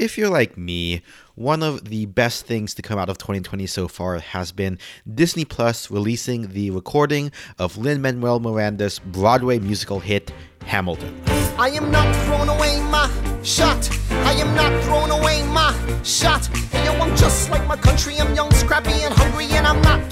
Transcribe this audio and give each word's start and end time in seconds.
If 0.00 0.16
you're 0.16 0.30
like 0.30 0.56
me, 0.56 1.02
one 1.34 1.62
of 1.62 1.90
the 1.90 2.06
best 2.06 2.46
things 2.46 2.72
to 2.72 2.80
come 2.80 2.98
out 2.98 3.10
of 3.10 3.18
2020 3.18 3.66
so 3.66 3.86
far 3.86 4.18
has 4.18 4.50
been 4.50 4.78
Disney 5.06 5.44
Plus 5.44 5.90
releasing 5.90 6.54
the 6.54 6.70
recording 6.70 7.30
of 7.58 7.76
Lin 7.76 8.00
Manuel 8.00 8.40
Miranda's 8.40 8.98
Broadway 8.98 9.58
musical 9.58 10.00
hit, 10.00 10.32
Hamilton. 10.64 11.20
I 11.58 11.68
am 11.74 11.90
not 11.90 12.16
throwing 12.24 12.48
away 12.48 12.80
my 12.90 13.10
shot. 13.42 13.90
I 14.10 14.32
am 14.32 14.54
not 14.54 14.72
throwing 14.84 15.10
away 15.10 15.42
my 15.48 15.76
shot. 16.02 16.46
Hey, 16.46 16.86
yo, 16.86 16.92
I'm 16.92 17.14
just 17.14 17.50
like 17.50 17.66
my 17.68 17.76
country. 17.76 18.18
I'm 18.18 18.34
young, 18.34 18.50
scrappy, 18.52 19.02
and 19.02 19.12
hungry, 19.12 19.48
and 19.50 19.66
I'm 19.66 19.82
not 19.82 20.09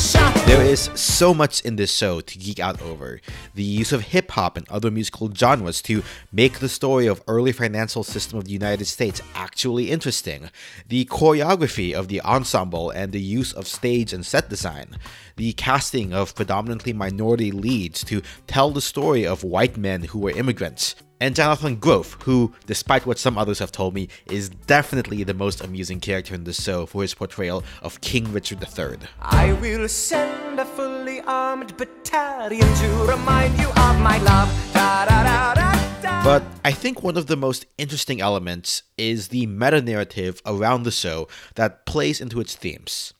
There 0.00 0.64
is 0.64 0.88
so 0.94 1.34
much 1.34 1.60
in 1.60 1.76
this 1.76 1.94
show 1.94 2.22
to 2.22 2.38
geek 2.38 2.58
out 2.58 2.80
over. 2.80 3.20
The 3.54 3.62
use 3.62 3.92
of 3.92 4.00
hip 4.00 4.30
hop 4.30 4.56
and 4.56 4.66
other 4.70 4.90
musical 4.90 5.30
genres 5.30 5.82
to 5.82 6.02
make 6.32 6.58
the 6.58 6.70
story 6.70 7.06
of 7.06 7.22
early 7.28 7.52
financial 7.52 8.02
system 8.02 8.38
of 8.38 8.46
the 8.46 8.52
United 8.52 8.86
States 8.86 9.20
actually 9.34 9.90
interesting. 9.90 10.48
The 10.88 11.04
choreography 11.04 11.92
of 11.92 12.08
the 12.08 12.22
ensemble 12.22 12.88
and 12.88 13.12
the 13.12 13.20
use 13.20 13.52
of 13.52 13.68
stage 13.68 14.14
and 14.14 14.24
set 14.24 14.48
design. 14.48 14.96
The 15.36 15.52
casting 15.52 16.14
of 16.14 16.34
predominantly 16.34 16.94
minority 16.94 17.52
leads 17.52 18.02
to 18.04 18.22
tell 18.46 18.70
the 18.70 18.80
story 18.80 19.26
of 19.26 19.44
white 19.44 19.76
men 19.76 20.04
who 20.04 20.18
were 20.18 20.30
immigrants 20.30 20.94
and 21.20 21.34
Jonathan 21.34 21.76
Groff, 21.76 22.16
who, 22.22 22.54
despite 22.66 23.06
what 23.06 23.18
some 23.18 23.36
others 23.36 23.58
have 23.58 23.70
told 23.70 23.94
me, 23.94 24.08
is 24.30 24.48
definitely 24.48 25.22
the 25.22 25.34
most 25.34 25.62
amusing 25.62 26.00
character 26.00 26.34
in 26.34 26.44
the 26.44 26.52
show 26.52 26.86
for 26.86 27.02
his 27.02 27.14
portrayal 27.14 27.62
of 27.82 28.00
King 28.00 28.32
Richard 28.32 28.62
III. 28.62 28.98
I 29.20 29.52
will 29.54 29.86
send 29.88 30.58
a 30.58 30.64
fully 30.64 31.20
armed 31.20 31.76
battalion 31.76 32.74
to 32.74 32.88
remind 33.04 33.58
you 33.60 33.68
of 33.68 34.00
my 34.00 34.18
love. 34.22 34.48
Da, 34.72 35.04
da, 35.04 35.22
da. 35.24 35.50
But 36.22 36.42
I 36.64 36.72
think 36.72 37.02
one 37.02 37.16
of 37.16 37.28
the 37.28 37.36
most 37.36 37.64
interesting 37.78 38.20
elements 38.20 38.82
is 38.98 39.28
the 39.28 39.46
meta 39.46 39.80
narrative 39.80 40.42
around 40.44 40.82
the 40.82 40.90
show 40.90 41.28
that 41.54 41.86
plays 41.86 42.20
into 42.20 42.40
its 42.40 42.54
themes. 42.54 43.14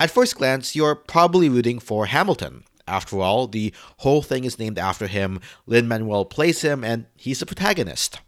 At 0.00 0.10
first 0.10 0.36
glance, 0.36 0.74
you're 0.74 0.96
probably 0.96 1.48
rooting 1.48 1.78
for 1.78 2.06
Hamilton, 2.06 2.64
after 2.86 3.20
all, 3.20 3.46
the 3.46 3.72
whole 3.98 4.22
thing 4.22 4.44
is 4.44 4.58
named 4.58 4.78
after 4.78 5.06
him, 5.06 5.40
Lin 5.66 5.88
Manuel 5.88 6.24
plays 6.24 6.62
him, 6.62 6.84
and 6.84 7.06
he's 7.16 7.40
the 7.40 7.46
protagonist. 7.46 8.20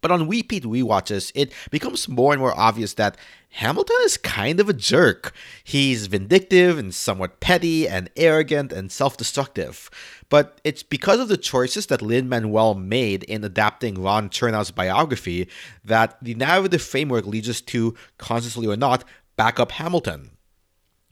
But 0.00 0.12
on 0.12 0.28
repeat 0.28 0.62
rewatches, 0.62 1.32
it 1.34 1.52
becomes 1.70 2.08
more 2.08 2.32
and 2.32 2.40
more 2.40 2.56
obvious 2.56 2.94
that 2.94 3.16
Hamilton 3.50 3.96
is 4.02 4.16
kind 4.16 4.60
of 4.60 4.68
a 4.68 4.72
jerk. 4.72 5.32
He's 5.64 6.06
vindictive 6.06 6.78
and 6.78 6.94
somewhat 6.94 7.40
petty 7.40 7.88
and 7.88 8.08
arrogant 8.16 8.72
and 8.72 8.92
self 8.92 9.16
destructive. 9.16 9.90
But 10.28 10.60
it's 10.62 10.84
because 10.84 11.18
of 11.18 11.28
the 11.28 11.36
choices 11.36 11.86
that 11.86 12.02
Lin 12.02 12.28
Manuel 12.28 12.74
made 12.74 13.24
in 13.24 13.42
adapting 13.42 14.00
Ron 14.00 14.28
Chernow's 14.28 14.70
biography 14.70 15.48
that 15.84 16.16
the 16.22 16.34
narrative 16.34 16.82
framework 16.82 17.26
leads 17.26 17.48
us 17.48 17.60
to, 17.62 17.94
consciously 18.18 18.66
or 18.66 18.76
not, 18.76 19.02
back 19.36 19.58
up 19.58 19.72
Hamilton 19.72 20.30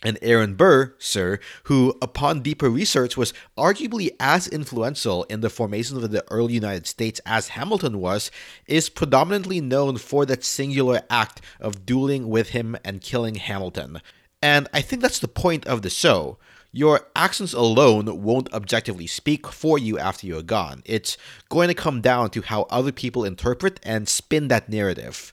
and 0.06 0.18
Aaron 0.22 0.54
Burr, 0.54 0.94
sir, 0.98 1.40
who, 1.64 1.92
upon 2.00 2.40
deeper 2.40 2.70
research, 2.70 3.16
was 3.16 3.34
arguably 3.58 4.10
as 4.20 4.46
influential 4.46 5.24
in 5.24 5.40
the 5.40 5.50
formation 5.50 5.96
of 5.96 6.10
the 6.12 6.24
early 6.30 6.54
United 6.54 6.86
States 6.86 7.20
as 7.26 7.48
Hamilton 7.48 7.98
was, 7.98 8.30
is 8.68 8.88
predominantly 8.88 9.60
known 9.60 9.96
for 9.96 10.24
that 10.24 10.44
singular 10.44 11.02
act 11.10 11.40
of 11.58 11.84
dueling 11.84 12.28
with 12.28 12.50
him 12.50 12.76
and 12.84 13.00
killing 13.00 13.34
Hamilton. 13.34 14.00
And 14.40 14.68
I 14.72 14.80
think 14.80 15.02
that's 15.02 15.18
the 15.18 15.26
point 15.26 15.66
of 15.66 15.82
the 15.82 15.90
show. 15.90 16.38
Your 16.70 17.08
actions 17.16 17.52
alone 17.52 18.22
won't 18.22 18.52
objectively 18.52 19.08
speak 19.08 19.48
for 19.48 19.76
you 19.76 19.98
after 19.98 20.24
you're 20.24 20.42
gone. 20.42 20.82
It's 20.84 21.16
going 21.48 21.66
to 21.66 21.74
come 21.74 22.00
down 22.00 22.30
to 22.30 22.42
how 22.42 22.68
other 22.70 22.92
people 22.92 23.24
interpret 23.24 23.80
and 23.82 24.08
spin 24.08 24.46
that 24.48 24.68
narrative. 24.68 25.32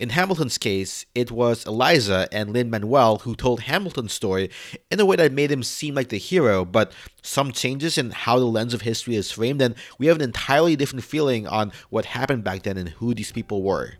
In 0.00 0.08
Hamilton's 0.08 0.56
case, 0.56 1.04
it 1.14 1.30
was 1.30 1.66
Eliza 1.66 2.26
and 2.32 2.54
Lin 2.54 2.70
Manuel 2.70 3.18
who 3.18 3.34
told 3.34 3.60
Hamilton's 3.60 4.14
story 4.14 4.48
in 4.90 4.98
a 4.98 5.04
way 5.04 5.16
that 5.16 5.30
made 5.30 5.52
him 5.52 5.62
seem 5.62 5.94
like 5.94 6.08
the 6.08 6.16
hero, 6.16 6.64
but 6.64 6.92
some 7.20 7.52
changes 7.52 7.98
in 7.98 8.10
how 8.10 8.38
the 8.38 8.46
lens 8.46 8.72
of 8.72 8.80
history 8.80 9.14
is 9.14 9.30
framed, 9.30 9.60
and 9.60 9.74
we 9.98 10.06
have 10.06 10.16
an 10.16 10.22
entirely 10.22 10.74
different 10.74 11.04
feeling 11.04 11.46
on 11.46 11.70
what 11.90 12.06
happened 12.06 12.42
back 12.42 12.62
then 12.62 12.78
and 12.78 12.88
who 12.88 13.12
these 13.12 13.30
people 13.30 13.62
were. 13.62 13.92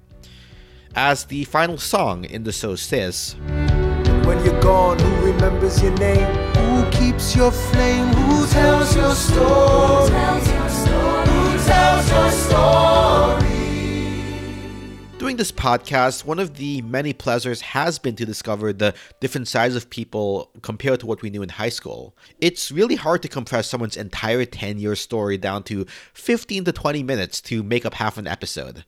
As 0.95 1.27
the 1.27 1.45
final 1.45 1.77
song 1.77 2.25
in 2.25 2.45
the 2.45 2.53
show 2.53 2.77
says, 2.77 3.37
When 4.25 4.43
you're 4.43 4.59
gone, 4.63 4.99
who 4.99 5.27
remembers 5.27 5.83
your 5.83 5.93
name? 5.99 6.35
Who 6.57 6.91
keeps 6.93 7.37
your 7.37 7.51
flame? 7.51 8.07
Who 8.07 8.47
tells 8.47 8.97
your 8.97 9.15
story? 9.15 10.09
Who 10.09 11.59
tells 11.67 12.11
your 12.11 12.31
story? 12.31 13.40
Doing 15.31 15.37
this 15.37 15.53
podcast, 15.53 16.25
one 16.25 16.41
of 16.41 16.57
the 16.57 16.83
many 16.83 17.13
pleasures 17.13 17.61
has 17.61 18.01
been 18.01 18.17
to 18.17 18.27
discover 18.27 18.73
the 18.73 18.95
different 19.21 19.47
sides 19.47 19.77
of 19.77 19.89
people 19.89 20.51
compared 20.61 20.99
to 20.99 21.07
what 21.07 21.23
we 21.23 21.31
knew 21.31 21.41
in 21.41 21.51
high 21.51 21.69
school. 21.69 22.17
It's 22.41 22.73
really 22.73 22.97
hard 22.97 23.23
to 23.23 23.29
compress 23.29 23.69
someone's 23.69 23.97
entire 23.97 24.45
10 24.45 24.81
year 24.81 24.97
story 24.97 25.39
down 25.39 25.63
to 25.71 25.87
15 26.15 26.65
to 26.65 26.73
20 26.73 27.05
minutes 27.05 27.41
to 27.43 27.63
make 27.63 27.87
up 27.87 27.95
half 27.95 28.19
an 28.19 28.27
episode. 28.27 28.85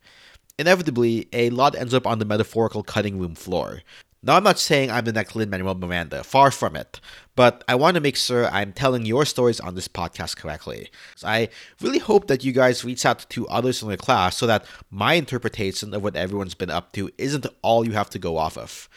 Inevitably, 0.59 1.29
a 1.31 1.49
lot 1.49 1.77
ends 1.77 1.93
up 1.93 2.05
on 2.05 2.19
the 2.19 2.25
metaphorical 2.25 2.83
cutting 2.83 3.17
room 3.19 3.35
floor. 3.35 3.81
Now, 4.25 4.37
I'm 4.37 4.43
not 4.43 4.57
saying 4.57 4.89
I'm 4.89 5.03
the 5.03 5.11
next 5.11 5.35
Lin 5.35 5.49
Manuel 5.49 5.75
Miranda, 5.75 6.23
far 6.23 6.49
from 6.49 6.77
it, 6.77 7.01
but 7.35 7.61
I 7.67 7.75
want 7.75 7.95
to 7.95 8.01
make 8.01 8.15
sure 8.15 8.47
I'm 8.47 8.71
telling 8.71 9.05
your 9.05 9.25
stories 9.25 9.59
on 9.59 9.75
this 9.75 9.89
podcast 9.89 10.37
correctly. 10.37 10.89
So 11.17 11.27
I 11.27 11.49
really 11.81 11.99
hope 11.99 12.27
that 12.27 12.41
you 12.41 12.53
guys 12.53 12.85
reach 12.85 13.05
out 13.05 13.25
to 13.29 13.45
others 13.49 13.83
in 13.83 13.89
the 13.89 13.97
class 13.97 14.37
so 14.37 14.47
that 14.47 14.65
my 14.89 15.15
interpretation 15.15 15.93
of 15.93 16.01
what 16.01 16.15
everyone's 16.15 16.55
been 16.55 16.69
up 16.69 16.93
to 16.93 17.09
isn't 17.17 17.45
all 17.63 17.85
you 17.85 17.91
have 17.91 18.09
to 18.11 18.19
go 18.19 18.37
off 18.37 18.57
of. 18.57 18.87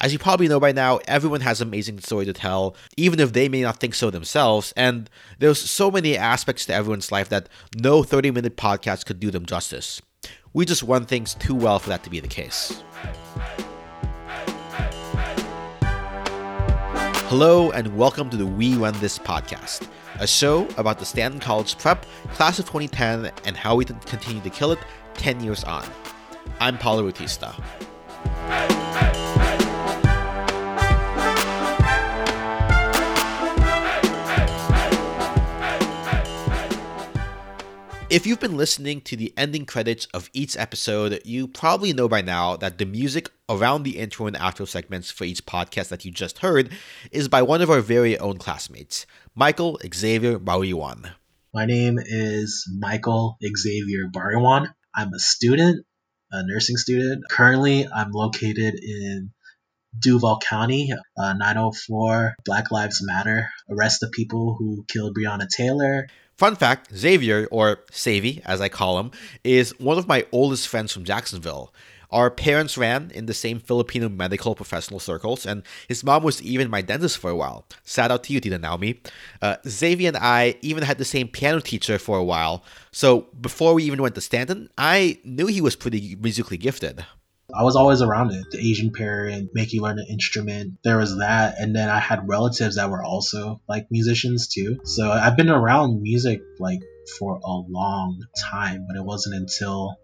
As 0.00 0.12
you 0.12 0.20
probably 0.20 0.46
know 0.46 0.60
by 0.60 0.70
now, 0.70 1.00
everyone 1.08 1.40
has 1.40 1.60
amazing 1.60 1.98
story 1.98 2.24
to 2.26 2.32
tell, 2.32 2.76
even 2.96 3.18
if 3.18 3.32
they 3.32 3.48
may 3.48 3.62
not 3.62 3.80
think 3.80 3.96
so 3.96 4.08
themselves, 4.08 4.72
and 4.76 5.10
there's 5.40 5.58
so 5.60 5.90
many 5.90 6.16
aspects 6.16 6.64
to 6.66 6.74
everyone's 6.74 7.10
life 7.10 7.28
that 7.30 7.48
no 7.76 8.04
30 8.04 8.30
minute 8.30 8.56
podcast 8.56 9.04
could 9.04 9.18
do 9.18 9.32
them 9.32 9.46
justice. 9.46 10.00
We 10.52 10.64
just 10.64 10.84
run 10.84 11.06
things 11.06 11.34
too 11.34 11.56
well 11.56 11.80
for 11.80 11.88
that 11.88 12.04
to 12.04 12.10
be 12.10 12.20
the 12.20 12.28
case. 12.28 12.84
Hello, 17.30 17.70
and 17.70 17.96
welcome 17.96 18.28
to 18.28 18.36
the 18.36 18.44
We 18.44 18.74
Run 18.74 18.98
This 18.98 19.16
podcast, 19.16 19.88
a 20.18 20.26
show 20.26 20.66
about 20.76 20.98
the 20.98 21.04
Stanton 21.04 21.38
College 21.38 21.78
Prep 21.78 22.04
class 22.32 22.58
of 22.58 22.64
2010 22.64 23.30
and 23.44 23.56
how 23.56 23.76
we 23.76 23.84
continue 23.84 24.42
to 24.42 24.50
kill 24.50 24.72
it 24.72 24.80
10 25.14 25.38
years 25.38 25.62
on. 25.62 25.88
I'm 26.58 26.76
Paulo 26.76 27.04
Bautista. 27.04 27.54
If 38.10 38.26
you've 38.26 38.40
been 38.40 38.56
listening 38.56 39.02
to 39.02 39.16
the 39.16 39.32
ending 39.36 39.66
credits 39.66 40.06
of 40.06 40.30
each 40.32 40.56
episode, 40.56 41.20
you 41.24 41.46
probably 41.46 41.92
know 41.92 42.08
by 42.08 42.22
now 42.22 42.56
that 42.56 42.76
the 42.76 42.84
music 42.84 43.30
around 43.48 43.84
the 43.84 43.98
intro 43.98 44.26
and 44.26 44.34
outro 44.34 44.66
segments 44.66 45.12
for 45.12 45.22
each 45.22 45.46
podcast 45.46 45.90
that 45.90 46.04
you 46.04 46.10
just 46.10 46.38
heard 46.38 46.70
is 47.12 47.28
by 47.28 47.40
one 47.40 47.62
of 47.62 47.70
our 47.70 47.80
very 47.80 48.18
own 48.18 48.38
classmates, 48.38 49.06
Michael 49.36 49.78
Xavier 49.94 50.40
Bariwan. 50.40 51.12
My 51.54 51.66
name 51.66 52.00
is 52.04 52.68
Michael 52.76 53.38
Xavier 53.56 54.08
Bariwan. 54.12 54.66
I'm 54.92 55.14
a 55.14 55.20
student, 55.20 55.86
a 56.32 56.42
nursing 56.44 56.78
student. 56.78 57.22
Currently, 57.30 57.86
I'm 57.86 58.10
located 58.10 58.74
in 58.74 59.30
Duval 59.96 60.40
County, 60.40 60.92
uh, 61.16 61.32
904 61.34 62.34
Black 62.44 62.72
Lives 62.72 63.00
Matter. 63.04 63.50
Arrest 63.70 64.00
the 64.00 64.08
people 64.08 64.56
who 64.58 64.84
killed 64.88 65.16
Breonna 65.16 65.46
Taylor. 65.48 66.08
Fun 66.40 66.56
fact 66.56 66.96
Xavier, 66.96 67.46
or 67.50 67.80
Savy 67.90 68.40
as 68.46 68.62
I 68.62 68.70
call 68.70 68.98
him, 68.98 69.10
is 69.44 69.78
one 69.78 69.98
of 69.98 70.08
my 70.08 70.24
oldest 70.32 70.68
friends 70.68 70.90
from 70.90 71.04
Jacksonville. 71.04 71.70
Our 72.10 72.30
parents 72.30 72.78
ran 72.78 73.10
in 73.14 73.26
the 73.26 73.34
same 73.34 73.60
Filipino 73.60 74.08
medical 74.08 74.54
professional 74.54 75.00
circles, 75.00 75.44
and 75.44 75.62
his 75.86 76.02
mom 76.02 76.22
was 76.22 76.40
even 76.40 76.70
my 76.70 76.80
dentist 76.80 77.18
for 77.18 77.28
a 77.28 77.36
while. 77.36 77.66
Shout 77.84 78.10
out 78.10 78.24
to 78.24 78.32
you, 78.32 78.40
Tita 78.40 78.58
Naomi. 78.58 79.02
Uh, 79.42 79.56
Xavier 79.68 80.08
and 80.08 80.16
I 80.16 80.54
even 80.62 80.82
had 80.82 80.96
the 80.96 81.04
same 81.04 81.28
piano 81.28 81.60
teacher 81.60 81.98
for 81.98 82.16
a 82.16 82.24
while, 82.24 82.64
so 82.90 83.26
before 83.38 83.74
we 83.74 83.84
even 83.84 84.00
went 84.00 84.14
to 84.14 84.22
Stanton, 84.22 84.70
I 84.78 85.18
knew 85.24 85.46
he 85.46 85.60
was 85.60 85.76
pretty 85.76 86.16
musically 86.18 86.56
gifted. 86.56 87.04
I 87.54 87.64
was 87.64 87.76
always 87.76 88.02
around 88.02 88.32
it. 88.32 88.50
The 88.50 88.58
Asian 88.58 88.92
parent, 88.92 89.50
make 89.54 89.72
you 89.72 89.82
learn 89.82 89.98
an 89.98 90.06
instrument. 90.08 90.78
There 90.82 90.98
was 90.98 91.18
that. 91.18 91.56
And 91.58 91.74
then 91.74 91.88
I 91.88 91.98
had 91.98 92.28
relatives 92.28 92.76
that 92.76 92.90
were 92.90 93.04
also 93.04 93.60
like 93.68 93.86
musicians 93.90 94.48
too. 94.48 94.80
So 94.84 95.10
I've 95.10 95.36
been 95.36 95.50
around 95.50 96.02
music 96.02 96.42
like 96.58 96.80
for 97.18 97.40
a 97.42 97.52
long 97.52 98.20
time, 98.38 98.86
but 98.88 98.96
it 98.96 99.04
wasn't 99.04 99.34
until 99.36 99.96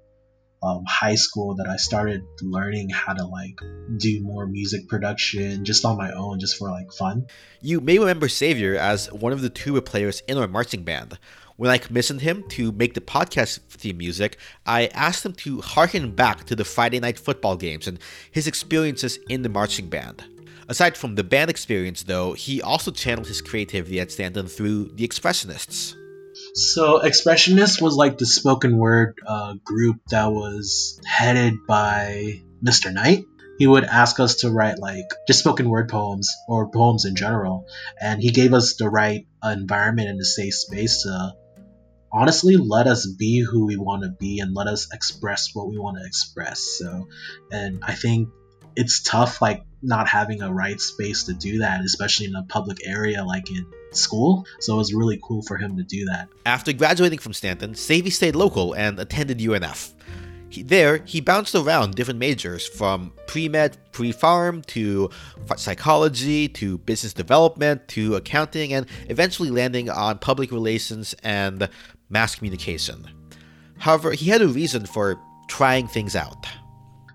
um, 0.62 0.84
high 0.86 1.14
school 1.14 1.56
that 1.56 1.68
I 1.68 1.76
started 1.76 2.22
learning 2.42 2.90
how 2.90 3.12
to 3.12 3.26
like 3.26 3.58
do 3.98 4.22
more 4.22 4.46
music 4.46 4.88
production 4.88 5.64
just 5.64 5.84
on 5.84 5.96
my 5.96 6.12
own, 6.12 6.40
just 6.40 6.56
for 6.56 6.70
like 6.70 6.92
fun. 6.92 7.26
You 7.60 7.80
may 7.80 7.98
remember 7.98 8.28
Savior 8.28 8.76
as 8.76 9.12
one 9.12 9.32
of 9.32 9.42
the 9.42 9.50
tuba 9.50 9.82
players 9.82 10.22
in 10.26 10.38
our 10.38 10.48
marching 10.48 10.82
band. 10.82 11.18
When 11.56 11.70
I 11.70 11.78
commissioned 11.78 12.20
him 12.20 12.44
to 12.50 12.70
make 12.72 12.92
the 12.92 13.00
podcast 13.00 13.60
theme 13.70 13.96
music, 13.96 14.36
I 14.66 14.88
asked 14.88 15.24
him 15.24 15.32
to 15.34 15.62
harken 15.62 16.10
back 16.10 16.44
to 16.44 16.54
the 16.54 16.66
Friday 16.66 17.00
night 17.00 17.18
football 17.18 17.56
games 17.56 17.88
and 17.88 17.98
his 18.30 18.46
experiences 18.46 19.18
in 19.30 19.40
the 19.40 19.48
marching 19.48 19.88
band. 19.88 20.22
Aside 20.68 20.98
from 20.98 21.14
the 21.14 21.24
band 21.24 21.48
experience, 21.48 22.02
though, 22.02 22.34
he 22.34 22.60
also 22.60 22.90
channeled 22.90 23.28
his 23.28 23.40
creativity 23.40 23.98
at 24.00 24.12
Stanton 24.12 24.48
through 24.48 24.90
the 24.96 25.08
Expressionists. 25.08 25.94
So, 26.54 27.00
Expressionists 27.00 27.80
was 27.80 27.96
like 27.96 28.18
the 28.18 28.26
spoken 28.26 28.76
word 28.76 29.14
uh, 29.26 29.54
group 29.64 29.96
that 30.10 30.26
was 30.26 31.00
headed 31.06 31.54
by 31.66 32.42
Mr. 32.62 32.92
Knight. 32.92 33.24
He 33.58 33.66
would 33.66 33.84
ask 33.84 34.20
us 34.20 34.36
to 34.36 34.50
write 34.50 34.78
like 34.78 35.06
just 35.26 35.38
spoken 35.38 35.70
word 35.70 35.88
poems 35.88 36.34
or 36.48 36.68
poems 36.68 37.06
in 37.06 37.16
general, 37.16 37.64
and 37.98 38.20
he 38.20 38.30
gave 38.30 38.52
us 38.52 38.74
the 38.74 38.90
right 38.90 39.26
environment 39.42 40.10
and 40.10 40.20
the 40.20 40.26
safe 40.26 40.52
space 40.52 41.04
to 41.04 41.32
honestly 42.16 42.56
let 42.56 42.86
us 42.86 43.06
be 43.06 43.40
who 43.40 43.66
we 43.66 43.76
want 43.76 44.02
to 44.02 44.08
be 44.08 44.40
and 44.40 44.54
let 44.54 44.66
us 44.66 44.88
express 44.92 45.54
what 45.54 45.68
we 45.68 45.78
want 45.78 45.98
to 45.98 46.06
express. 46.06 46.60
So, 46.60 47.08
and 47.52 47.80
I 47.86 47.92
think 47.92 48.30
it's 48.74 49.02
tough, 49.02 49.42
like 49.42 49.64
not 49.82 50.08
having 50.08 50.40
a 50.40 50.52
right 50.52 50.80
space 50.80 51.24
to 51.24 51.34
do 51.34 51.58
that, 51.58 51.82
especially 51.82 52.26
in 52.26 52.34
a 52.34 52.42
public 52.44 52.78
area 52.86 53.22
like 53.22 53.50
in 53.50 53.66
school. 53.92 54.46
So 54.60 54.74
it 54.74 54.78
was 54.78 54.94
really 54.94 55.20
cool 55.22 55.42
for 55.42 55.58
him 55.58 55.76
to 55.76 55.82
do 55.82 56.06
that. 56.06 56.28
After 56.46 56.72
graduating 56.72 57.18
from 57.18 57.34
Stanton, 57.34 57.74
Savy 57.74 58.10
stayed 58.10 58.34
local 58.34 58.72
and 58.72 58.98
attended 58.98 59.38
UNF. 59.38 59.92
He, 60.48 60.62
there, 60.62 61.02
he 61.04 61.20
bounced 61.20 61.54
around 61.54 61.96
different 61.96 62.20
majors 62.20 62.66
from 62.66 63.12
pre 63.26 63.48
med, 63.48 63.76
pre 63.92 64.12
pharm 64.12 64.64
to 64.66 65.10
psychology 65.56 66.48
to 66.48 66.78
business 66.78 67.12
development 67.12 67.88
to 67.88 68.14
accounting 68.14 68.72
and 68.72 68.86
eventually 69.08 69.50
landing 69.50 69.90
on 69.90 70.18
public 70.18 70.52
relations 70.52 71.14
and 71.22 71.68
mass 72.08 72.34
communication. 72.34 73.06
However, 73.78 74.12
he 74.12 74.30
had 74.30 74.42
a 74.42 74.48
reason 74.48 74.86
for 74.86 75.20
trying 75.48 75.88
things 75.88 76.16
out. 76.16 76.46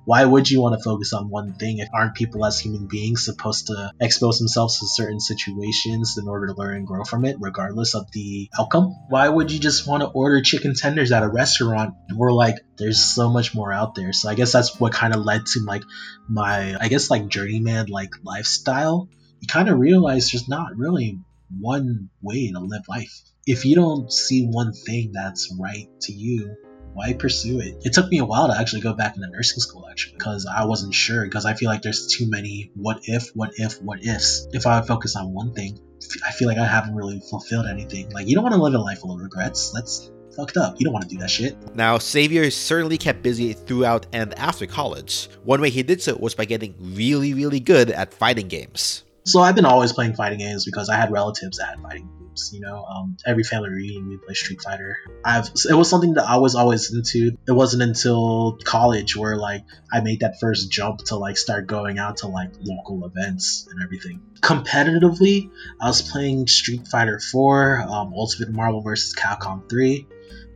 Why 0.03 0.25
would 0.25 0.49
you 0.49 0.61
want 0.61 0.77
to 0.77 0.83
focus 0.83 1.13
on 1.13 1.29
one 1.29 1.53
thing 1.53 1.77
if 1.77 1.88
aren't 1.93 2.15
people 2.15 2.43
as 2.43 2.59
human 2.59 2.88
beings 2.88 3.23
supposed 3.23 3.67
to 3.67 3.91
expose 4.01 4.39
themselves 4.39 4.79
to 4.79 4.88
certain 4.88 5.19
situations 5.19 6.17
in 6.17 6.27
order 6.27 6.47
to 6.47 6.53
learn 6.53 6.77
and 6.77 6.88
grow 6.88 7.03
from 7.03 7.23
it 7.23 7.38
regardless 7.39 7.93
of 7.93 8.11
the 8.11 8.49
outcome? 8.57 8.95
Why 9.09 9.29
would 9.29 9.51
you 9.51 9.59
just 9.59 9.88
want 9.88 10.01
to 10.01 10.09
order 10.09 10.41
chicken 10.41 10.73
tenders 10.73 11.11
at 11.11 11.21
a 11.21 11.29
restaurant? 11.29 11.93
We're 12.15 12.31
like 12.33 12.55
there's 12.77 12.99
so 12.99 13.29
much 13.29 13.53
more 13.53 13.71
out 13.71 13.93
there. 13.93 14.11
So 14.11 14.27
i 14.27 14.33
guess 14.33 14.51
that's 14.51 14.79
what 14.79 14.91
kind 14.91 15.13
of 15.13 15.23
led 15.23 15.45
to 15.45 15.59
like 15.65 15.83
my 16.27 16.75
i 16.79 16.88
guess 16.88 17.11
like 17.11 17.27
journeyman 17.27 17.85
like 17.88 18.09
lifestyle. 18.23 19.07
You 19.39 19.47
kind 19.47 19.69
of 19.69 19.77
realize 19.77 20.31
there's 20.31 20.49
not 20.49 20.75
really 20.75 21.19
one 21.59 22.09
way 22.21 22.51
to 22.51 22.59
live 22.59 22.83
life 22.88 23.31
if 23.45 23.65
you 23.65 23.75
don't 23.75 24.11
see 24.11 24.45
one 24.45 24.73
thing 24.73 25.11
that's 25.13 25.55
right 25.59 25.88
to 26.01 26.13
you 26.13 26.55
why 26.93 27.13
pursue 27.13 27.59
it? 27.59 27.77
It 27.85 27.93
took 27.93 28.09
me 28.09 28.19
a 28.19 28.25
while 28.25 28.47
to 28.47 28.57
actually 28.57 28.81
go 28.81 28.93
back 28.93 29.15
into 29.15 29.27
nursing 29.29 29.59
school, 29.59 29.88
actually, 29.89 30.17
because 30.17 30.45
I 30.45 30.65
wasn't 30.65 30.93
sure. 30.93 31.23
Because 31.23 31.45
I 31.45 31.53
feel 31.53 31.69
like 31.69 31.81
there's 31.81 32.07
too 32.07 32.29
many 32.29 32.71
what 32.75 33.01
if, 33.03 33.29
what 33.33 33.51
if, 33.55 33.81
what 33.81 34.03
ifs. 34.03 34.47
If 34.51 34.67
I 34.67 34.81
focus 34.81 35.15
on 35.15 35.33
one 35.33 35.53
thing, 35.53 35.79
I 36.25 36.31
feel 36.31 36.47
like 36.47 36.57
I 36.57 36.65
haven't 36.65 36.95
really 36.95 37.21
fulfilled 37.29 37.65
anything. 37.67 38.09
Like, 38.09 38.27
you 38.27 38.35
don't 38.35 38.43
want 38.43 38.55
to 38.55 38.61
live 38.61 38.73
a 38.73 38.79
life 38.79 38.99
full 38.99 39.13
of 39.13 39.21
regrets. 39.21 39.71
That's 39.71 40.11
fucked 40.35 40.57
up. 40.57 40.79
You 40.79 40.85
don't 40.85 40.93
want 40.93 41.07
to 41.07 41.09
do 41.09 41.19
that 41.19 41.29
shit. 41.29 41.75
Now, 41.75 41.97
Xavier 41.97 42.49
certainly 42.51 42.97
kept 42.97 43.21
busy 43.21 43.53
throughout 43.53 44.07
and 44.11 44.38
after 44.38 44.65
college. 44.65 45.29
One 45.43 45.61
way 45.61 45.69
he 45.69 45.83
did 45.83 46.01
so 46.01 46.15
was 46.15 46.35
by 46.35 46.45
getting 46.45 46.75
really, 46.79 47.33
really 47.33 47.59
good 47.59 47.91
at 47.91 48.13
fighting 48.13 48.47
games. 48.47 49.03
So 49.23 49.39
I've 49.39 49.55
been 49.55 49.65
always 49.65 49.93
playing 49.93 50.15
fighting 50.15 50.39
games 50.39 50.65
because 50.65 50.89
I 50.89 50.95
had 50.95 51.11
relatives 51.11 51.57
that 51.59 51.69
had 51.69 51.79
fighting 51.81 52.09
games. 52.31 52.51
You 52.54 52.62
know, 52.62 52.83
um, 52.83 53.18
every 53.25 53.44
family 53.44 53.69
reunion 53.69 54.10
we 54.10 54.18
play 54.18 54.33
Street 54.33 54.62
Fighter. 54.62 54.98
I've 55.24 55.48
it 55.48 55.74
was 55.74 55.89
something 55.89 56.16
that 56.16 56.25
I 56.25 56.38
was 56.38 56.56
always 56.56 56.94
into. 56.94 57.38
It 57.48 57.51
wasn't 57.51 57.83
until 57.83 58.57
college 58.63 59.16
where 59.16 59.38
like 59.38 59.63
I 59.92 60.01
made 60.01 60.22
that 60.22 60.39
first 60.39 60.72
jump 60.72 61.00
to 61.06 61.16
like 61.16 61.38
start 61.38 61.68
going 61.68 62.00
out 62.00 62.18
to 62.18 62.28
like 62.28 62.51
local 62.62 63.06
events 63.06 63.68
and 63.69 63.81
everything. 63.83 64.22
Competitively, 64.42 65.51
I 65.80 65.88
was 65.88 66.01
playing 66.01 66.48
Street 66.48 66.88
Fighter 66.88 67.19
4, 67.19 67.81
um, 67.81 68.13
Ultimate 68.16 68.51
Marvel 68.51 68.81
vs. 68.81 69.13
Capcom 69.13 69.69
3 69.69 70.07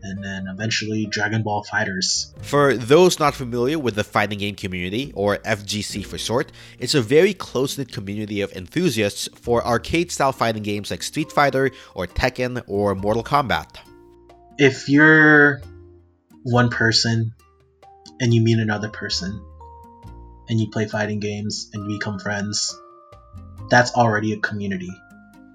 and 0.05 0.23
then 0.23 0.47
eventually 0.47 1.07
Dragon 1.07 1.41
Ball 1.41 1.63
FighterZ. 1.65 2.37
For 2.43 2.75
those 2.75 3.19
not 3.19 3.33
familiar 3.33 3.79
with 3.79 3.95
the 3.95 4.03
fighting 4.03 4.39
game 4.39 4.55
community, 4.55 5.11
or 5.15 5.37
FGC 5.37 6.05
for 6.05 6.17
short, 6.17 6.51
it's 6.79 6.93
a 6.93 7.01
very 7.01 7.33
close 7.33 7.77
knit 7.77 7.91
community 7.91 8.41
of 8.41 8.51
enthusiasts 8.53 9.27
for 9.35 9.65
arcade 9.65 10.11
style 10.11 10.31
fighting 10.31 10.63
games 10.63 10.91
like 10.91 11.03
Street 11.03 11.31
Fighter, 11.31 11.71
or 11.95 12.07
Tekken, 12.07 12.61
or 12.67 12.93
Mortal 12.95 13.23
Kombat. 13.23 13.77
If 14.57 14.87
you're 14.87 15.61
one 16.43 16.69
person 16.69 17.33
and 18.21 18.33
you 18.33 18.41
meet 18.41 18.59
another 18.59 18.89
person 18.89 19.43
and 20.47 20.59
you 20.59 20.69
play 20.69 20.87
fighting 20.87 21.19
games 21.19 21.71
and 21.73 21.89
you 21.89 21.97
become 21.97 22.19
friends, 22.19 22.79
that's 23.69 23.93
already 23.95 24.33
a 24.33 24.37
community. 24.37 24.91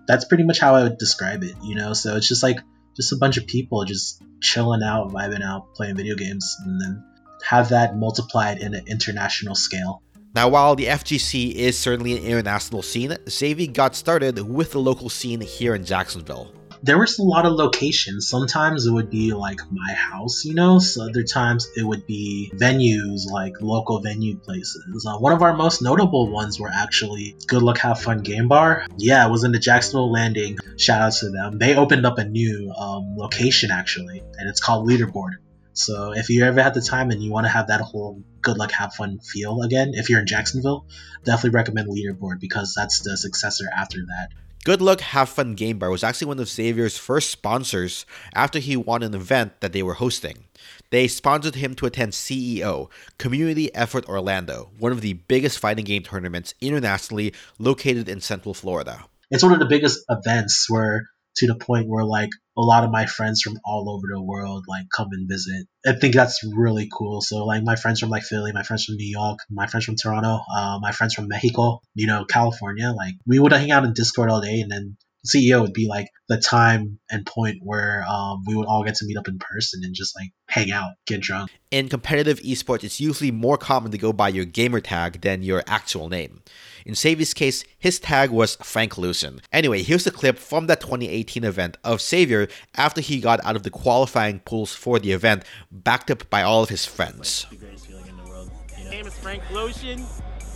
That's 0.08 0.24
pretty 0.24 0.42
much 0.42 0.58
how 0.58 0.74
I 0.74 0.82
would 0.82 0.98
describe 0.98 1.44
it, 1.44 1.54
you 1.62 1.76
know? 1.76 1.92
So 1.92 2.16
it's 2.16 2.26
just 2.26 2.42
like 2.42 2.58
just 3.00 3.12
a 3.12 3.16
bunch 3.16 3.38
of 3.38 3.46
people 3.46 3.84
just 3.84 4.22
chilling 4.42 4.82
out, 4.82 5.10
vibing 5.10 5.42
out, 5.42 5.74
playing 5.74 5.96
video 5.96 6.14
games, 6.14 6.56
and 6.64 6.78
then 6.80 7.02
have 7.42 7.70
that 7.70 7.96
multiplied 7.96 8.58
in 8.58 8.74
an 8.74 8.84
international 8.86 9.54
scale. 9.54 10.02
Now, 10.34 10.48
while 10.48 10.76
the 10.76 10.84
FGC 10.84 11.54
is 11.54 11.78
certainly 11.78 12.16
an 12.16 12.24
international 12.24 12.82
scene, 12.82 13.16
Xavier 13.28 13.72
got 13.72 13.96
started 13.96 14.38
with 14.38 14.72
the 14.72 14.78
local 14.78 15.08
scene 15.08 15.40
here 15.40 15.74
in 15.74 15.84
Jacksonville 15.84 16.52
there 16.82 16.98
was 16.98 17.18
a 17.18 17.22
lot 17.22 17.46
of 17.46 17.52
locations. 17.52 18.28
Sometimes 18.28 18.86
it 18.86 18.92
would 18.92 19.10
be 19.10 19.32
like 19.32 19.60
my 19.70 19.92
house, 19.92 20.44
you 20.44 20.54
know. 20.54 20.78
So 20.78 21.08
other 21.08 21.22
times 21.22 21.68
it 21.76 21.84
would 21.84 22.06
be 22.06 22.52
venues 22.54 23.30
like 23.30 23.60
local 23.60 24.00
venue 24.00 24.36
places. 24.36 25.06
Uh, 25.06 25.18
one 25.18 25.32
of 25.32 25.42
our 25.42 25.54
most 25.54 25.82
notable 25.82 26.30
ones 26.30 26.58
were 26.58 26.70
actually 26.72 27.36
Good 27.46 27.62
Luck 27.62 27.78
Have 27.78 28.00
Fun 28.00 28.22
Game 28.22 28.48
Bar. 28.48 28.86
Yeah, 28.96 29.26
it 29.26 29.30
was 29.30 29.44
in 29.44 29.52
the 29.52 29.58
Jacksonville 29.58 30.10
Landing. 30.10 30.58
Shout 30.76 31.02
out 31.02 31.12
to 31.14 31.30
them. 31.30 31.58
They 31.58 31.76
opened 31.76 32.06
up 32.06 32.18
a 32.18 32.24
new 32.24 32.72
um, 32.72 33.16
location 33.16 33.70
actually, 33.70 34.20
and 34.20 34.48
it's 34.48 34.60
called 34.60 34.88
Leaderboard. 34.88 35.32
So 35.72 36.12
if 36.12 36.28
you 36.30 36.44
ever 36.44 36.62
have 36.62 36.74
the 36.74 36.80
time 36.80 37.10
and 37.10 37.22
you 37.22 37.30
want 37.30 37.46
to 37.46 37.50
have 37.50 37.68
that 37.68 37.80
whole 37.80 38.22
good 38.42 38.58
luck, 38.58 38.72
have 38.72 38.94
fun 38.94 39.18
feel 39.20 39.62
again, 39.62 39.92
if 39.94 40.10
you're 40.10 40.20
in 40.20 40.26
Jacksonville, 40.26 40.86
definitely 41.24 41.56
recommend 41.56 41.88
Leaderboard 41.88 42.40
because 42.40 42.74
that's 42.74 43.00
the 43.00 43.16
successor 43.16 43.64
after 43.74 43.98
that. 43.98 44.28
Good 44.62 44.82
Luck 44.82 45.00
Have 45.00 45.30
Fun 45.30 45.54
Game 45.54 45.78
Bar 45.78 45.88
was 45.88 46.04
actually 46.04 46.26
one 46.26 46.38
of 46.38 46.46
Xavier's 46.46 46.98
first 46.98 47.30
sponsors 47.30 48.04
after 48.34 48.58
he 48.58 48.76
won 48.76 49.02
an 49.02 49.14
event 49.14 49.58
that 49.60 49.72
they 49.72 49.82
were 49.82 49.94
hosting. 49.94 50.44
They 50.90 51.08
sponsored 51.08 51.54
him 51.54 51.74
to 51.76 51.86
attend 51.86 52.12
CEO, 52.12 52.90
Community 53.16 53.74
Effort 53.74 54.06
Orlando, 54.06 54.70
one 54.78 54.92
of 54.92 55.00
the 55.00 55.14
biggest 55.14 55.58
fighting 55.58 55.86
game 55.86 56.02
tournaments 56.02 56.52
internationally 56.60 57.32
located 57.58 58.06
in 58.06 58.20
Central 58.20 58.52
Florida. 58.52 59.06
It's 59.30 59.42
one 59.42 59.54
of 59.54 59.60
the 59.60 59.66
biggest 59.66 60.04
events 60.10 60.66
where 60.68 61.08
to 61.36 61.46
the 61.46 61.54
point 61.54 61.88
where 61.88 62.04
like 62.04 62.30
a 62.56 62.60
lot 62.60 62.84
of 62.84 62.90
my 62.90 63.06
friends 63.06 63.40
from 63.40 63.58
all 63.64 63.90
over 63.90 64.06
the 64.12 64.22
world 64.22 64.64
like 64.68 64.84
come 64.94 65.08
and 65.12 65.28
visit. 65.28 65.66
I 65.86 65.92
think 65.92 66.14
that's 66.14 66.40
really 66.44 66.88
cool. 66.92 67.20
So 67.20 67.44
like 67.44 67.62
my 67.62 67.76
friends 67.76 68.00
from 68.00 68.10
like 68.10 68.22
Philly, 68.22 68.52
my 68.52 68.62
friends 68.62 68.84
from 68.84 68.96
New 68.96 69.10
York, 69.10 69.38
my 69.50 69.66
friends 69.66 69.86
from 69.86 69.96
Toronto, 69.96 70.40
uh, 70.54 70.78
my 70.80 70.92
friends 70.92 71.14
from 71.14 71.28
Mexico, 71.28 71.80
you 71.94 72.06
know, 72.06 72.24
California, 72.24 72.92
like 72.96 73.14
we 73.26 73.38
would 73.38 73.52
hang 73.52 73.70
out 73.70 73.84
in 73.84 73.92
Discord 73.94 74.30
all 74.30 74.40
day 74.40 74.60
and 74.60 74.70
then 74.70 74.96
CEO 75.26 75.60
would 75.60 75.74
be 75.74 75.86
like 75.86 76.08
the 76.28 76.38
time 76.38 76.98
and 77.10 77.26
point 77.26 77.58
where 77.62 78.04
um, 78.08 78.42
we 78.46 78.54
would 78.54 78.66
all 78.66 78.84
get 78.84 78.94
to 78.96 79.04
meet 79.04 79.18
up 79.18 79.28
in 79.28 79.38
person 79.38 79.82
and 79.84 79.94
just 79.94 80.16
like 80.16 80.30
hang 80.48 80.72
out, 80.72 80.92
get 81.06 81.20
drunk. 81.20 81.50
In 81.70 81.88
competitive 81.88 82.40
esports, 82.40 82.84
it's 82.84 83.00
usually 83.00 83.30
more 83.30 83.58
common 83.58 83.92
to 83.92 83.98
go 83.98 84.12
by 84.12 84.30
your 84.30 84.44
gamer 84.44 84.80
tag 84.80 85.20
than 85.20 85.42
your 85.42 85.62
actual 85.66 86.08
name. 86.08 86.42
In 86.86 86.94
Xavier's 86.94 87.34
case, 87.34 87.64
his 87.78 87.98
tag 87.98 88.30
was 88.30 88.56
Frank 88.56 88.96
Lotion. 88.96 89.40
Anyway, 89.52 89.82
here's 89.82 90.06
a 90.06 90.10
clip 90.10 90.38
from 90.38 90.66
that 90.66 90.80
2018 90.80 91.44
event 91.44 91.76
of 91.84 92.00
Xavier 92.00 92.48
after 92.76 93.00
he 93.00 93.20
got 93.20 93.44
out 93.44 93.56
of 93.56 93.62
the 93.62 93.70
qualifying 93.70 94.40
pools 94.40 94.74
for 94.74 94.98
the 94.98 95.12
event, 95.12 95.44
backed 95.70 96.10
up 96.10 96.28
by 96.30 96.42
all 96.42 96.62
of 96.62 96.68
his 96.68 96.86
friends. 96.86 97.46
My 97.50 98.90
name 98.90 99.06
is 99.06 99.18
Frank 99.18 99.42
Lotion 99.50 100.04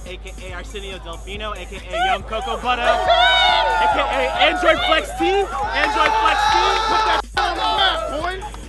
aka 0.06 0.52
Arsenio 0.52 0.98
Delfino, 0.98 1.56
aka 1.56 2.04
Young 2.06 2.22
Cocoa 2.24 2.60
Butter, 2.60 2.82
aka 2.82 4.28
Android 4.38 4.78
Flex 4.86 5.08
T, 5.18 5.24
Android 5.24 6.12
Flex 6.20 6.40
T. 6.52 6.58
Put 6.88 7.00
that 7.08 7.20
on 7.38 7.56
the 7.56 7.62
map, 7.80 8.20
boy. 8.20 8.64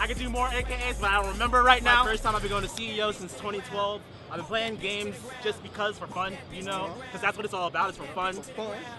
I 0.00 0.06
could 0.06 0.18
do 0.18 0.28
more 0.28 0.48
AKAs, 0.48 1.00
but 1.00 1.10
I 1.10 1.22
don't 1.22 1.32
remember 1.32 1.62
right 1.62 1.82
now. 1.82 2.04
First 2.04 2.22
time 2.22 2.34
I've 2.34 2.42
been 2.42 2.50
going 2.50 2.64
to 2.64 2.68
CEO 2.68 3.14
since 3.14 3.32
2012. 3.34 4.00
I've 4.32 4.38
been 4.38 4.46
playing 4.46 4.76
games 4.76 5.14
just 5.44 5.62
because 5.62 5.98
for 5.98 6.06
fun, 6.06 6.32
you 6.50 6.62
know, 6.62 6.94
because 7.02 7.20
that's 7.20 7.36
what 7.36 7.44
it's 7.44 7.52
all 7.52 7.66
about. 7.66 7.90
It's 7.90 7.98
for 7.98 8.06
fun. 8.14 8.34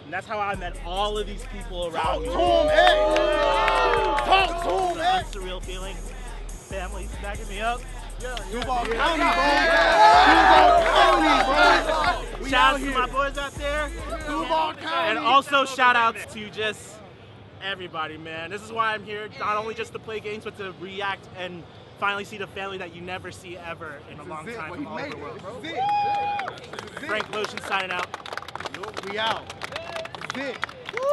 And 0.03 0.13
that's 0.13 0.27
how 0.27 0.37
I 0.37 0.53
met 0.53 0.77
all 0.85 1.17
of 1.17 1.25
these 1.25 1.43
people 1.51 1.87
around 1.87 2.21
me. 2.21 2.27
Talk 2.27 2.37
to 2.37 2.39
him, 2.39 2.67
hey! 2.67 2.83
Eh? 2.83 4.25
Talk 4.25 4.63
to 4.63 4.69
him, 4.69 4.95
hey! 4.95 5.01
Eh? 5.01 5.03
That's 5.03 5.31
the 5.31 5.39
real 5.39 5.59
feeling. 5.59 5.95
Family 6.47 7.07
backing 7.19 7.47
me 7.49 7.61
up. 7.61 7.81
Duval 8.19 8.85
County, 8.85 8.85
bro. 8.85 8.99
Duval 10.29 10.83
County, 10.93 12.39
bro. 12.39 12.47
Shout 12.47 12.75
out 12.75 12.79
to 12.79 12.91
my 12.91 13.07
boys 13.07 13.37
out 13.39 13.55
there. 13.55 13.89
Duval 14.27 14.73
County. 14.75 15.09
And 15.09 15.17
also 15.17 15.65
shout 15.65 15.95
outs 15.95 16.31
to 16.35 16.49
just 16.51 16.97
everybody, 17.63 18.19
man. 18.19 18.51
This 18.51 18.61
is 18.61 18.71
why 18.71 18.93
I'm 18.93 19.03
here, 19.03 19.29
not 19.39 19.57
only 19.57 19.73
just 19.73 19.93
to 19.93 19.99
play 19.99 20.19
games, 20.19 20.43
but 20.43 20.55
to 20.59 20.75
react 20.79 21.27
and 21.39 21.63
finally 22.03 22.25
see 22.25 22.35
the 22.35 22.47
family 22.47 22.77
that 22.77 22.93
you 22.93 22.99
never 22.99 23.31
see 23.31 23.55
ever 23.55 23.97
in 24.11 24.19
a 24.19 24.23
long 24.23 24.45
time 24.45 24.73
from 24.73 24.85
all 24.85 24.99
over 24.99 25.09
the 25.09 25.15
world. 25.15 25.39
Frank 27.07 27.33
Lotion 27.33 27.61
signing 27.61 27.91
out. 27.91 28.07
We 29.09 29.17
out. 29.17 29.53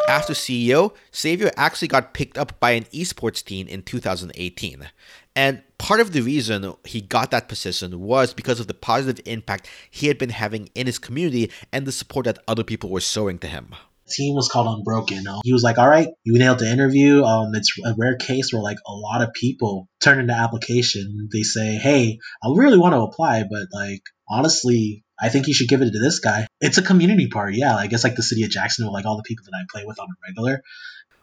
After 0.09 0.33
CEO, 0.33 0.93
Xavier 1.15 1.53
actually 1.57 1.87
got 1.87 2.13
picked 2.13 2.37
up 2.37 2.59
by 2.59 2.73
an 2.73 2.87
esports 2.87 3.45
team 3.45 3.69
in 3.69 3.83
2018. 3.83 4.91
And 5.37 5.63
part 5.79 6.01
of 6.01 6.11
the 6.11 6.23
reason 6.23 6.75
he 6.85 7.01
got 7.01 7.31
that 7.31 7.49
position 7.49 8.01
was 8.01 8.35
because 8.35 8.59
of 8.59 8.67
the 8.67 8.75
positive 8.75 9.25
impact 9.27 9.69
he 9.93 10.09
had 10.09 10.19
been 10.19 10.31
having 10.31 10.71
in 10.75 10.89
his 10.89 10.99
community 10.99 11.53
and 11.73 11.87
the 11.87 11.93
support 11.93 12.25
that 12.25 12.41
other 12.49 12.65
people 12.65 12.91
were 12.91 13.01
showing 13.01 13.39
to 13.39 13.47
him 13.47 13.77
team 14.11 14.35
was 14.35 14.49
called 14.49 14.79
Unbroken. 14.79 15.27
Uh, 15.27 15.41
he 15.45 15.53
was 15.53 15.63
like, 15.63 15.79
"All 15.79 15.89
right, 15.89 16.09
you 16.25 16.39
nailed 16.39 16.59
the 16.59 16.71
interview. 16.71 17.25
Um, 17.25 17.55
it's 17.55 17.73
a 17.85 17.95
rare 17.97 18.17
case 18.17 18.53
where 18.53 18.63
like 18.63 18.79
a 18.87 18.93
lot 18.93 19.23
of 19.23 19.33
people 19.33 19.89
turn 20.01 20.21
into 20.21 20.35
application. 20.35 21.29
They 21.33 21.43
say, 21.43 21.77
"Hey, 21.77 22.19
I 22.43 22.49
really 22.55 22.79
want 22.79 22.95
to 22.95 23.01
apply, 23.01 23.45
but 23.51 23.69
like 23.73 24.03
honestly, 24.29 25.05
I 25.21 25.29
think 25.29 25.47
you 25.47 25.55
should 25.55 25.69
give 25.69 25.83
it 25.83 25.91
to 25.91 25.99
this 25.99 26.19
guy." 26.19 26.47
It's 26.61 26.79
a 26.79 26.83
community 26.83 27.29
party, 27.29 27.59
yeah. 27.59 27.77
I 27.77 27.87
guess 27.87 28.05
like 28.05 28.17
the 28.17 28.23
city 28.23 28.45
of 28.45 28.51
Jacksonville, 28.51 28.93
like 28.93 29.07
all 29.07 29.17
the 29.17 29.23
people 29.27 29.45
that 29.47 29.57
I 29.57 29.65
play 29.71 29.85
with 29.87 29.99
on 30.01 30.09
a 30.09 30.29
regular. 30.29 30.63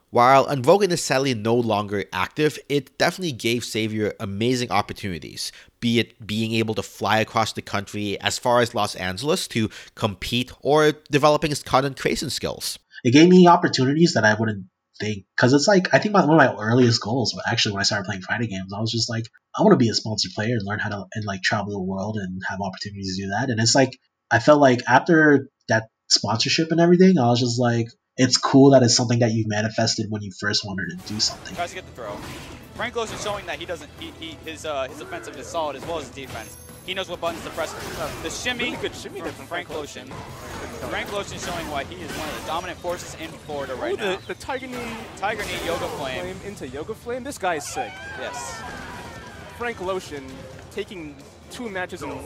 While 0.10 0.46
Unbroken 0.46 0.92
is 0.92 1.04
sadly 1.04 1.34
no 1.34 1.54
longer 1.54 2.06
active, 2.14 2.58
it 2.70 2.98
definitely 2.98 3.34
gave 3.34 3.66
Xavier 3.66 4.14
amazing 4.22 4.72
opportunities, 4.72 5.52
be 5.82 6.00
it 6.00 6.26
being 6.26 6.54
able 6.54 6.76
to 6.76 6.84
fly 6.84 7.20
across 7.20 7.52
the 7.52 7.62
country 7.62 8.20
as 8.22 8.40
far 8.40 8.62
as 8.62 8.74
Los 8.74 8.96
Angeles 8.96 9.50
to 9.50 9.70
compete 9.96 10.52
or 10.62 10.94
developing 11.12 11.50
his 11.50 11.62
content 11.62 12.00
creation 12.00 12.30
skills. 12.30 12.80
It 13.04 13.12
gave 13.12 13.28
me 13.28 13.48
opportunities 13.48 14.14
that 14.14 14.24
I 14.24 14.34
wouldn't 14.34 14.68
think, 15.00 15.26
because 15.36 15.54
it's 15.54 15.68
like, 15.68 15.94
I 15.94 16.00
think 16.00 16.14
one 16.14 16.24
of 16.24 16.30
my 16.30 16.56
earliest 16.56 17.02
goals, 17.02 17.38
actually 17.46 17.74
when 17.74 17.82
I 17.82 17.84
started 17.84 18.06
playing 18.06 18.22
fighting 18.22 18.50
games, 18.50 18.72
I 18.74 18.80
was 18.80 18.92
just 18.92 19.10
like, 19.10 19.26
I 19.58 19.62
want 19.62 19.74
to 19.74 19.78
be 19.78 19.90
a 19.90 19.94
sponsored 19.94 20.32
player 20.32 20.56
and 20.56 20.66
learn 20.66 20.80
how 20.80 20.90
to, 20.90 21.06
and 21.14 21.26
like 21.26 21.42
travel 21.42 21.74
the 21.74 21.84
world 21.84 22.18
and 22.18 22.42
have 22.48 22.62
opportunities 22.62 23.18
to 23.18 23.24
do 23.24 23.30
that. 23.32 23.50
And 23.50 23.60
it's 23.60 23.76
like, 23.76 24.00
I 24.32 24.40
felt 24.40 24.62
like 24.62 24.82
after 24.88 25.50
that 25.68 25.90
sponsorship 26.10 26.72
and 26.72 26.80
everything, 26.80 27.20
I 27.20 27.28
was 27.28 27.42
just 27.42 27.60
like, 27.60 27.88
it's 28.18 28.38
cool 28.38 28.72
that 28.72 28.84
it's 28.84 28.96
something 28.96 29.20
that 29.20 29.32
you 29.32 29.46
manifested 29.48 30.08
when 30.10 30.22
you 30.22 30.32
first 30.32 30.66
wanted 30.66 30.90
to 30.90 31.14
do 31.14 31.20
something. 31.20 31.56
Tries 31.56 31.70
to 31.70 31.76
get 31.76 31.86
the 31.86 31.92
throw. 31.94 32.16
Frank 32.76 32.96
Lotion 32.96 33.16
is 33.16 33.24
showing 33.24 33.46
that 33.48 33.60
he 33.60 33.66
doesn't. 33.66 33.90
He, 34.00 34.12
he 34.20 34.38
his 34.46 34.66
uh, 34.66 34.88
his 34.88 35.02
offensive 35.02 35.38
is 35.38 35.48
solid 35.48 35.76
as 35.76 35.86
well 35.86 36.00
as 36.00 36.08
his 36.08 36.16
defense. 36.16 36.56
He 36.86 36.94
knows 36.94 37.10
what 37.10 37.20
buttons 37.20 37.44
to 37.44 37.50
press. 37.50 37.74
The 38.24 38.30
shimmy, 38.30 38.66
Really 38.66 38.78
good 38.78 38.96
shimmy 38.96 39.20
from 39.20 39.32
from 39.32 39.46
Frank 39.46 39.68
Frank 39.68 39.80
Lotion. 39.80 40.08
Frank 40.90 41.12
Lotion 41.12 41.38
showing 41.40 41.70
why 41.70 41.84
he 41.84 41.96
is 41.96 42.10
one 42.18 42.30
of 42.30 42.40
the 42.40 42.48
dominant 42.48 42.80
forces 42.80 43.16
in 43.20 43.28
Florida 43.30 43.76
right 43.76 43.94
Ooh, 43.94 43.98
the, 43.98 44.12
now. 44.14 44.20
the 44.28 44.36
Tiger 44.36 44.68
Knee 44.68 44.78
Tiger 45.18 45.44
Knee 45.44 45.66
Yoga 45.66 45.88
Flame. 45.90 46.22
flame 46.22 46.38
into 46.46 46.68
Yoga 46.68 46.94
Flame. 46.94 47.24
This 47.24 47.38
guy 47.38 47.56
is 47.56 47.66
sick. 47.66 47.92
Yes. 48.20 48.62
Frank 49.58 49.82
Lotion 49.82 50.26
taking 50.72 51.16
two 51.52 51.68
matches 51.70 52.04
in 52.04 52.18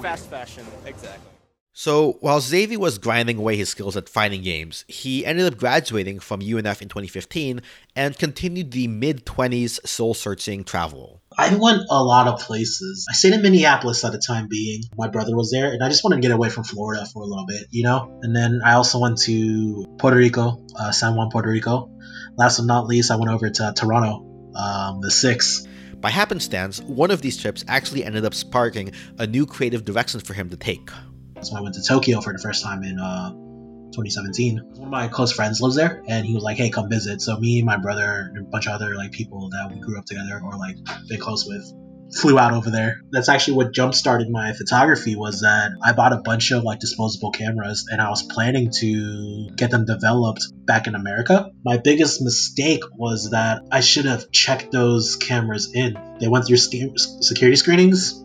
fast 0.00 0.30
fashion. 0.30 0.64
Exactly. 0.86 1.29
So, 1.72 2.18
while 2.20 2.40
Xavier 2.40 2.80
was 2.80 2.98
grinding 2.98 3.38
away 3.38 3.56
his 3.56 3.68
skills 3.68 3.96
at 3.96 4.08
fighting 4.08 4.42
games, 4.42 4.84
he 4.88 5.24
ended 5.24 5.46
up 5.46 5.56
graduating 5.56 6.18
from 6.18 6.40
UNF 6.40 6.82
in 6.82 6.88
2015 6.88 7.62
and 7.94 8.18
continued 8.18 8.72
the 8.72 8.88
mid 8.88 9.24
20s 9.24 9.86
soul 9.86 10.12
searching 10.12 10.64
travel. 10.64 11.22
I 11.38 11.54
went 11.54 11.82
a 11.88 12.02
lot 12.02 12.26
of 12.26 12.40
places. 12.40 13.06
I 13.08 13.14
stayed 13.14 13.34
in 13.34 13.42
Minneapolis 13.42 14.04
at 14.04 14.10
the 14.10 14.18
time 14.18 14.48
being. 14.48 14.82
My 14.98 15.06
brother 15.06 15.36
was 15.36 15.52
there, 15.52 15.72
and 15.72 15.82
I 15.82 15.88
just 15.88 16.02
wanted 16.02 16.16
to 16.16 16.22
get 16.22 16.32
away 16.32 16.48
from 16.48 16.64
Florida 16.64 17.06
for 17.06 17.22
a 17.22 17.26
little 17.26 17.46
bit, 17.46 17.68
you 17.70 17.84
know? 17.84 18.18
And 18.22 18.34
then 18.34 18.62
I 18.64 18.72
also 18.72 18.98
went 18.98 19.18
to 19.22 19.86
Puerto 19.96 20.16
Rico, 20.16 20.66
uh, 20.76 20.90
San 20.90 21.14
Juan, 21.14 21.30
Puerto 21.30 21.48
Rico. 21.48 21.88
Last 22.36 22.58
but 22.58 22.66
not 22.66 22.88
least, 22.88 23.12
I 23.12 23.16
went 23.16 23.30
over 23.30 23.48
to 23.48 23.72
Toronto, 23.76 24.52
um, 24.56 25.00
the 25.00 25.10
six. 25.10 25.66
By 26.00 26.10
happenstance, 26.10 26.80
one 26.80 27.12
of 27.12 27.22
these 27.22 27.36
trips 27.36 27.64
actually 27.68 28.04
ended 28.04 28.24
up 28.24 28.34
sparking 28.34 28.90
a 29.18 29.26
new 29.26 29.46
creative 29.46 29.84
direction 29.84 30.18
for 30.18 30.34
him 30.34 30.48
to 30.48 30.56
take. 30.56 30.90
So 31.42 31.56
I 31.56 31.60
went 31.60 31.74
to 31.76 31.82
Tokyo 31.82 32.20
for 32.20 32.32
the 32.32 32.38
first 32.38 32.62
time 32.62 32.82
in 32.82 32.98
uh, 32.98 33.30
2017. 33.92 34.60
One 34.74 34.84
of 34.84 34.90
my 34.90 35.08
close 35.08 35.32
friends 35.32 35.60
lives 35.60 35.76
there, 35.76 36.02
and 36.06 36.26
he 36.26 36.34
was 36.34 36.42
like, 36.42 36.56
"Hey, 36.56 36.70
come 36.70 36.88
visit." 36.88 37.20
So 37.20 37.38
me, 37.38 37.58
and 37.58 37.66
my 37.66 37.76
brother, 37.76 38.30
and 38.34 38.46
a 38.46 38.50
bunch 38.50 38.66
of 38.66 38.72
other 38.72 38.94
like 38.94 39.12
people 39.12 39.48
that 39.50 39.72
we 39.72 39.80
grew 39.80 39.98
up 39.98 40.04
together 40.04 40.40
or 40.44 40.58
like 40.58 40.76
been 41.08 41.20
close 41.20 41.46
with, 41.46 41.72
flew 42.14 42.38
out 42.38 42.52
over 42.52 42.70
there. 42.70 43.00
That's 43.10 43.28
actually 43.28 43.56
what 43.56 43.72
jump 43.72 43.94
started 43.94 44.28
my 44.30 44.52
photography. 44.52 45.16
Was 45.16 45.40
that 45.40 45.72
I 45.82 45.92
bought 45.92 46.12
a 46.12 46.18
bunch 46.18 46.50
of 46.52 46.62
like 46.62 46.78
disposable 46.78 47.30
cameras, 47.30 47.86
and 47.90 48.00
I 48.00 48.10
was 48.10 48.22
planning 48.22 48.70
to 48.80 49.48
get 49.56 49.70
them 49.70 49.86
developed 49.86 50.42
back 50.66 50.86
in 50.86 50.94
America. 50.94 51.50
My 51.64 51.78
biggest 51.78 52.22
mistake 52.22 52.82
was 52.94 53.30
that 53.30 53.62
I 53.72 53.80
should 53.80 54.04
have 54.04 54.30
checked 54.30 54.72
those 54.72 55.16
cameras 55.16 55.72
in. 55.74 55.98
They 56.20 56.28
went 56.28 56.46
through 56.46 56.58
sca- 56.58 56.96
security 56.96 57.56
screenings. 57.56 58.24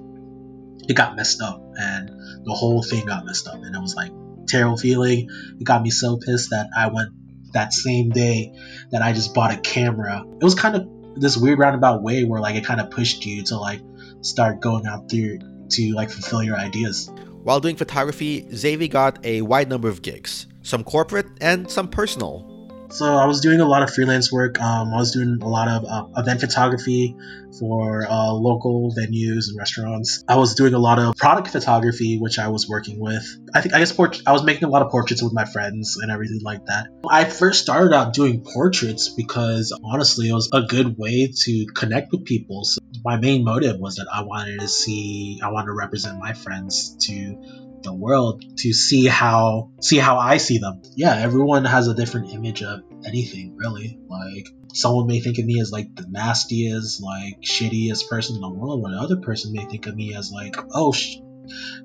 It 0.87 0.95
got 0.95 1.15
messed 1.15 1.41
up, 1.41 1.61
and 1.77 2.09
the 2.45 2.53
whole 2.53 2.83
thing 2.83 3.05
got 3.05 3.25
messed 3.25 3.47
up 3.47 3.55
and 3.55 3.75
it 3.75 3.79
was 3.79 3.95
like 3.95 4.11
terrible 4.47 4.77
feeling. 4.77 5.29
It 5.59 5.63
got 5.63 5.81
me 5.81 5.89
so 5.89 6.17
pissed 6.17 6.51
that 6.51 6.69
i 6.77 6.87
went 6.87 7.11
that 7.53 7.73
same 7.73 8.09
day 8.09 8.53
that 8.91 9.01
i 9.01 9.13
just 9.13 9.33
bought 9.33 9.53
a 9.53 9.57
camera. 9.57 10.23
It 10.39 10.43
was 10.43 10.55
kind 10.55 10.75
of 10.75 10.87
this 11.15 11.37
weird 11.37 11.59
roundabout 11.59 12.03
way 12.03 12.23
where 12.23 12.41
like 12.41 12.55
it 12.55 12.65
kind 12.65 12.81
of 12.81 12.91
pushed 12.91 13.25
you 13.25 13.43
to 13.43 13.57
like 13.57 13.81
start 14.21 14.59
going 14.59 14.85
out 14.85 15.09
there 15.09 15.37
to 15.69 15.93
like 15.93 16.09
fulfill 16.09 16.43
your 16.43 16.57
ideas. 16.57 17.09
While 17.43 17.59
doing 17.59 17.75
photography, 17.75 18.47
Xavier 18.53 18.87
got 18.87 19.23
a 19.23 19.41
wide 19.41 19.69
number 19.69 19.87
of 19.87 20.01
gigs, 20.01 20.47
some 20.61 20.83
corporate 20.83 21.27
and 21.41 21.69
some 21.69 21.87
personal. 21.87 22.54
So 22.95 23.05
i 23.05 23.25
was 23.25 23.41
doing 23.41 23.59
a 23.59 23.65
lot 23.65 23.83
of 23.83 23.93
freelance 23.93 24.31
work. 24.31 24.59
Um, 24.61 24.93
i 24.93 24.97
was 24.97 25.11
doing 25.11 25.39
a 25.41 25.47
lot 25.47 25.67
of 25.67 25.85
uh, 25.85 26.21
event 26.21 26.39
photography 26.39 27.15
for 27.59 28.05
uh, 28.05 28.33
local 28.33 28.93
venues 28.93 29.47
and 29.47 29.57
restaurants. 29.57 30.23
I 30.27 30.35
was 30.35 30.55
doing 30.55 30.73
a 30.73 30.79
lot 30.79 30.99
of 30.99 31.15
product 31.15 31.49
photography 31.49 32.17
which 32.17 32.39
i 32.39 32.47
was 32.47 32.67
working 32.69 32.99
with. 32.99 33.25
I 33.53 33.61
think 33.61 33.73
i 33.75 33.79
guess 33.79 33.91
port- 33.91 34.21
i 34.25 34.31
was 34.31 34.43
making 34.43 34.63
a 34.63 34.69
lot 34.69 34.81
of 34.81 34.91
portraits 34.91 35.21
with 35.21 35.33
my 35.33 35.45
friends 35.45 35.97
and 36.01 36.11
everything 36.11 36.41
like 36.41 36.65
that. 36.67 36.87
I 37.09 37.25
first 37.25 37.61
started 37.61 37.93
out 37.93 38.13
doing 38.13 38.41
portraits 38.41 39.09
because 39.09 39.77
honestly 39.83 40.29
it 40.29 40.33
was 40.33 40.49
a 40.53 40.63
good 40.63 40.97
way 40.97 41.31
to 41.43 41.65
connect 41.75 42.11
with 42.11 42.25
people. 42.25 42.63
So 42.63 42.79
my 43.05 43.17
main 43.17 43.43
motive 43.43 43.79
was 43.79 43.95
that 43.95 44.07
i 44.11 44.23
wanted 44.23 44.59
to 44.59 44.67
see 44.67 45.39
i 45.43 45.51
wanted 45.51 45.67
to 45.67 45.73
represent 45.73 46.17
my 46.19 46.33
friends 46.33 46.97
to 46.99 47.64
the 47.83 47.93
world 47.93 48.43
to 48.57 48.73
see 48.73 49.05
how 49.05 49.71
see 49.81 49.97
how 49.97 50.17
I 50.17 50.37
see 50.37 50.57
them. 50.57 50.81
Yeah, 50.95 51.15
everyone 51.15 51.65
has 51.65 51.87
a 51.87 51.93
different 51.93 52.31
image 52.33 52.63
of 52.63 52.81
anything, 53.05 53.55
really. 53.57 53.99
Like 54.07 54.47
someone 54.73 55.07
may 55.07 55.19
think 55.19 55.37
of 55.37 55.45
me 55.45 55.59
as 55.59 55.71
like 55.71 55.95
the 55.95 56.05
nastiest, 56.09 57.01
like 57.01 57.41
shittiest 57.41 58.09
person 58.09 58.35
in 58.35 58.41
the 58.41 58.49
world, 58.49 58.81
while 58.81 58.93
another 58.93 59.17
person 59.17 59.53
may 59.53 59.65
think 59.65 59.87
of 59.87 59.95
me 59.95 60.15
as 60.15 60.31
like, 60.31 60.55
oh, 60.73 60.91
sh- 60.91 61.17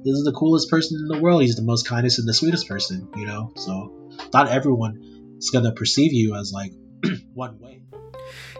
this 0.04 0.14
is 0.16 0.24
the 0.24 0.32
coolest 0.32 0.70
person 0.70 0.98
in 1.00 1.08
the 1.08 1.22
world. 1.22 1.42
He's 1.42 1.56
the 1.56 1.62
most 1.62 1.86
kindest 1.86 2.18
and 2.18 2.28
the 2.28 2.34
sweetest 2.34 2.68
person, 2.68 3.08
you 3.16 3.26
know. 3.26 3.52
So 3.56 4.08
not 4.32 4.48
everyone 4.48 5.36
is 5.38 5.50
gonna 5.50 5.72
perceive 5.72 6.12
you 6.12 6.36
as 6.36 6.52
like 6.52 6.72
one 7.34 7.58
way. 7.58 7.82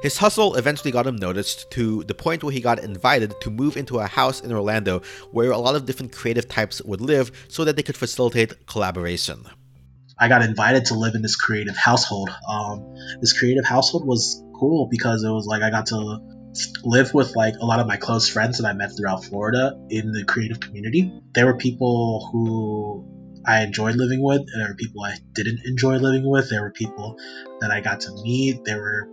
His 0.03 0.17
hustle 0.17 0.55
eventually 0.55 0.91
got 0.91 1.07
him 1.07 1.17
noticed 1.17 1.71
to 1.73 2.05
the 2.05 2.15
point 2.15 2.43
where 2.43 2.53
he 2.53 2.61
got 2.61 2.79
invited 2.79 3.39
to 3.43 3.51
move 3.51 3.77
into 3.77 3.99
a 3.99 4.07
house 4.07 4.41
in 4.41 4.51
Orlando 4.51 5.03
where 5.31 5.51
a 5.51 5.59
lot 5.59 5.75
of 5.75 5.85
different 5.85 6.13
creative 6.13 6.49
types 6.49 6.81
would 6.83 7.03
live 7.03 7.31
so 7.49 7.65
that 7.65 7.77
they 7.77 7.83
could 7.83 7.99
facilitate 7.99 8.67
collaboration. 8.67 9.45
I 10.19 10.29
got 10.29 10.43
invited 10.43 10.87
to 10.87 10.95
live 10.95 11.15
in 11.15 11.23
this 11.23 11.37
creative 11.37 11.77
household. 11.77 12.31
Um, 12.49 12.95
this 13.21 13.39
creative 13.39 13.65
household 13.65 14.07
was 14.07 14.43
cool 14.59 14.89
because 14.91 15.23
it 15.23 15.31
was 15.31 15.47
like 15.47 15.63
I 15.63 15.71
got 15.71 15.87
to 15.87 16.19
live 16.83 17.13
with 17.15 17.37
like 17.37 17.55
a 17.61 17.67
lot 17.67 17.81
of 17.81 17.87
my 17.87 17.97
close 17.97 18.29
friends 18.29 18.59
that 18.59 18.67
I 18.67 18.73
met 18.73 18.91
throughout 18.97 19.25
Florida 19.25 19.79
in 19.91 20.13
the 20.13 20.25
creative 20.25 20.61
community. 20.61 21.13
There 21.35 21.47
were 21.47 21.57
people 21.57 22.29
who 22.33 23.07
I 23.47 23.63
enjoyed 23.63 23.97
living 23.97 24.23
with, 24.23 24.43
there 24.57 24.69
were 24.69 24.75
people 24.75 25.03
I 25.03 25.17
didn't 25.33 25.61
enjoy 25.65 25.97
living 25.97 26.29
with. 26.29 26.51
There 26.51 26.63
were 26.63 26.73
people 26.73 27.17
that 27.61 27.71
I 27.71 27.81
got 27.81 28.01
to 28.01 28.13
meet. 28.23 28.65
There 28.65 28.79
were 28.79 29.09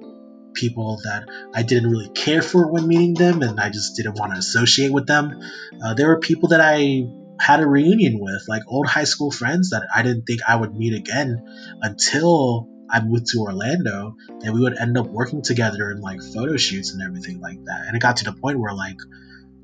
people 0.58 1.00
that 1.04 1.28
I 1.54 1.64
didn't 1.64 1.92
really 1.92 2.10
care 2.10 2.42
for 2.42 2.72
when 2.72 2.88
meeting 2.88 3.14
them, 3.14 3.42
and 3.42 3.60
I 3.60 3.70
just 3.70 3.96
didn't 3.96 4.20
want 4.20 4.34
to 4.34 4.40
associate 4.40 4.92
with 4.92 5.06
them. 5.06 5.40
Uh, 5.84 5.94
there 5.94 6.08
were 6.08 6.20
people 6.20 6.50
that 6.50 6.62
I 6.62 7.04
had 7.40 7.60
a 7.60 7.68
reunion 7.68 8.20
with, 8.20 8.44
like 8.48 8.64
old 8.68 8.88
high 8.88 9.04
school 9.04 9.32
friends 9.32 9.70
that 9.70 9.88
I 9.94 10.02
didn't 10.02 10.24
think 10.24 10.42
I 10.48 10.56
would 10.56 10.74
meet 10.76 10.94
again 10.94 11.44
until 11.82 12.68
I 12.90 13.02
moved 13.02 13.28
to 13.28 13.40
Orlando, 13.40 14.16
and 14.44 14.54
we 14.54 14.62
would 14.62 14.78
end 14.78 14.98
up 14.98 15.08
working 15.08 15.42
together 15.42 15.92
in 15.92 16.02
like 16.02 16.22
photo 16.22 16.58
shoots 16.58 16.94
and 16.94 17.02
everything 17.02 17.40
like 17.40 17.64
that. 17.66 17.86
And 17.88 17.96
it 17.96 18.02
got 18.02 18.18
to 18.18 18.26
the 18.26 18.34
point 18.34 18.60
where 18.60 18.74
like, 18.74 18.98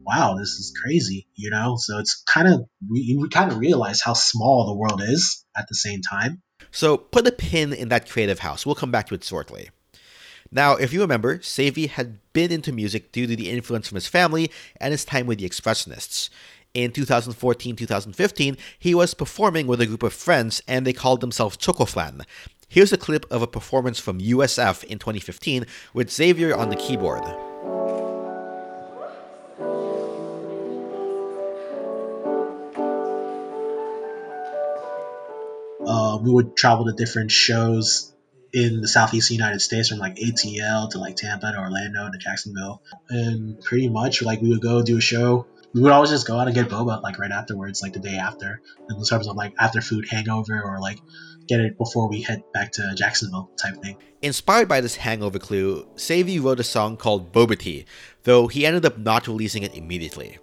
wow, 0.06 0.36
this 0.38 0.60
is 0.60 0.74
crazy, 0.84 1.28
you 1.36 1.50
know. 1.50 1.76
So 1.78 2.00
it's 2.00 2.22
kind 2.24 2.48
of 2.48 2.66
we, 2.88 3.18
we 3.20 3.30
kind 3.30 3.52
of 3.52 3.58
realize 3.58 4.02
how 4.02 4.14
small 4.14 4.68
the 4.68 4.76
world 4.76 5.02
is 5.02 5.46
at 5.58 5.68
the 5.68 5.76
same 5.76 6.02
time. 6.02 6.42
So 6.72 6.98
put 6.98 7.28
a 7.28 7.32
pin 7.32 7.74
in 7.74 7.90
that 7.90 8.10
creative 8.10 8.40
house. 8.40 8.66
We'll 8.66 8.76
come 8.76 8.92
back 8.92 9.08
to 9.08 9.16
it 9.16 9.24
shortly. 9.24 9.70
Now, 10.54 10.76
if 10.76 10.94
you 10.94 11.02
remember, 11.02 11.42
Savy 11.42 11.88
had 11.88 12.20
been 12.32 12.52
into 12.52 12.72
music 12.72 13.12
due 13.12 13.26
to 13.26 13.36
the 13.36 13.50
influence 13.50 13.88
from 13.88 13.96
his 13.96 14.06
family 14.06 14.52
and 14.80 14.92
his 14.92 15.04
time 15.04 15.26
with 15.26 15.40
the 15.40 15.50
Expressionists. 15.50 16.30
In 16.76 16.92
2014 16.92 17.76
2015, 17.76 18.58
he 18.78 18.94
was 18.94 19.16
performing 19.16 19.66
with 19.66 19.82
a 19.82 19.88
group 19.88 20.04
of 20.04 20.14
friends 20.14 20.62
and 20.68 20.86
they 20.86 20.94
called 20.94 21.22
themselves 21.22 21.58
Chocoflan. 21.58 22.22
Here's 22.68 22.94
a 22.94 22.98
clip 22.98 23.26
of 23.32 23.42
a 23.42 23.48
performance 23.48 24.00
from 24.00 24.20
USF 24.20 24.84
in 24.84 25.00
2015 25.00 25.66
with 25.94 26.12
Xavier 26.12 26.56
on 26.56 26.70
the 26.70 26.76
keyboard. 26.76 27.24
Uh, 35.86 36.18
we 36.22 36.32
would 36.32 36.56
travel 36.56 36.86
to 36.86 36.94
different 36.94 37.32
shows 37.32 38.13
in 38.54 38.82
the 38.82 38.88
southeast 38.88 39.32
United 39.32 39.60
States, 39.60 39.90
from 39.90 39.98
like 39.98 40.16
ATL 40.16 40.92
to 40.92 41.00
like 41.00 41.16
Tampa 41.16 41.52
to 41.52 41.58
Orlando 41.58 42.10
to 42.12 42.18
Jacksonville, 42.18 42.84
and 43.10 43.60
pretty 43.60 43.90
much 43.90 44.22
like 44.22 44.42
we 44.42 44.50
would 44.50 44.62
go 44.62 44.84
do 44.84 44.98
a 44.98 45.02
show. 45.02 45.48
We 45.74 45.82
would 45.82 45.92
always 45.92 46.12
just 46.12 46.28
go 46.28 46.38
out 46.38 46.46
and 46.48 46.56
get 46.56 46.70
boba 46.70 47.02
like 47.02 47.18
right 47.18 47.32
afterwards, 47.32 47.82
like 47.82 47.94
the 47.94 48.00
day 48.00 48.18
after, 48.18 48.62
in 48.90 49.04
terms 49.04 49.28
of 49.28 49.36
like 49.36 49.56
after 49.58 49.82
food 49.82 50.08
hangover 50.08 50.62
or 50.62 50.80
like 50.80 51.00
get 51.48 51.60
it 51.60 51.78
before 51.78 52.08
we 52.08 52.22
head 52.22 52.44
back 52.54 52.72
to 52.74 52.94
Jacksonville 52.96 53.50
type 53.58 53.82
thing. 53.82 53.98
Inspired 54.22 54.68
by 54.68 54.82
this 54.82 54.96
hangover 54.96 55.40
clue, 55.40 55.88
Savy 55.96 56.40
wrote 56.40 56.60
a 56.60 56.64
song 56.64 56.96
called 56.96 57.34
Boba 57.34 57.58
Tea, 57.58 57.86
though 58.24 58.48
he 58.48 58.66
ended 58.66 58.86
up 58.86 59.00
not 59.00 59.28
releasing 59.28 59.64
it 59.64 59.76
immediately. 59.76 60.38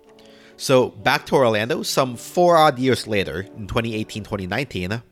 So, 0.56 0.90
back 0.90 1.24
to 1.26 1.36
Orlando, 1.36 1.82
some 1.82 2.16
four 2.16 2.56
odd 2.58 2.78
years 2.78 3.06
later, 3.06 3.46
in 3.56 3.66
2018 3.66 4.24
2019, 4.24 5.02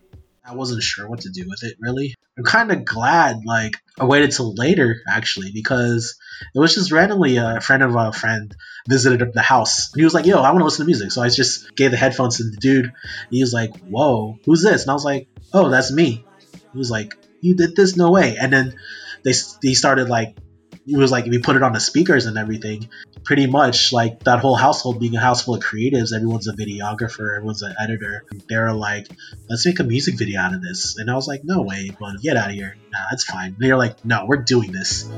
I 0.49 0.55
wasn't 0.55 0.83
sure 0.83 1.09
what 1.09 1.21
to 1.21 1.31
do 1.31 1.47
with 1.47 1.63
it 1.63 1.77
really. 1.79 2.15
I'm 2.37 2.45
kind 2.45 2.73
of 2.73 2.85
glad 2.85 3.45
like 3.45 3.77
I 3.99 4.07
waited 4.07 4.31
till 4.31 4.55
later 4.55 5.03
actually 5.07 5.51
because 5.53 6.19
it 6.55 6.59
was 6.59 6.75
just 6.75 6.91
randomly 6.91 7.37
a 7.37 7.61
friend 7.61 7.83
of 7.83 7.95
a 7.95 8.13
friend 8.13 8.57
visited 8.89 9.33
the 9.35 9.43
house. 9.43 9.93
He 9.95 10.05
was 10.05 10.15
like, 10.15 10.25
"Yo, 10.25 10.39
I 10.39 10.51
want 10.51 10.61
to 10.61 10.65
listen 10.65 10.85
to 10.85 10.87
music," 10.87 11.13
so 11.13 11.21
I 11.21 11.29
just 11.29 11.75
gave 11.75 11.91
the 11.91 11.97
headphones 11.97 12.39
to 12.39 12.45
the 12.45 12.57
dude. 12.57 12.93
He 13.31 13.43
was 13.43 13.53
like, 13.53 13.77
"Whoa, 13.81 14.39
who's 14.45 14.63
this?" 14.63 14.83
And 14.83 14.91
I 14.91 14.95
was 14.95 15.05
like, 15.05 15.29
"Oh, 15.53 15.69
that's 15.69 15.93
me." 15.93 16.25
He 16.73 16.79
was 16.79 16.91
like, 16.91 17.15
"You 17.41 17.55
did 17.55 17.77
this? 17.77 17.97
No 17.97 18.11
way!" 18.11 18.37
And 18.41 18.53
then 18.53 18.75
they 19.25 19.33
he 19.61 19.75
started 19.75 20.09
like 20.09 20.37
it 20.87 20.97
was 20.97 21.13
like 21.13 21.27
we 21.27 21.39
put 21.39 21.57
it 21.57 21.63
on 21.63 21.73
the 21.73 21.81
speakers 21.81 22.27
and 22.27 22.39
everything 22.39 22.89
pretty 23.29 23.47
much 23.47 23.93
like 23.93 24.25
that 24.25 24.39
whole 24.39 24.57
household 24.57 24.99
being 24.99 25.15
a 25.15 25.21
house 25.21 25.43
full 25.45 25.55
of 25.55 25.63
creatives. 25.63 26.15
Everyone's 26.15 26.49
a 26.49 26.55
videographer 26.55 27.37
everyone's 27.37 27.61
an 27.61 27.75
editor. 27.79 28.25
They're 28.49 28.73
like 28.73 29.07
let's 29.51 29.67
make 29.67 29.81
a 29.81 29.85
music 29.85 30.17
video 30.17 30.41
out 30.41 30.55
of 30.55 30.63
this. 30.63 30.97
And 30.97 31.11
i 31.11 31.15
was 31.15 31.29
like 31.29 31.45
no 31.45 31.61
way 31.61 31.91
but 32.01 32.23
get 32.23 32.39
out 32.39 32.49
of 32.49 32.55
here. 32.55 32.79
Nah 32.91 33.01
that's 33.11 33.25
fine. 33.25 33.55
They're 33.59 33.77
like 33.77 34.03
no 34.03 34.25
we're 34.25 34.39
doing 34.39 34.73
this 34.73 35.11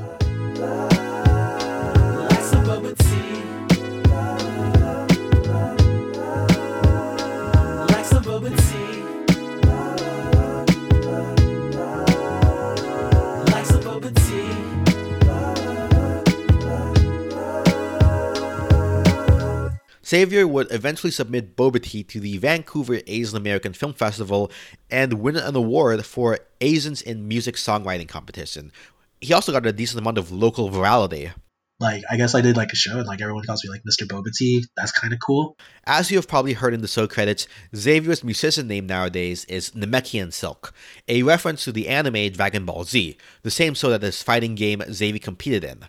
Xavier 20.05 20.47
would 20.47 20.71
eventually 20.71 21.11
submit 21.11 21.55
Boba 21.55 22.07
to 22.07 22.19
the 22.19 22.37
Vancouver 22.37 22.99
Asian 23.07 23.37
American 23.37 23.73
Film 23.73 23.93
Festival 23.93 24.51
and 24.89 25.13
win 25.13 25.35
an 25.37 25.55
award 25.55 26.05
for 26.05 26.39
Asians 26.59 27.01
in 27.01 27.27
Music 27.27 27.55
Songwriting 27.55 28.07
Competition. 28.07 28.71
He 29.19 29.33
also 29.33 29.51
got 29.51 29.65
a 29.65 29.73
decent 29.73 29.99
amount 29.99 30.17
of 30.17 30.31
local 30.31 30.69
virality. 30.69 31.31
Like, 31.79 32.03
I 32.11 32.15
guess 32.15 32.35
I 32.35 32.41
did 32.41 32.57
like 32.57 32.71
a 32.71 32.75
show 32.75 32.99
and 32.99 33.07
like 33.07 33.21
everyone 33.21 33.43
calls 33.43 33.63
me 33.63 33.71
like 33.71 33.81
Mr. 33.83 34.05
Boba 34.07 34.29
That's 34.77 34.91
kind 34.91 35.13
of 35.13 35.19
cool. 35.19 35.57
As 35.85 36.11
you 36.11 36.17
have 36.17 36.27
probably 36.27 36.53
heard 36.53 36.75
in 36.75 36.81
the 36.81 36.87
show 36.87 37.07
credits, 37.07 37.47
Xavier's 37.75 38.23
musician 38.23 38.67
name 38.67 38.85
nowadays 38.85 39.45
is 39.45 39.71
Namekian 39.71 40.31
Silk, 40.31 40.73
a 41.07 41.23
reference 41.23 41.63
to 41.63 41.71
the 41.71 41.87
anime 41.87 42.31
Dragon 42.33 42.65
Ball 42.65 42.83
Z, 42.83 43.17
the 43.41 43.49
same 43.49 43.73
show 43.73 43.89
that 43.89 44.03
his 44.03 44.21
fighting 44.21 44.53
game 44.53 44.83
Xavier 44.91 45.17
competed 45.17 45.63
in. 45.63 45.85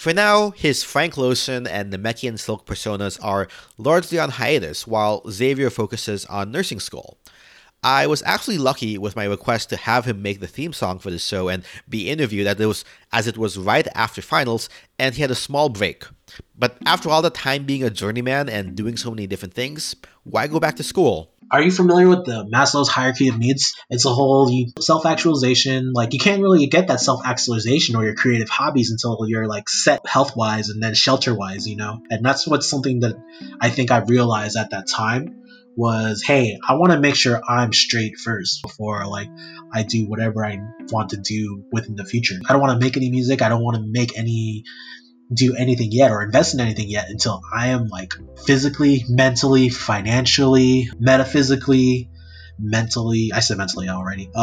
For 0.00 0.14
now, 0.14 0.52
his 0.52 0.82
Frank 0.82 1.18
Lotion 1.18 1.66
and 1.66 1.92
Namekian 1.92 2.38
Silk 2.38 2.64
personas 2.64 3.22
are 3.22 3.48
largely 3.76 4.18
on 4.18 4.30
hiatus 4.30 4.86
while 4.86 5.22
Xavier 5.30 5.68
focuses 5.68 6.24
on 6.24 6.50
nursing 6.50 6.80
school. 6.80 7.18
I 7.82 8.06
was 8.06 8.22
actually 8.24 8.56
lucky 8.56 8.96
with 8.96 9.14
my 9.14 9.24
request 9.24 9.68
to 9.68 9.76
have 9.76 10.06
him 10.06 10.22
make 10.22 10.40
the 10.40 10.46
theme 10.46 10.72
song 10.72 11.00
for 11.00 11.10
the 11.10 11.18
show 11.18 11.50
and 11.50 11.64
be 11.86 12.08
interviewed 12.08 12.46
as 12.46 12.58
it 12.58 12.64
was, 12.64 12.82
as 13.12 13.26
it 13.26 13.36
was 13.36 13.58
right 13.58 13.86
after 13.94 14.22
finals 14.22 14.70
and 14.98 15.16
he 15.16 15.20
had 15.20 15.30
a 15.30 15.34
small 15.34 15.68
break. 15.68 16.04
But 16.56 16.78
after 16.86 17.10
all 17.10 17.20
the 17.20 17.28
time 17.28 17.64
being 17.64 17.84
a 17.84 17.90
journeyman 17.90 18.48
and 18.48 18.74
doing 18.74 18.96
so 18.96 19.10
many 19.10 19.26
different 19.26 19.52
things, 19.52 19.94
why 20.24 20.46
go 20.46 20.58
back 20.58 20.76
to 20.76 20.82
school? 20.82 21.34
Are 21.50 21.62
you 21.62 21.72
familiar 21.72 22.08
with 22.08 22.26
the 22.26 22.44
Maslow's 22.44 22.88
hierarchy 22.88 23.28
of 23.28 23.38
needs? 23.38 23.74
It's 23.90 24.04
a 24.04 24.10
whole 24.10 24.66
self 24.78 25.04
actualization. 25.04 25.92
Like, 25.92 26.12
you 26.12 26.20
can't 26.20 26.42
really 26.42 26.66
get 26.66 26.88
that 26.88 27.00
self 27.00 27.22
actualization 27.24 27.96
or 27.96 28.04
your 28.04 28.14
creative 28.14 28.48
hobbies 28.48 28.90
until 28.92 29.18
you're 29.28 29.48
like 29.48 29.68
set 29.68 30.06
health 30.06 30.36
wise 30.36 30.68
and 30.68 30.82
then 30.82 30.94
shelter 30.94 31.34
wise, 31.34 31.66
you 31.66 31.76
know? 31.76 32.02
And 32.08 32.24
that's 32.24 32.46
what's 32.46 32.68
something 32.68 33.00
that 33.00 33.16
I 33.60 33.70
think 33.70 33.90
I 33.90 33.98
realized 33.98 34.56
at 34.56 34.70
that 34.70 34.86
time 34.86 35.40
was 35.76 36.22
hey 36.22 36.58
i 36.68 36.74
want 36.74 36.92
to 36.92 36.98
make 36.98 37.14
sure 37.14 37.40
i'm 37.48 37.72
straight 37.72 38.18
first 38.18 38.60
before 38.60 39.06
like 39.06 39.28
i 39.72 39.84
do 39.84 40.08
whatever 40.08 40.44
i 40.44 40.58
want 40.90 41.10
to 41.10 41.16
do 41.16 41.64
within 41.70 41.94
the 41.94 42.04
future 42.04 42.34
i 42.48 42.52
don't 42.52 42.60
want 42.60 42.72
to 42.78 42.84
make 42.84 42.96
any 42.96 43.08
music 43.08 43.40
i 43.40 43.48
don't 43.48 43.62
want 43.62 43.76
to 43.76 43.82
make 43.82 44.18
any 44.18 44.64
do 45.32 45.54
anything 45.54 45.92
yet 45.92 46.10
or 46.10 46.22
invest 46.22 46.54
in 46.54 46.60
anything 46.60 46.88
yet 46.88 47.08
until 47.08 47.42
I 47.52 47.68
am 47.68 47.86
like 47.86 48.14
physically, 48.44 49.04
mentally, 49.08 49.68
financially, 49.68 50.90
metaphysically, 50.98 52.10
mentally. 52.58 53.30
I 53.34 53.40
said 53.40 53.58
mentally 53.58 53.88
already. 53.88 54.30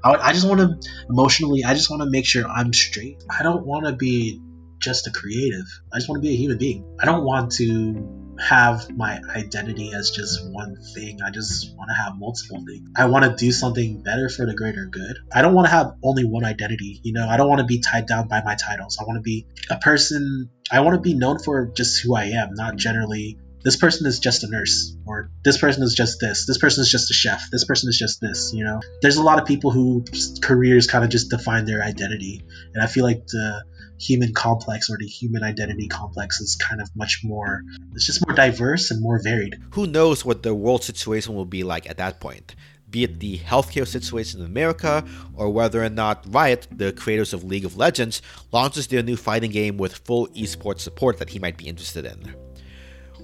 Oh, 0.00 0.12
I, 0.14 0.28
I 0.28 0.32
just 0.32 0.46
want 0.46 0.60
to 0.60 0.90
emotionally. 1.08 1.64
I 1.64 1.74
just 1.74 1.90
want 1.90 2.02
to 2.02 2.10
make 2.10 2.24
sure 2.24 2.46
I'm 2.46 2.72
straight. 2.72 3.24
I 3.28 3.42
don't 3.42 3.66
want 3.66 3.86
to 3.86 3.92
be 3.92 4.40
just 4.78 5.08
a 5.08 5.10
creative. 5.10 5.66
I 5.92 5.96
just 5.96 6.08
want 6.08 6.22
to 6.22 6.28
be 6.28 6.32
a 6.32 6.36
human 6.36 6.58
being. 6.58 6.96
I 7.00 7.04
don't 7.04 7.24
want 7.24 7.52
to 7.54 8.27
have 8.40 8.90
my 8.96 9.20
identity 9.34 9.92
as 9.94 10.10
just 10.10 10.46
one 10.50 10.76
thing. 10.94 11.20
I 11.22 11.30
just 11.30 11.74
want 11.76 11.90
to 11.90 11.94
have 11.94 12.18
multiple 12.18 12.64
things. 12.64 12.88
I 12.96 13.06
want 13.06 13.24
to 13.24 13.34
do 13.34 13.52
something 13.52 14.02
better 14.02 14.28
for 14.28 14.46
the 14.46 14.54
greater 14.54 14.86
good. 14.86 15.16
I 15.32 15.42
don't 15.42 15.54
want 15.54 15.66
to 15.66 15.70
have 15.70 15.94
only 16.02 16.24
one 16.24 16.44
identity. 16.44 17.00
You 17.02 17.12
know, 17.12 17.28
I 17.28 17.36
don't 17.36 17.48
want 17.48 17.60
to 17.60 17.66
be 17.66 17.80
tied 17.80 18.06
down 18.06 18.28
by 18.28 18.42
my 18.42 18.54
titles. 18.54 18.98
I 19.00 19.04
want 19.04 19.16
to 19.18 19.22
be 19.22 19.46
a 19.70 19.76
person. 19.78 20.50
I 20.70 20.80
want 20.80 20.94
to 20.94 21.00
be 21.00 21.14
known 21.14 21.38
for 21.38 21.66
just 21.66 22.02
who 22.02 22.14
I 22.14 22.24
am, 22.24 22.54
not 22.54 22.76
generally 22.76 23.38
this 23.64 23.76
person 23.76 24.06
is 24.06 24.20
just 24.20 24.44
a 24.44 24.48
nurse 24.48 24.96
or 25.06 25.30
this 25.44 25.58
person 25.58 25.82
is 25.82 25.94
just 25.94 26.20
this 26.20 26.46
this 26.46 26.58
person 26.58 26.80
is 26.80 26.90
just 26.90 27.10
a 27.10 27.14
chef 27.14 27.50
this 27.50 27.64
person 27.64 27.88
is 27.88 27.98
just 27.98 28.20
this 28.20 28.52
you 28.54 28.64
know 28.64 28.80
there's 29.02 29.16
a 29.16 29.22
lot 29.22 29.40
of 29.40 29.46
people 29.46 29.70
whose 29.70 30.38
careers 30.40 30.86
kind 30.86 31.04
of 31.04 31.10
just 31.10 31.30
define 31.30 31.64
their 31.64 31.82
identity 31.82 32.44
and 32.74 32.82
i 32.82 32.86
feel 32.86 33.04
like 33.04 33.26
the 33.26 33.64
human 33.98 34.32
complex 34.32 34.90
or 34.90 34.96
the 34.98 35.06
human 35.06 35.42
identity 35.42 35.88
complex 35.88 36.40
is 36.40 36.56
kind 36.56 36.80
of 36.80 36.88
much 36.94 37.20
more 37.24 37.62
it's 37.94 38.06
just 38.06 38.26
more 38.26 38.34
diverse 38.34 38.90
and 38.90 39.02
more 39.02 39.20
varied 39.22 39.56
who 39.72 39.86
knows 39.86 40.24
what 40.24 40.42
the 40.42 40.54
world 40.54 40.82
situation 40.84 41.34
will 41.34 41.44
be 41.44 41.64
like 41.64 41.88
at 41.88 41.96
that 41.96 42.20
point 42.20 42.54
be 42.90 43.04
it 43.04 43.20
the 43.20 43.38
healthcare 43.38 43.86
situation 43.86 44.40
in 44.40 44.46
America, 44.46 45.04
or 45.34 45.50
whether 45.50 45.82
or 45.82 45.90
not 45.90 46.24
Riot, 46.26 46.66
the 46.70 46.92
creators 46.92 47.34
of 47.34 47.44
League 47.44 47.64
of 47.64 47.76
Legends, 47.76 48.22
launches 48.52 48.86
their 48.86 49.02
new 49.02 49.16
fighting 49.16 49.50
game 49.50 49.76
with 49.76 49.96
full 50.06 50.28
esports 50.28 50.80
support 50.80 51.18
that 51.18 51.30
he 51.30 51.38
might 51.38 51.56
be 51.56 51.68
interested 51.68 52.04
in. 52.06 52.34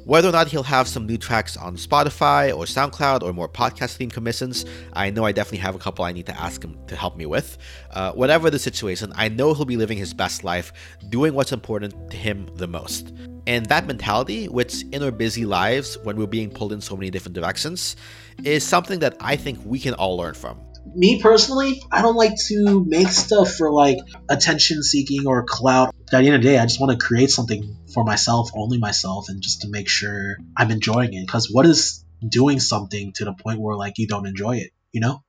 Whether 0.05 0.29
or 0.29 0.33
not 0.33 0.49
he'll 0.49 0.63
have 0.65 0.87
some 0.87 1.07
new 1.07 1.17
tracks 1.17 1.57
on 1.57 1.77
Spotify 1.77 2.55
or 2.55 2.67
SoundCloud 2.67 3.23
or 3.23 3.33
more 3.33 3.49
podcast 3.49 3.97
theme 3.97 4.11
commissions, 4.11 4.67
I 4.93 5.09
know 5.09 5.25
I 5.25 5.33
definitely 5.33 5.61
have 5.61 5.75
a 5.75 5.79
couple 5.79 6.05
I 6.05 6.13
need 6.13 6.27
to 6.27 6.39
ask 6.39 6.63
him 6.63 6.77
to 6.89 6.95
help 6.95 7.17
me 7.17 7.25
with. 7.25 7.57
Uh, 7.91 8.13
whatever 8.13 8.51
the 8.51 8.59
situation, 8.59 9.15
I 9.17 9.31
know 9.31 9.55
he'll 9.55 9.65
be 9.65 9.79
living 9.79 9.97
his 9.97 10.13
best 10.13 10.45
life, 10.45 10.75
doing 11.09 11.33
what's 11.33 11.53
important 11.53 12.11
to 12.11 12.19
him 12.19 12.51
the 12.57 12.67
most. 12.67 13.15
And 13.47 13.65
that 13.67 13.87
mentality, 13.87 14.47
which 14.47 14.83
in 14.93 15.03
our 15.03 15.11
busy 15.11 15.47
lives, 15.47 15.97
when 16.03 16.17
we're 16.17 16.27
being 16.27 16.51
pulled 16.51 16.75
in 16.75 16.83
so 16.83 16.97
many 16.97 17.09
different 17.09 17.35
directions, 17.35 17.97
is 18.45 18.63
something 18.63 18.99
that 18.99 19.17
I 19.21 19.37
think 19.37 19.59
we 19.65 19.79
can 19.79 19.95
all 19.95 20.19
learn 20.19 20.35
from 20.35 20.61
me 20.95 21.21
personally, 21.21 21.83
I 21.91 22.03
don't 22.03 22.17
like 22.17 22.35
to 22.49 22.85
make 22.87 23.09
stuff 23.09 23.55
for 23.55 23.71
like 23.71 23.99
attention 24.29 24.83
seeking 24.83 25.27
or 25.27 25.45
clout. 25.45 25.95
At 26.13 26.19
the 26.21 26.27
end 26.27 26.37
of 26.37 26.43
the 26.43 26.49
day, 26.49 26.59
I 26.59 26.67
just 26.67 26.81
want 26.81 26.99
to 26.99 27.05
create 27.05 27.31
something 27.31 27.77
for 27.93 28.05
myself, 28.05 28.51
only 28.55 28.79
myself, 28.79 29.29
and 29.29 29.43
just 29.43 29.63
to 29.63 29.69
make 29.69 29.89
sure 29.89 30.37
I'm 30.57 30.71
enjoying 30.71 31.15
it. 31.15 31.27
Because 31.27 31.51
what 31.51 31.67
is 31.67 32.05
doing 32.27 32.61
something 32.61 33.13
to 33.15 33.25
the 33.25 33.33
point 33.33 33.61
where 33.61 33.77
like 33.77 33.99
you 33.99 34.07
don't 34.07 34.27
enjoy 34.27 34.57
it? 34.57 34.71
You 34.93 35.01
know, 35.01 35.23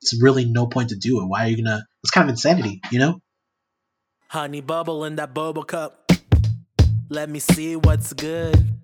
it's 0.00 0.20
really 0.20 0.44
no 0.44 0.66
point 0.66 0.90
to 0.90 0.96
do 0.96 1.22
it. 1.22 1.26
Why 1.26 1.44
are 1.44 1.48
you 1.48 1.62
gonna? 1.62 1.86
It's 2.02 2.10
kind 2.10 2.28
of 2.28 2.30
insanity, 2.30 2.80
you 2.90 2.98
know. 2.98 3.20
Honey 4.28 4.60
bubble 4.60 5.04
in 5.04 5.16
that 5.16 5.32
bubble 5.32 5.62
cup. 5.62 6.10
Let 7.08 7.28
me 7.28 7.38
see 7.38 7.76
what's 7.76 8.12
good. 8.12 8.83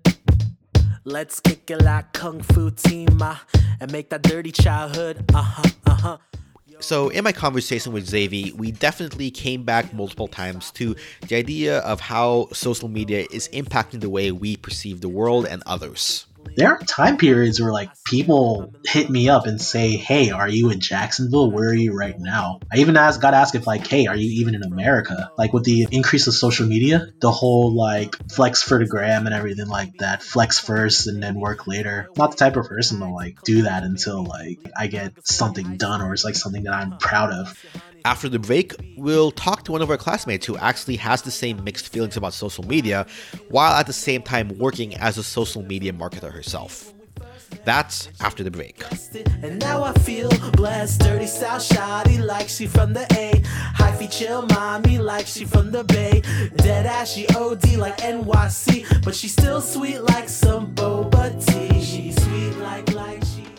Let's 1.03 1.39
kick 1.39 1.71
it 1.71 1.81
like 1.81 2.13
Kung 2.13 2.41
Fu 2.41 2.69
Team 2.69 3.21
and 3.79 3.91
make 3.91 4.09
that 4.09 4.21
dirty 4.21 4.51
childhood. 4.51 5.25
Uh 5.33 5.41
huh, 5.41 5.69
uh 5.87 5.95
huh. 5.95 6.17
So, 6.79 7.09
in 7.09 7.23
my 7.23 7.31
conversation 7.31 7.93
with 7.93 8.07
Xavi, 8.07 8.53
we 8.53 8.71
definitely 8.71 9.29
came 9.29 9.63
back 9.63 9.93
multiple 9.93 10.27
times 10.27 10.71
to 10.71 10.95
the 11.27 11.35
idea 11.35 11.79
of 11.79 11.99
how 11.99 12.47
social 12.53 12.87
media 12.87 13.25
is 13.31 13.49
impacting 13.49 14.01
the 14.01 14.09
way 14.09 14.31
we 14.31 14.57
perceive 14.57 15.01
the 15.01 15.09
world 15.09 15.45
and 15.45 15.61
others 15.65 16.25
there 16.55 16.69
are 16.69 16.79
time 16.79 17.17
periods 17.17 17.61
where 17.61 17.71
like 17.71 17.89
people 18.03 18.73
hit 18.85 19.09
me 19.09 19.29
up 19.29 19.45
and 19.45 19.61
say, 19.61 19.95
"Hey, 19.95 20.31
are 20.31 20.47
you 20.47 20.69
in 20.69 20.79
Jacksonville? 20.79 21.51
Where 21.51 21.69
are 21.69 21.73
you 21.73 21.93
right 21.93 22.15
now?" 22.17 22.59
I 22.71 22.77
even 22.77 22.97
asked, 22.97 23.21
got 23.21 23.33
asked 23.33 23.55
if 23.55 23.67
like, 23.67 23.87
"Hey, 23.87 24.07
are 24.07 24.15
you 24.15 24.41
even 24.41 24.55
in 24.55 24.63
America?" 24.63 25.31
Like 25.37 25.53
with 25.53 25.63
the 25.63 25.87
increase 25.91 26.27
of 26.27 26.33
social 26.33 26.67
media, 26.67 27.07
the 27.19 27.31
whole 27.31 27.73
like 27.73 28.15
flex 28.29 28.61
for 28.61 28.79
the 28.79 28.85
gram 28.85 29.25
and 29.25 29.35
everything 29.35 29.67
like 29.67 29.97
that, 29.99 30.23
flex 30.23 30.59
first 30.59 31.07
and 31.07 31.21
then 31.23 31.35
work 31.35 31.67
later. 31.67 32.09
Not 32.17 32.31
the 32.31 32.37
type 32.37 32.57
of 32.57 32.67
person 32.67 32.99
to 32.99 33.07
like 33.07 33.41
do 33.43 33.63
that 33.63 33.83
until 33.83 34.23
like 34.23 34.59
I 34.77 34.87
get 34.87 35.13
something 35.25 35.77
done 35.77 36.01
or 36.01 36.13
it's 36.13 36.25
like 36.25 36.35
something 36.35 36.63
that 36.63 36.73
I'm 36.73 36.97
proud 36.97 37.31
of. 37.31 37.57
After 38.03 38.27
the 38.27 38.39
break, 38.39 38.73
we'll 38.97 39.31
talk 39.31 39.63
to 39.65 39.71
one 39.71 39.81
of 39.81 39.89
our 39.91 39.97
classmates 39.97 40.45
who 40.45 40.57
actually 40.57 40.95
has 40.95 41.21
the 41.21 41.29
same 41.29 41.63
mixed 41.63 41.89
feelings 41.89 42.17
about 42.17 42.33
social 42.33 42.65
media, 42.65 43.05
while 43.49 43.73
at 43.73 43.85
the 43.85 43.93
same 43.93 44.23
time 44.23 44.57
working 44.57 44.95
as 44.95 45.17
a 45.17 45.23
social 45.23 45.61
media 45.61 45.93
marketer 45.93 46.31
herself. 46.31 46.93
That's 47.63 48.09
after 48.19 48.43
the 48.43 48.49
break. 48.49 48.83
And 49.43 49.59
now 49.59 49.83
I 49.83 49.93
feel 49.93 50.29
blessed. 50.53 51.01
Dirty 51.01 51.27
South 51.27 51.61
shoddy 51.61 52.17
like 52.17 52.49
she 52.49 52.65
from 52.65 52.93
the 52.93 53.05
A. 53.11 53.39
Hyphy 53.75 54.11
chill 54.11 54.47
mommy 54.47 54.97
like 54.97 55.27
she 55.27 55.45
from 55.45 55.71
the 55.71 55.83
Bay. 55.83 56.23
Dead 56.55 56.87
ass 56.87 57.11
she 57.11 57.27
OD 57.27 57.75
like 57.75 57.97
NYC. 57.97 59.03
But 59.03 59.13
she 59.13 59.27
still 59.27 59.61
sweet 59.61 59.99
like 59.99 60.27
some 60.27 60.73
boba 60.73 61.45
tea. 61.45 61.83
She 61.83 62.13
sweet 62.13 62.57
like 62.57 62.91
like 62.93 63.23
she. 63.25 63.50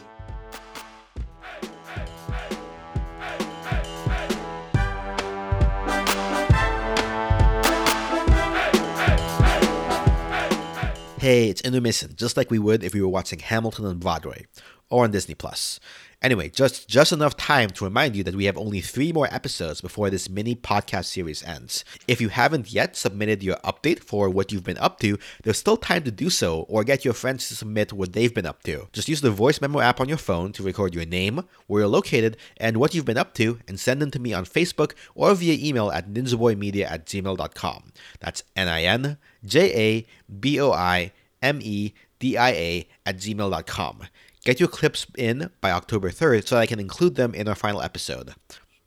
Hey, 11.23 11.49
it's 11.51 11.61
intermission, 11.61 12.17
just 12.17 12.37
like 12.37 12.51
we 12.51 12.59
would 12.59 12.83
if 12.83 12.95
we 12.95 13.01
were 13.01 13.07
watching 13.07 13.39
Hamilton 13.39 13.85
on 13.85 13.99
Broadway 13.99 14.47
or 14.91 15.05
on 15.05 15.13
Disney 15.13 15.37
Plus. 15.37 15.79
Anyway, 16.23 16.49
just 16.49 16.87
just 16.89 17.11
enough 17.11 17.37
time 17.37 17.69
to 17.71 17.85
remind 17.85 18.15
you 18.15 18.23
that 18.23 18.37
we 18.37 18.45
have 18.45 18.57
only 18.57 18.81
three 18.81 19.13
more 19.13 19.27
episodes 19.35 19.81
before 19.81 20.09
this 20.09 20.29
mini 20.29 20.55
podcast 20.55 21.07
series 21.07 21.43
ends. 21.43 21.85
If 22.07 22.21
you 22.21 22.29
haven't 22.29 22.73
yet 22.73 22.97
submitted 22.97 23.43
your 23.43 23.57
update 23.57 23.99
for 23.99 24.31
what 24.31 24.53
you've 24.53 24.63
been 24.63 24.79
up 24.79 25.01
to, 25.01 25.19
there's 25.43 25.59
still 25.59 25.77
time 25.77 26.05
to 26.05 26.13
do 26.13 26.31
so, 26.31 26.61
or 26.69 26.85
get 26.85 27.05
your 27.05 27.13
friends 27.13 27.49
to 27.49 27.57
submit 27.57 27.93
what 27.93 28.13
they've 28.13 28.33
been 28.33 28.47
up 28.47 28.63
to. 28.63 28.87
Just 28.93 29.09
use 29.09 29.21
the 29.21 29.33
voice 29.33 29.61
memo 29.61 29.81
app 29.81 30.01
on 30.01 30.09
your 30.09 30.17
phone 30.17 30.53
to 30.53 30.63
record 30.63 30.95
your 30.95 31.07
name, 31.07 31.43
where 31.67 31.81
you're 31.81 31.89
located, 31.89 32.37
and 32.57 32.77
what 32.77 32.95
you've 32.95 33.05
been 33.05 33.19
up 33.19 33.35
to, 33.35 33.59
and 33.67 33.81
send 33.81 34.01
them 34.01 34.13
to 34.13 34.21
me 34.21 34.33
on 34.33 34.45
Facebook 34.45 34.93
or 35.17 35.35
via 35.35 35.59
email 35.61 35.91
at 35.91 36.09
ninjaboimedia 36.09 36.89
at 36.89 37.05
gmail.com. 37.05 37.93
That's 38.21 38.45
N 38.55 38.69
I 38.69 38.85
N 38.85 39.19
J 39.45 39.73
A 39.75 40.07
B 40.33 40.61
O 40.61 40.71
I 40.71 41.11
M 41.43 41.59
E 41.61 41.95
D 42.21 42.37
I 42.39 42.51
A 42.51 42.89
at 43.05 43.17
gmail.com. 43.17 44.03
Get 44.45 44.59
your 44.59 44.69
clips 44.69 45.07
in 45.17 45.51
by 45.61 45.71
October 45.71 46.11
3rd 46.11 46.49
so 46.49 46.57
I 46.57 46.67
can 46.67 46.81
include 46.81 47.15
them 47.15 47.33
in 47.33 47.47
our 47.47 47.55
final 47.55 47.81
episode. 47.81 48.35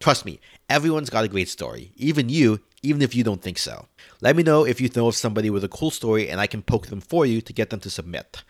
Trust 0.01 0.25
me, 0.25 0.41
everyone's 0.69 1.09
got 1.09 1.23
a 1.23 1.29
great 1.29 1.47
story, 1.47 1.93
even 1.95 2.27
you, 2.27 2.59
even 2.83 3.01
if 3.01 3.15
you 3.15 3.23
don't 3.23 3.41
think 3.41 3.57
so. 3.57 3.87
Let 4.19 4.35
me 4.35 4.43
know 4.43 4.65
if 4.65 4.81
you 4.81 4.89
know 4.93 5.07
of 5.07 5.15
somebody 5.15 5.49
with 5.49 5.63
a 5.63 5.69
cool 5.69 5.91
story 5.91 6.29
and 6.29 6.41
I 6.41 6.47
can 6.47 6.61
poke 6.61 6.87
them 6.87 6.99
for 6.99 7.25
you 7.25 7.39
to 7.39 7.53
get 7.53 7.69
them 7.69 7.79
to 7.81 7.89
submit. 7.89 8.43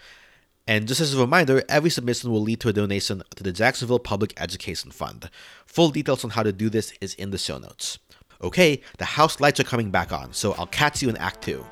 And 0.65 0.87
just 0.87 0.99
as 0.99 1.13
a 1.13 1.19
reminder, 1.19 1.61
every 1.69 1.91
submission 1.91 2.31
will 2.31 2.41
lead 2.41 2.59
to 2.61 2.69
a 2.69 2.73
donation 2.73 3.21
to 3.35 3.43
the 3.43 3.51
Jacksonville 3.51 3.99
Public 3.99 4.33
Education 4.37 4.89
Fund. 4.89 5.29
Full 5.67 5.91
details 5.91 6.23
on 6.23 6.31
how 6.31 6.41
to 6.41 6.51
do 6.51 6.71
this 6.71 6.91
is 7.01 7.13
in 7.13 7.29
the 7.29 7.37
show 7.37 7.59
notes. 7.59 7.99
Okay, 8.41 8.81
the 8.97 9.05
house 9.05 9.39
lights 9.39 9.59
are 9.59 9.63
coming 9.63 9.91
back 9.91 10.11
on, 10.11 10.33
so 10.33 10.53
I'll 10.53 10.65
catch 10.65 11.03
you 11.03 11.09
in 11.09 11.17
Act 11.17 11.43
2. 11.43 11.63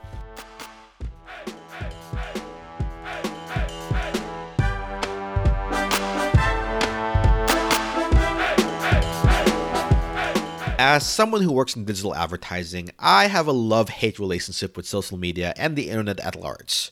As 10.85 11.07
someone 11.07 11.41
who 11.41 11.53
works 11.53 11.77
in 11.77 11.85
digital 11.85 12.13
advertising, 12.13 12.89
I 12.99 13.27
have 13.27 13.47
a 13.47 13.53
love 13.53 13.87
hate 13.87 14.19
relationship 14.19 14.75
with 14.75 14.85
social 14.85 15.17
media 15.17 15.53
and 15.55 15.77
the 15.77 15.89
internet 15.89 16.19
at 16.19 16.35
large. 16.35 16.91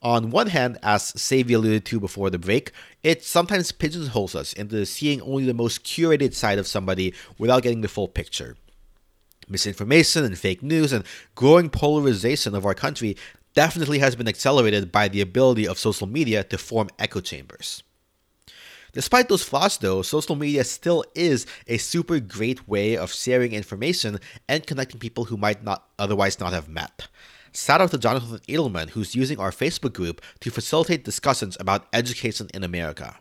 On 0.00 0.30
one 0.30 0.46
hand, 0.46 0.78
as 0.84 1.12
Xavi 1.14 1.56
alluded 1.56 1.84
to 1.86 1.98
before 1.98 2.30
the 2.30 2.38
break, 2.38 2.70
it 3.02 3.24
sometimes 3.24 3.72
pigeonholes 3.72 4.36
us 4.36 4.52
into 4.52 4.86
seeing 4.86 5.20
only 5.20 5.44
the 5.46 5.52
most 5.52 5.82
curated 5.82 6.32
side 6.32 6.60
of 6.60 6.68
somebody 6.68 7.12
without 7.36 7.64
getting 7.64 7.80
the 7.80 7.88
full 7.88 8.06
picture. 8.06 8.56
Misinformation 9.48 10.24
and 10.24 10.38
fake 10.38 10.62
news 10.62 10.92
and 10.92 11.02
growing 11.34 11.70
polarization 11.70 12.54
of 12.54 12.64
our 12.64 12.72
country 12.72 13.16
definitely 13.52 13.98
has 13.98 14.14
been 14.14 14.28
accelerated 14.28 14.92
by 14.92 15.08
the 15.08 15.20
ability 15.20 15.66
of 15.66 15.76
social 15.76 16.06
media 16.06 16.44
to 16.44 16.56
form 16.56 16.88
echo 17.00 17.18
chambers. 17.18 17.82
Despite 18.94 19.28
those 19.28 19.42
flaws, 19.42 19.76
though, 19.76 20.02
social 20.02 20.36
media 20.36 20.62
still 20.62 21.04
is 21.16 21.46
a 21.66 21.78
super 21.78 22.20
great 22.20 22.68
way 22.68 22.96
of 22.96 23.12
sharing 23.12 23.52
information 23.52 24.20
and 24.48 24.66
connecting 24.66 25.00
people 25.00 25.24
who 25.24 25.36
might 25.36 25.64
not 25.64 25.88
otherwise 25.98 26.38
not 26.38 26.52
have 26.52 26.68
met. 26.68 27.08
Shout 27.52 27.80
out 27.80 27.90
to 27.90 27.98
Jonathan 27.98 28.38
Edelman, 28.48 28.90
who's 28.90 29.16
using 29.16 29.38
our 29.38 29.50
Facebook 29.50 29.92
group 29.92 30.20
to 30.40 30.50
facilitate 30.50 31.04
discussions 31.04 31.56
about 31.58 31.86
education 31.92 32.48
in 32.54 32.62
America. 32.62 33.16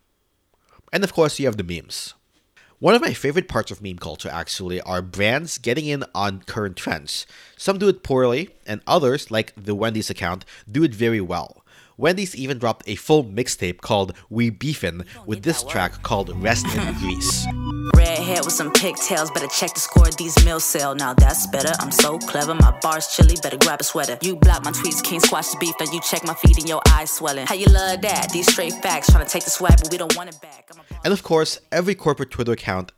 And 0.92 1.04
of 1.04 1.14
course, 1.14 1.40
you 1.40 1.48
have 1.48 1.58
the 1.58 1.64
memes. 1.64 2.14
One 2.78 2.94
of 2.94 3.02
my 3.02 3.14
favorite 3.14 3.48
parts 3.48 3.72
of 3.72 3.82
meme 3.82 3.98
culture 3.98 4.30
actually 4.30 4.80
are 4.82 5.02
brands 5.02 5.58
getting 5.58 5.88
in 5.88 6.04
on 6.14 6.42
current 6.42 6.76
trends. 6.76 7.26
Some 7.58 7.80
do 7.80 7.88
it 7.88 8.04
poorly, 8.04 8.50
and 8.68 8.82
others, 8.86 9.32
like 9.32 9.54
the 9.56 9.74
Wendy's 9.74 10.10
account, 10.10 10.46
do 10.70 10.84
it 10.84 10.94
very 10.94 11.22
well. 11.22 11.63
Wendy's 12.04 12.36
even 12.36 12.58
dropped 12.58 12.84
a 12.86 12.96
full 12.96 13.24
mixtape 13.24 13.80
called 13.80 14.12
We 14.30 14.50
Beefin' 14.50 15.06
with 15.26 15.44
this 15.44 15.64
track 15.64 16.04
called 16.04 16.36
Rest 16.44 16.66
in 16.76 16.94
Grease. 16.96 17.48
Red 17.96 18.18
hair 18.20 18.42
with 18.44 18.52
some 18.52 18.74
pigtails, 18.74 19.32
better 19.32 19.48
check 19.48 19.74
the 19.74 19.80
score 19.80 20.10
of 20.10 20.18
these 20.18 20.36
meals 20.44 20.66
sell. 20.66 20.94
Now 20.96 21.14
that's 21.14 21.48
better. 21.48 21.72
I'm 21.80 21.92
so 21.92 22.20
clever. 22.20 22.56
My 22.56 22.78
bar's 22.82 23.08
chilly, 23.16 23.38
better 23.42 23.56
grab 23.56 23.80
a 23.80 23.86
sweater. 23.86 24.18
You 24.22 24.36
block 24.36 24.66
my 24.66 24.72
tweets, 24.72 25.02
can't 25.02 25.24
squash 25.24 25.48
the 25.52 25.58
beef, 25.60 25.76
and 25.80 25.94
you 25.94 26.02
check 26.02 26.26
my 26.26 26.34
feet 26.34 26.58
and 26.58 26.68
your 26.68 26.82
eyes 26.90 27.10
swelling. 27.10 27.48
How 27.48 27.56
you 27.56 27.68
love 27.68 28.02
that? 28.02 28.32
These 28.34 28.52
straight 28.52 28.74
facts, 28.74 29.10
trying 29.10 29.26
to 29.26 29.32
take 29.32 29.46
the 29.46 29.50
swag, 29.50 29.78
but 29.78 29.90
we 29.90 29.98
don't 29.98 30.14
want 30.18 30.28
it 30.28 30.42
back. 30.42 30.72
And 31.06 31.14
of 31.14 31.24
course, 31.24 31.58
every 31.72 31.96
corporate 31.96 32.32
Twitter 32.32 32.52
account, 32.52 32.92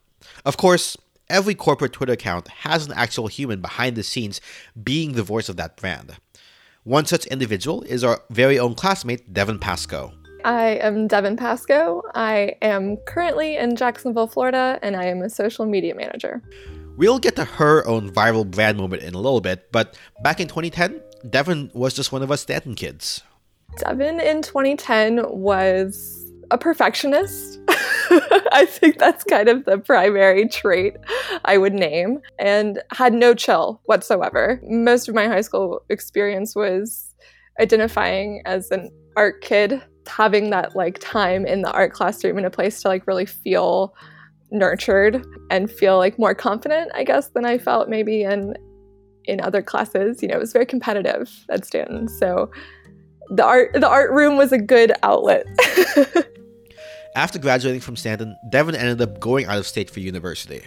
of 0.46 0.58
course, 0.58 0.98
every 1.30 1.54
corporate 1.54 1.94
Twitter 1.94 2.14
account 2.14 2.48
has 2.48 2.88
an 2.88 2.94
actual 2.94 3.28
human 3.28 3.62
behind 3.62 3.98
the 3.98 4.04
scenes 4.04 4.42
being 4.84 5.12
the 5.12 5.22
voice 5.22 5.48
of 5.48 5.58
that 5.58 5.78
brand. 5.78 6.16
One 6.86 7.08
such 7.08 7.26
individual 7.26 7.82
is 7.82 8.04
our 8.04 8.22
very 8.30 8.60
own 8.60 8.76
classmate, 8.76 9.34
Devin 9.34 9.58
Pasco. 9.58 10.14
I 10.44 10.78
am 10.84 11.08
Devin 11.08 11.36
Pasco. 11.36 12.04
I 12.14 12.58
am 12.62 12.98
currently 13.08 13.58
in 13.58 13.76
Jacksonville, 13.76 14.28
Florida, 14.28 14.78
and 14.84 14.96
I 14.96 15.06
am 15.06 15.24
a 15.24 15.30
social 15.32 15.66
media 15.66 15.96
manager. 15.96 16.44
We'll 16.96 17.18
get 17.18 17.36
to 17.38 17.44
her 17.44 17.84
own 17.88 18.12
viral 18.12 18.46
brand 18.46 18.78
moment 18.78 19.02
in 19.02 19.16
a 19.16 19.18
little 19.18 19.42
bit, 19.42 19.72
but 19.72 19.98
back 20.22 20.40
in 20.40 20.48
2010, 20.48 21.02
Devin 21.28 21.72
was 21.74 21.96
just 21.96 22.12
one 22.12 22.22
of 22.22 22.30
us 22.30 22.42
Stanton 22.42 22.76
kids. 22.76 23.24
Devin 23.80 24.20
in 24.20 24.44
2010 24.44 25.24
was 25.28 26.25
a 26.52 26.58
perfectionist. 26.58 27.60
I 27.70 28.66
think 28.68 28.98
that's 28.98 29.24
kind 29.24 29.50
of 29.50 29.66
the 29.66 29.78
primary 29.78 30.48
trait 30.48 30.96
I 31.44 31.58
would 31.58 31.74
name, 31.74 32.20
and 32.40 32.82
had 32.92 33.14
no 33.14 33.34
chill 33.34 33.82
whatsoever. 33.86 34.62
Most 34.64 35.10
of 35.10 35.16
my 35.16 35.28
high 35.28 35.42
school 35.42 35.82
experience 35.90 36.56
was 36.56 37.14
identifying 37.60 38.42
as 38.46 38.72
an 38.72 38.90
art 39.18 39.42
kid, 39.42 39.82
having 40.08 40.50
that 40.52 40.76
like 40.76 41.00
time 41.00 41.46
in 41.46 41.62
the 41.62 41.72
art 41.72 41.94
classroom 41.94 42.38
in 42.38 42.46
a 42.46 42.50
place 42.50 42.82
to 42.82 42.88
like 42.88 43.08
really 43.08 43.26
feel 43.26 43.96
nurtured 44.52 45.26
and 45.50 45.70
feel 45.72 45.98
like 45.98 46.20
more 46.20 46.36
confident, 46.36 46.92
I 46.94 47.04
guess, 47.04 47.30
than 47.30 47.46
I 47.46 47.58
felt 47.58 47.90
maybe 47.90 48.24
in 48.24 48.56
in 49.26 49.42
other 49.42 49.62
classes. 49.62 50.22
You 50.22 50.28
know, 50.28 50.36
it 50.36 50.40
was 50.40 50.54
very 50.54 50.66
competitive 50.66 51.46
at 51.50 51.66
Stanton. 51.66 52.08
So 52.08 52.52
the 53.30 53.44
art 53.44 53.74
the 53.74 53.88
art 53.88 54.12
room 54.12 54.38
was 54.38 54.52
a 54.52 54.58
good 54.58 54.92
outlet. 55.04 55.46
After 57.16 57.40
graduating 57.40 57.82
from 57.82 57.96
Stanton, 57.96 58.36
Devin 58.50 58.76
ended 58.76 59.02
up 59.02 59.20
going 59.20 59.46
out 59.46 59.58
of 59.58 59.66
state 59.66 59.90
for 59.90 60.02
university. 60.02 60.64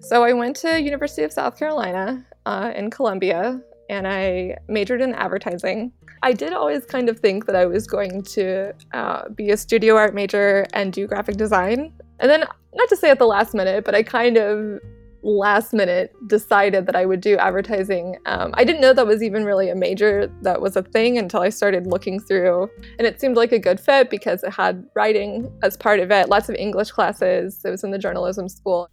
So 0.00 0.24
I 0.24 0.34
went 0.34 0.56
to 0.56 0.80
University 0.80 1.22
of 1.22 1.32
South 1.32 1.58
Carolina 1.58 2.26
uh, 2.44 2.72
in 2.76 2.90
Columbia, 2.90 3.60
and 3.88 4.06
I 4.06 4.58
majored 4.68 5.00
in 5.00 5.14
advertising. 5.14 5.92
I 6.22 6.32
did 6.32 6.52
always 6.52 6.84
kind 6.84 7.08
of 7.08 7.18
think 7.18 7.46
that 7.46 7.56
I 7.56 7.66
was 7.66 7.86
going 7.86 8.22
to 8.22 8.74
uh, 8.92 9.28
be 9.30 9.50
a 9.50 9.56
studio 9.56 9.96
art 9.96 10.14
major 10.14 10.66
and 10.74 10.92
do 10.92 11.06
graphic 11.06 11.36
design. 11.36 11.92
And 12.20 12.30
then, 12.30 12.44
not 12.74 12.88
to 12.90 12.96
say 12.96 13.10
at 13.10 13.18
the 13.18 13.26
last 13.26 13.54
minute, 13.54 13.84
but 13.84 13.94
I 13.94 14.02
kind 14.02 14.36
of 14.36 14.80
last 15.22 15.72
minute 15.72 16.12
decided 16.26 16.86
that 16.86 16.96
I 16.96 17.06
would 17.06 17.20
do 17.20 17.36
advertising. 17.36 18.16
Um, 18.26 18.50
I 18.54 18.64
didn't 18.64 18.80
know 18.80 18.92
that 18.92 19.06
was 19.06 19.22
even 19.22 19.44
really 19.44 19.70
a 19.70 19.74
major 19.74 20.32
that 20.42 20.60
was 20.60 20.76
a 20.76 20.82
thing 20.82 21.18
until 21.18 21.40
I 21.40 21.48
started 21.48 21.86
looking 21.86 22.20
through. 22.20 22.70
And 22.98 23.06
it 23.06 23.20
seemed 23.20 23.36
like 23.36 23.52
a 23.52 23.58
good 23.58 23.80
fit 23.80 24.10
because 24.10 24.42
it 24.42 24.52
had 24.52 24.84
writing 24.94 25.52
as 25.62 25.76
part 25.76 26.00
of 26.00 26.10
it, 26.10 26.28
lots 26.28 26.48
of 26.48 26.56
English 26.56 26.90
classes. 26.90 27.60
It 27.64 27.70
was 27.70 27.84
in 27.84 27.90
the 27.90 27.98
journalism 27.98 28.48
school. 28.48 28.88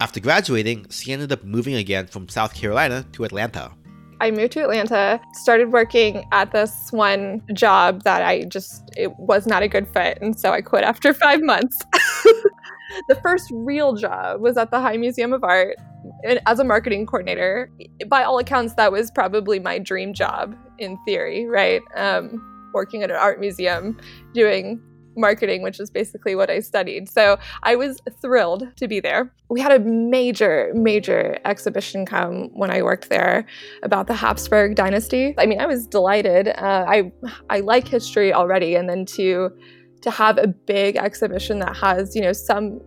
After 0.00 0.20
graduating, 0.20 0.86
she 0.90 1.12
ended 1.12 1.32
up 1.32 1.42
moving 1.44 1.74
again 1.74 2.06
from 2.06 2.28
South 2.28 2.54
Carolina 2.54 3.04
to 3.12 3.24
Atlanta. 3.24 3.72
I 4.20 4.30
moved 4.30 4.52
to 4.52 4.62
Atlanta, 4.62 5.20
started 5.32 5.72
working 5.72 6.24
at 6.32 6.52
this 6.52 6.90
one 6.90 7.42
job 7.52 8.02
that 8.02 8.22
I 8.22 8.44
just, 8.44 8.90
it 8.96 9.16
was 9.16 9.46
not 9.46 9.62
a 9.62 9.68
good 9.68 9.86
fit. 9.88 10.18
And 10.20 10.38
so 10.38 10.52
I 10.52 10.60
quit 10.60 10.84
after 10.84 11.14
five 11.26 11.42
months. 11.42 11.78
the 13.08 13.14
first 13.16 13.50
real 13.52 13.94
job 13.94 14.40
was 14.40 14.56
at 14.56 14.70
the 14.70 14.80
High 14.80 14.96
Museum 14.96 15.32
of 15.32 15.44
Art 15.44 15.76
and 16.24 16.40
as 16.46 16.58
a 16.58 16.64
marketing 16.64 17.06
coordinator. 17.06 17.70
By 18.06 18.22
all 18.22 18.38
accounts, 18.38 18.74
that 18.74 18.92
was 18.92 19.10
probably 19.10 19.58
my 19.58 19.78
dream 19.78 20.14
job 20.14 20.56
in 20.78 20.98
theory, 21.04 21.46
right? 21.46 21.82
Um, 21.96 22.70
working 22.72 23.02
at 23.02 23.10
an 23.10 23.16
art 23.16 23.40
museum, 23.40 23.98
doing 24.34 24.80
marketing, 25.16 25.62
which 25.62 25.80
is 25.80 25.90
basically 25.90 26.34
what 26.34 26.48
I 26.48 26.60
studied. 26.60 27.08
So 27.08 27.38
I 27.64 27.74
was 27.74 28.00
thrilled 28.22 28.68
to 28.76 28.86
be 28.86 29.00
there. 29.00 29.32
We 29.50 29.60
had 29.60 29.72
a 29.72 29.80
major, 29.80 30.70
major 30.74 31.38
exhibition 31.44 32.06
come 32.06 32.50
when 32.52 32.70
I 32.70 32.82
worked 32.82 33.08
there 33.08 33.44
about 33.82 34.06
the 34.06 34.14
Habsburg 34.14 34.76
dynasty. 34.76 35.34
I 35.36 35.46
mean, 35.46 35.60
I 35.60 35.66
was 35.66 35.86
delighted. 35.86 36.48
Uh, 36.48 36.84
I 36.88 37.12
I 37.50 37.60
like 37.60 37.88
history 37.88 38.32
already, 38.32 38.76
and 38.76 38.88
then 38.88 39.04
to 39.06 39.50
to 40.02 40.10
have 40.10 40.38
a 40.38 40.46
big 40.46 40.96
exhibition 40.96 41.58
that 41.60 41.76
has 41.76 42.14
you 42.14 42.22
know 42.22 42.32
some 42.32 42.80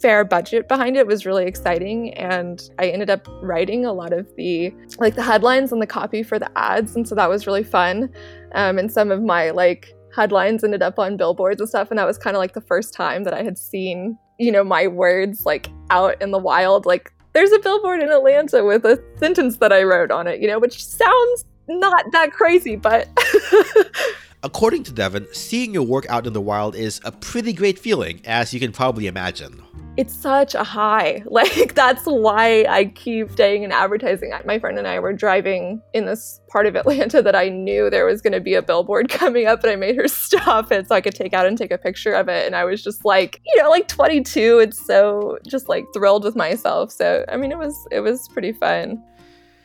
fair 0.00 0.24
budget 0.24 0.68
behind 0.68 0.96
it 0.96 1.06
was 1.06 1.24
really 1.24 1.46
exciting. 1.46 2.12
And 2.14 2.60
i 2.78 2.88
ended 2.88 3.08
up 3.08 3.28
writing 3.40 3.86
a 3.86 3.92
lot 3.92 4.12
of 4.12 4.28
the 4.36 4.74
like 4.98 5.14
the 5.14 5.22
headlines 5.22 5.72
and 5.72 5.80
the 5.80 5.86
copy 5.86 6.22
for 6.22 6.38
the 6.38 6.50
ads. 6.58 6.96
And 6.96 7.08
so 7.08 7.14
that 7.14 7.28
was 7.28 7.46
really 7.46 7.62
fun. 7.62 8.10
Um, 8.54 8.78
and 8.78 8.92
some 8.92 9.12
of 9.12 9.22
my 9.22 9.50
like 9.50 9.94
headlines 10.14 10.64
ended 10.64 10.82
up 10.82 10.98
on 10.98 11.16
billboards 11.16 11.60
and 11.60 11.68
stuff. 11.68 11.90
And 11.90 11.98
that 11.98 12.06
was 12.06 12.18
kind 12.18 12.36
of 12.36 12.40
like 12.40 12.54
the 12.54 12.60
first 12.60 12.92
time 12.92 13.22
that 13.24 13.32
i 13.32 13.42
had 13.42 13.56
seen 13.56 14.18
you 14.38 14.50
know 14.50 14.64
my 14.64 14.88
words 14.88 15.46
like 15.46 15.70
out 15.90 16.20
in 16.20 16.32
the 16.32 16.38
wild. 16.38 16.84
Like 16.84 17.12
there's 17.32 17.52
a 17.52 17.58
billboard 17.60 18.02
in 18.02 18.10
atlanta 18.10 18.64
with 18.64 18.84
a 18.84 19.02
sentence 19.18 19.56
that 19.58 19.72
i 19.72 19.82
wrote 19.82 20.10
on 20.10 20.26
it 20.26 20.40
you 20.40 20.48
know 20.48 20.58
which 20.58 20.84
sounds 20.84 21.44
not 21.68 22.04
that 22.12 22.32
crazy 22.32 22.76
but 22.76 23.08
According 24.44 24.82
to 24.84 24.92
Devin, 24.92 25.28
seeing 25.32 25.72
your 25.72 25.84
work 25.84 26.04
out 26.08 26.26
in 26.26 26.32
the 26.32 26.40
wild 26.40 26.74
is 26.74 27.00
a 27.04 27.12
pretty 27.12 27.52
great 27.52 27.78
feeling, 27.78 28.20
as 28.24 28.52
you 28.52 28.58
can 28.58 28.72
probably 28.72 29.06
imagine. 29.06 29.62
It's 29.96 30.14
such 30.14 30.56
a 30.56 30.64
high. 30.64 31.22
Like, 31.32 31.74
that's 31.74 32.04
why 32.04 32.66
I 32.68 32.86
keep 32.86 33.30
staying 33.30 33.62
in 33.62 33.72
advertising. 33.72 34.32
My 34.44 34.58
friend 34.58 34.78
and 34.78 34.86
I 34.86 34.98
were 34.98 35.12
driving 35.12 35.80
in 35.94 36.06
this 36.06 36.40
part 36.48 36.66
of 36.66 36.74
Atlanta 36.80 37.22
that 37.22 37.36
I 37.36 37.48
knew 37.50 37.88
there 37.88 38.04
was 38.04 38.20
going 38.20 38.32
to 38.32 38.40
be 38.40 38.54
a 38.54 38.62
billboard 38.62 39.08
coming 39.20 39.46
up, 39.46 39.62
and 39.62 39.70
I 39.70 39.76
made 39.76 39.96
her 39.96 40.08
stop 40.08 40.72
it 40.72 40.88
so 40.88 40.94
I 40.96 41.00
could 41.00 41.14
take 41.14 41.32
out 41.32 41.46
and 41.46 41.56
take 41.56 41.70
a 41.70 41.78
picture 41.78 42.12
of 42.12 42.28
it. 42.28 42.44
And 42.44 42.56
I 42.56 42.64
was 42.64 42.82
just 42.82 43.04
like, 43.04 43.40
you 43.46 43.62
know, 43.62 43.70
like 43.70 43.86
22. 43.86 44.58
It's 44.58 44.84
so 44.84 45.38
just 45.46 45.68
like 45.68 45.84
thrilled 45.94 46.24
with 46.24 46.34
myself. 46.34 46.90
So, 46.90 47.24
I 47.28 47.36
mean, 47.36 47.52
it 47.52 47.58
was, 47.58 47.76
it 47.92 48.00
was 48.00 48.28
pretty 48.28 48.52
fun. 48.52 49.02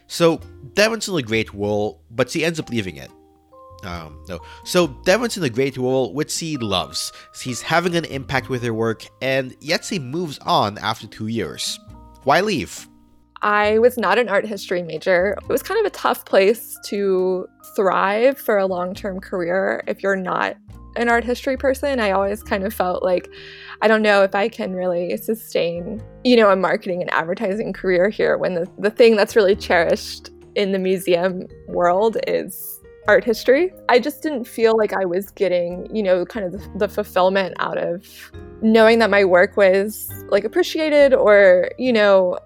So, 0.06 0.40
Devin's 0.74 1.08
in 1.08 1.16
a 1.16 1.22
great 1.24 1.52
role, 1.54 2.04
but 2.12 2.30
she 2.30 2.46
ends 2.46 2.60
up 2.60 2.70
leaving 2.70 2.98
it. 2.98 3.10
Um, 3.84 4.24
no. 4.28 4.40
So 4.64 4.88
Devon's 4.88 5.38
in 5.38 5.44
a 5.44 5.50
great 5.50 5.78
role, 5.78 6.14
which 6.14 6.32
she 6.32 6.58
loves. 6.58 7.12
She's 7.34 7.62
having 7.62 7.96
an 7.96 8.06
impact 8.06 8.50
with 8.50 8.64
her 8.64 8.74
work, 8.74 9.06
and 9.22 9.56
yet 9.60 9.86
she 9.86 10.00
moves 10.00 10.40
on 10.40 10.78
after 10.80 11.08
two 11.08 11.28
years. 11.28 11.80
Why 12.24 12.42
leave? 12.42 12.88
I 13.42 13.78
was 13.80 13.98
not 13.98 14.18
an 14.18 14.30
art 14.30 14.46
history 14.46 14.82
major. 14.82 15.38
It 15.42 15.50
was 15.50 15.62
kind 15.62 15.80
of 15.80 15.86
a 15.86 15.96
tough 15.96 16.26
place 16.26 16.78
to 16.86 17.48
thrive 17.76 18.38
for 18.38 18.58
a 18.58 18.66
long 18.66 18.96
term 18.96 19.20
career 19.20 19.84
if 19.88 20.02
you're 20.02 20.16
not 20.16 20.58
an 20.96 21.10
art 21.10 21.24
history 21.24 21.56
person. 21.56 22.00
I 22.00 22.12
always 22.12 22.42
kind 22.42 22.64
of 22.64 22.74
felt 22.74 23.04
like 23.04 23.30
I 23.82 23.88
don't 23.88 24.02
know 24.02 24.24
if 24.24 24.34
I 24.34 24.50
can 24.50 24.74
really 24.74 25.16
sustain, 25.18 26.02
you 26.24 26.36
know, 26.36 26.50
a 26.50 26.56
marketing 26.56 27.02
and 27.02 27.14
advertising 27.14 27.74
career 27.74 28.10
here 28.10 28.38
when 28.38 28.56
the, 28.56 28.68
the 28.80 28.90
thing 28.90 29.16
that's 29.16 29.36
really 29.36 29.56
cherished 29.56 30.32
in 30.56 30.72
the 30.72 30.80
museum 30.80 31.46
world 31.68 32.18
is 32.26 32.77
art 33.08 33.24
history. 33.24 33.72
I 33.90 34.00
just 34.00 34.22
didn't 34.22 34.46
feel 34.46 34.78
like 34.78 34.94
I 34.94 35.06
was 35.06 35.32
getting, 35.32 35.94
you 35.96 36.04
know, 36.04 36.26
kind 36.26 36.46
of 36.46 36.80
the, 36.80 36.88
fulfillment 36.88 37.54
out 37.60 37.78
of 37.78 38.32
knowing 38.62 39.00
that 39.00 39.10
my 39.10 39.24
work 39.24 39.56
was 39.58 40.12
like 40.30 40.44
appreciated 40.44 41.14
or, 41.14 41.70
you 41.78 41.94
know, 41.94 42.40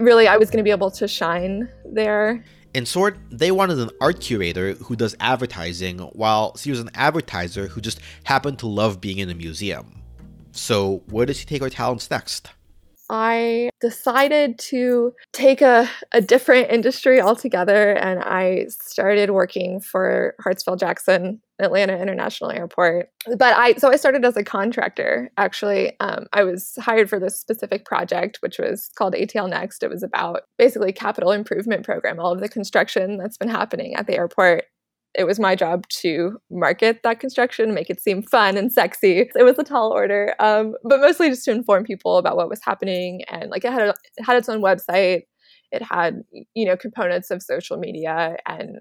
really 0.00 0.28
I 0.28 0.36
was 0.36 0.50
going 0.50 0.58
to 0.58 0.64
be 0.64 0.70
able 0.70 0.90
to 0.92 1.08
shine 1.08 1.68
there. 1.84 2.44
In 2.74 2.84
short, 2.84 3.18
they 3.30 3.50
wanted 3.50 3.78
an 3.78 3.90
art 4.00 4.20
curator 4.20 4.74
who 4.74 4.96
does 4.96 5.14
advertising, 5.20 5.98
while 5.98 6.56
she 6.56 6.70
was 6.70 6.80
an 6.80 6.90
advertiser 6.94 7.66
who 7.66 7.80
just 7.80 8.00
happened 8.24 8.58
to 8.60 8.66
love 8.66 9.00
being 9.00 9.18
in 9.18 9.28
a 9.28 9.34
museum. 9.34 10.02
So, 10.52 11.02
where 11.10 11.26
does 11.26 11.38
she 11.38 11.44
take 11.44 11.62
her 11.62 11.70
talents 11.70 12.10
next? 12.10 12.50
I 13.12 13.68
decided 13.78 14.58
to 14.58 15.12
take 15.34 15.60
a, 15.60 15.86
a 16.12 16.22
different 16.22 16.70
industry 16.70 17.20
altogether 17.20 17.92
and 17.92 18.20
I 18.20 18.68
started 18.70 19.30
working 19.30 19.80
for 19.80 20.34
Hartsfield 20.42 20.80
Jackson 20.80 21.42
Atlanta 21.58 22.00
International 22.00 22.50
Airport. 22.50 23.10
But 23.36 23.54
I 23.54 23.74
so 23.74 23.90
I 23.90 23.96
started 23.96 24.24
as 24.24 24.36
a 24.38 24.42
contractor. 24.42 25.30
Actually, 25.36 25.92
um, 26.00 26.26
I 26.32 26.42
was 26.42 26.72
hired 26.80 27.10
for 27.10 27.20
this 27.20 27.38
specific 27.38 27.84
project, 27.84 28.38
which 28.40 28.58
was 28.58 28.90
called 28.96 29.12
ATL 29.12 29.48
Next. 29.48 29.82
It 29.82 29.90
was 29.90 30.02
about 30.02 30.44
basically 30.56 30.92
capital 30.92 31.32
improvement 31.32 31.84
program, 31.84 32.18
all 32.18 32.32
of 32.32 32.40
the 32.40 32.48
construction 32.48 33.18
that's 33.18 33.36
been 33.36 33.50
happening 33.50 33.94
at 33.94 34.06
the 34.06 34.16
airport 34.16 34.64
it 35.14 35.24
was 35.24 35.38
my 35.38 35.54
job 35.54 35.86
to 35.88 36.38
market 36.50 37.00
that 37.02 37.20
construction, 37.20 37.74
make 37.74 37.90
it 37.90 38.00
seem 38.00 38.22
fun 38.22 38.56
and 38.56 38.72
sexy. 38.72 39.28
It 39.34 39.44
was 39.44 39.58
a 39.58 39.64
tall 39.64 39.92
order, 39.92 40.34
um, 40.38 40.74
but 40.84 41.00
mostly 41.00 41.28
just 41.28 41.44
to 41.44 41.50
inform 41.50 41.84
people 41.84 42.16
about 42.16 42.36
what 42.36 42.48
was 42.48 42.60
happening. 42.62 43.22
And 43.28 43.50
like 43.50 43.64
it 43.64 43.72
had 43.72 43.82
a, 43.82 43.90
it 43.90 44.24
had 44.24 44.36
its 44.36 44.48
own 44.48 44.62
website. 44.62 45.22
It 45.70 45.82
had 45.82 46.22
you 46.54 46.66
know 46.66 46.76
components 46.76 47.30
of 47.30 47.42
social 47.42 47.76
media 47.76 48.36
and 48.46 48.76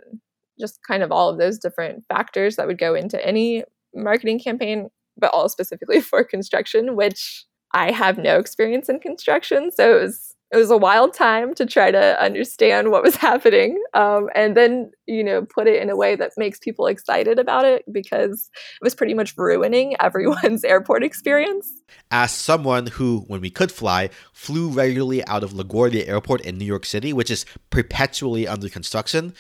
just 0.60 0.80
kind 0.88 1.04
of 1.04 1.12
all 1.12 1.30
of 1.30 1.38
those 1.38 1.58
different 1.58 2.04
factors 2.08 2.56
that 2.56 2.68
would 2.68 2.78
go 2.78 2.96
into 2.96 3.26
any 3.26 3.64
marketing 3.94 4.40
campaign, 4.40 4.90
but 5.18 5.34
all 5.34 5.50
specifically 5.50 6.02
for 6.02 6.24
construction, 6.24 6.96
which 6.96 7.46
I 7.74 7.92
have 7.92 8.18
no 8.18 8.38
experience 8.38 8.90
in 8.90 9.00
construction, 9.00 9.72
so 9.72 9.98
it 9.98 10.02
was 10.02 10.36
it 10.52 10.58
was 10.58 10.70
a 10.70 10.78
wild 10.78 11.14
time 11.14 11.54
to 11.56 11.66
try 11.66 11.92
to 11.92 12.22
understand 12.22 12.92
what 12.92 13.04
was 13.04 13.16
happening 13.28 13.82
um, 13.94 14.30
and 14.36 14.56
then 14.56 14.92
you 15.08 15.24
know 15.24 15.44
put 15.44 15.68
it 15.68 15.82
in 15.82 15.90
a 15.90 15.96
way 15.96 16.16
that 16.16 16.32
makes 16.38 16.60
people 16.60 16.88
excited 16.88 17.40
about 17.40 17.66
it 17.66 17.84
because 17.92 18.50
it 18.54 18.84
was 18.84 18.96
pretty 18.96 19.14
much 19.14 19.36
ruining 19.38 19.96
everyone's 20.00 20.64
airport 20.64 21.04
experience. 21.04 21.72
As 22.12 22.32
someone 22.32 22.88
who 22.88 23.24
when 23.28 23.42
we 23.42 23.50
could 23.50 23.72
fly 23.72 24.10
flew 24.34 24.70
regularly 24.70 25.26
out 25.28 25.44
of 25.44 25.52
laguardia 25.54 26.08
airport 26.08 26.42
in 26.42 26.58
new 26.58 26.66
york 26.66 26.86
city 26.86 27.14
which 27.14 27.32
is 27.32 27.46
perpetually 27.70 28.48
under 28.48 28.70
construction 28.70 29.34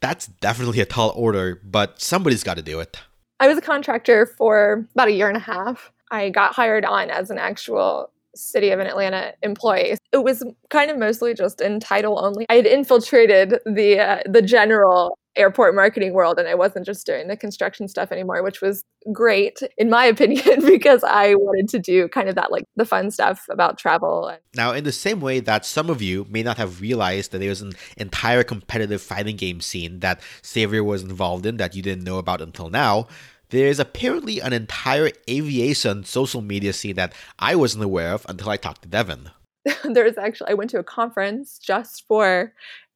that's 0.00 0.26
definitely 0.26 0.80
a 0.80 0.86
tall 0.86 1.12
order 1.16 1.60
but 1.64 2.00
somebody's 2.00 2.44
got 2.44 2.56
to 2.56 2.62
do 2.62 2.80
it. 2.80 2.98
I 3.38 3.48
was 3.48 3.58
a 3.58 3.62
contractor 3.62 4.26
for 4.26 4.86
about 4.94 5.08
a 5.08 5.12
year 5.12 5.28
and 5.28 5.36
a 5.36 5.40
half. 5.40 5.92
I 6.10 6.30
got 6.30 6.54
hired 6.54 6.84
on 6.84 7.10
as 7.10 7.30
an 7.30 7.38
actual 7.38 8.10
City 8.36 8.70
of 8.70 8.80
an 8.80 8.86
Atlanta 8.86 9.32
employee. 9.42 9.96
It 10.12 10.24
was 10.24 10.44
kind 10.70 10.90
of 10.90 10.98
mostly 10.98 11.34
just 11.34 11.60
in 11.60 11.80
title 11.80 12.24
only. 12.24 12.46
I 12.48 12.54
had 12.54 12.66
infiltrated 12.66 13.58
the 13.64 13.98
uh, 13.98 14.22
the 14.26 14.42
general 14.42 15.18
airport 15.36 15.74
marketing 15.74 16.14
world 16.14 16.38
and 16.38 16.48
I 16.48 16.54
wasn't 16.54 16.86
just 16.86 17.06
doing 17.06 17.28
the 17.28 17.36
construction 17.36 17.88
stuff 17.88 18.10
anymore, 18.10 18.42
which 18.42 18.60
was 18.60 18.82
great 19.12 19.60
in 19.76 19.90
my 19.90 20.04
opinion 20.14 20.64
because 20.64 21.04
I 21.04 21.34
wanted 21.34 21.68
to 21.70 21.78
do 21.78 22.08
kind 22.08 22.28
of 22.28 22.34
that 22.34 22.50
like 22.50 22.64
the 22.76 22.84
fun 22.84 23.10
stuff 23.10 23.44
about 23.50 23.78
travel. 23.78 24.34
Now, 24.54 24.72
in 24.72 24.84
the 24.84 24.92
same 24.92 25.20
way 25.20 25.40
that 25.40 25.64
some 25.64 25.90
of 25.90 26.02
you 26.02 26.26
may 26.28 26.42
not 26.42 26.56
have 26.56 26.80
realized 26.80 27.32
that 27.32 27.38
there 27.38 27.50
was 27.50 27.62
an 27.62 27.72
entire 27.96 28.42
competitive 28.42 29.02
fighting 29.02 29.36
game 29.36 29.60
scene 29.60 30.00
that 30.00 30.20
Xavier 30.44 30.82
was 30.82 31.02
involved 31.02 31.46
in 31.46 31.58
that 31.58 31.76
you 31.76 31.82
didn't 31.82 32.04
know 32.04 32.18
about 32.18 32.40
until 32.40 32.70
now, 32.70 33.06
there's 33.50 33.78
apparently 33.78 34.40
an 34.40 34.52
entire 34.52 35.10
aviation 35.28 36.04
social 36.04 36.42
media 36.42 36.72
scene 36.72 36.96
that 36.96 37.14
I 37.38 37.54
wasn't 37.54 37.84
aware 37.84 38.12
of 38.12 38.26
until 38.28 38.50
I 38.50 38.56
talked 38.56 38.82
to 38.82 38.88
Devin. 38.88 39.30
There's 39.84 40.18
actually, 40.18 40.50
I 40.50 40.54
went 40.54 40.70
to 40.70 40.78
a 40.78 40.84
conference 40.84 41.58
just 41.58 42.04
for 42.06 42.52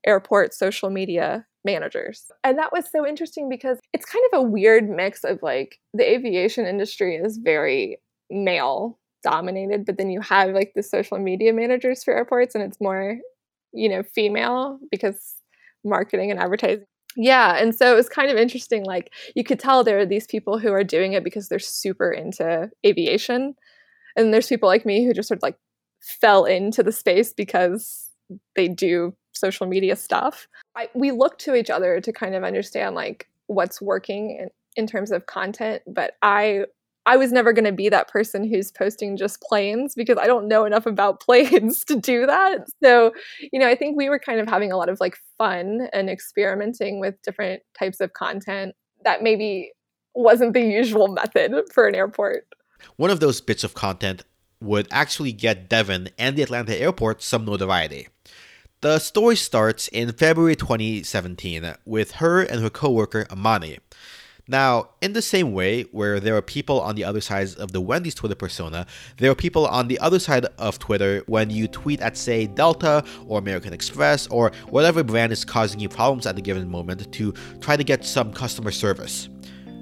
airport 0.07 0.55
social 0.55 0.91
media 0.91 1.47
managers. 1.65 2.31
And 2.43 2.59
that 2.59 2.73
was 2.73 2.91
so 2.91 3.07
interesting 3.07 3.49
because 3.49 3.79
it's 3.93 4.07
kind 4.07 4.25
of 4.33 4.41
a 4.41 4.43
weird 4.43 4.89
mix 4.89 5.25
of 5.25 5.43
like 5.43 5.79
the 5.93 6.09
aviation 6.09 6.67
industry 6.67 7.17
is 7.17 7.37
very 7.37 7.99
male 8.31 8.99
dominated, 9.23 9.85
but 9.85 9.99
then 9.99 10.11
you 10.11 10.21
have 10.21 10.51
like 10.51 10.73
the 10.75 10.83
social 10.83 11.19
media 11.19 11.53
managers 11.53 12.03
for 12.03 12.15
airports 12.15 12.55
and 12.55 12.65
it's 12.65 12.81
more, 12.81 13.19
you 13.73 13.89
know, 13.89 14.03
female 14.03 14.79
because 14.91 15.35
marketing 15.85 16.31
and 16.31 16.41
advertising 16.41 16.85
yeah 17.17 17.57
and 17.57 17.75
so 17.75 17.93
it 17.93 17.97
was 17.97 18.09
kind 18.09 18.31
of 18.31 18.37
interesting 18.37 18.85
like 18.85 19.13
you 19.35 19.43
could 19.43 19.59
tell 19.59 19.83
there 19.83 19.99
are 19.99 20.07
these 20.07 20.27
people 20.27 20.59
who 20.59 20.73
are 20.73 20.85
doing 20.85 21.13
it 21.13 21.25
because 21.25 21.49
they're 21.49 21.59
super 21.59 22.11
into 22.11 22.71
aviation 22.87 23.55
and 24.17 24.33
there's 24.33 24.47
people 24.47 24.69
like 24.69 24.87
me 24.87 25.05
who 25.05 25.13
just 25.13 25.29
sort 25.29 25.39
of 25.39 25.43
like 25.43 25.57
fell 26.01 26.45
into 26.45 26.83
the 26.83 26.93
space 26.93 27.33
because 27.33 28.11
they 28.55 28.69
do 28.69 29.15
social 29.33 29.67
media 29.67 29.97
stuff. 29.97 30.47
I, 30.77 30.89
we 30.95 31.11
look 31.11 31.39
to 31.41 31.55
each 31.55 31.71
other 31.71 32.01
to 32.01 32.13
kind 32.13 32.35
of 32.35 32.45
understand 32.45 32.95
like 32.95 33.29
what's 33.47 33.81
working 33.81 34.37
in, 34.39 34.51
in 34.77 34.87
terms 34.87 35.11
of 35.11 35.27
content, 35.27 35.83
but 35.87 36.15
I 36.23 36.67
I 37.07 37.17
was 37.17 37.33
never 37.33 37.53
going 37.53 37.65
to 37.65 37.73
be 37.73 37.89
that 37.89 38.09
person 38.09 38.45
who's 38.45 38.71
posting 38.71 39.17
just 39.17 39.41
planes 39.41 39.95
because 39.95 40.19
I 40.19 40.27
don't 40.27 40.49
know 40.49 40.65
enough 40.65 40.87
about 40.87 41.21
planes 41.27 41.85
to 41.87 41.97
do 41.97 42.27
that. 42.27 42.67
So, 42.83 43.13
you 43.53 43.59
know, 43.59 43.69
I 43.69 43.75
think 43.75 43.97
we 43.97 44.09
were 44.09 44.19
kind 44.19 44.41
of 44.41 44.49
having 44.49 44.71
a 44.73 44.77
lot 44.77 44.89
of 44.89 45.01
like 45.01 45.17
fun 45.39 45.89
and 45.93 46.11
experimenting 46.11 47.01
with 47.01 47.21
different 47.23 47.63
types 47.79 48.01
of 48.01 48.13
content 48.13 48.75
that 49.05 49.23
maybe 49.23 49.73
wasn't 50.15 50.55
the 50.55 50.61
usual 50.61 51.09
method 51.09 51.55
for 51.73 51.87
an 51.87 51.95
airport. 51.95 52.47
One 52.97 53.11
of 53.11 53.21
those 53.21 53.41
bits 53.41 53.65
of 53.65 53.75
content 53.75 54.25
would 54.61 54.89
actually 54.91 55.33
get 55.33 55.69
Devon 55.69 56.11
and 56.19 56.37
the 56.37 56.43
Atlanta 56.43 56.79
airport 56.79 57.23
some 57.23 57.45
notoriety. 57.45 58.09
The 58.83 58.99
story 58.99 59.37
starts 59.37 59.89
in 59.89 60.13
February 60.13 60.57
2017 60.57 61.75
with 61.85 62.13
her 62.13 62.43
and 62.43 62.63
her 62.63 62.71
coworker 62.71 63.27
Amani. 63.31 63.79
Now, 64.51 64.89
in 65.01 65.13
the 65.13 65.23
same 65.23 65.53
way, 65.53 65.83
where 65.93 66.19
there 66.19 66.35
are 66.35 66.43
people 66.43 66.81
on 66.81 66.97
the 66.97 67.05
other 67.05 67.21
side 67.21 67.55
of 67.59 67.71
the 67.71 67.81
Wendy's 67.81 68.17
Twitter 68.17 68.35
persona, 68.35 68.85
there 69.19 69.31
are 69.31 69.35
people 69.37 69.65
on 69.65 69.87
the 69.87 69.97
other 70.01 70.19
side 70.19 70.45
of 70.59 70.77
Twitter 70.81 71.23
when 71.27 71.51
you 71.51 71.69
tweet 71.69 72.01
at, 72.01 72.17
say, 72.17 72.49
Delta 72.49 73.05
or 73.29 73.39
American 73.39 73.73
Express 73.73 74.27
or 74.27 74.51
whatever 74.69 75.05
brand 75.05 75.31
is 75.31 75.45
causing 75.45 75.79
you 75.79 75.89
problems 75.89 76.27
at 76.27 76.37
a 76.37 76.41
given 76.41 76.69
moment 76.69 77.13
to 77.13 77.33
try 77.61 77.77
to 77.77 77.85
get 77.85 78.05
some 78.05 78.33
customer 78.33 78.73
service. 78.73 79.29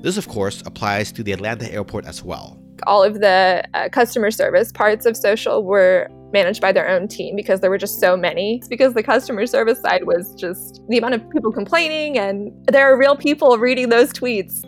This, 0.03 0.19
of 0.19 0.29
course, 0.29 0.63
applies 0.67 1.13
to 1.13 1.23
the 1.23 1.33
Atlanta 1.33 1.73
airport 1.73 2.05
as 2.05 2.23
well. 2.23 2.63
All 2.87 3.03
of 3.03 3.21
the 3.21 3.65
uh, 3.73 3.89
customer 3.89 4.31
service 4.31 4.71
parts 4.71 5.07
of 5.07 5.17
social 5.17 5.65
were 5.65 6.11
managed 6.33 6.61
by 6.61 6.73
their 6.73 6.89
own 6.89 7.09
team 7.09 7.37
because 7.37 7.61
there 7.61 7.71
were 7.71 7.79
just 7.79 8.01
so 8.01 8.17
many. 8.17 8.57
It's 8.57 8.69
because 8.69 8.95
the 8.95 9.03
customer 9.03 9.47
service 9.47 9.81
side 9.81 10.05
was 10.05 10.35
just 10.35 10.83
the 10.89 10.99
amount 10.99 11.15
of 11.15 11.31
people 11.31 11.53
complaining, 11.53 12.19
and 12.19 12.53
there 12.69 12.93
are 12.93 12.97
real 12.97 13.17
people 13.17 13.59
reading 13.59 13.89
those 13.89 14.13
tweets. 14.13 14.65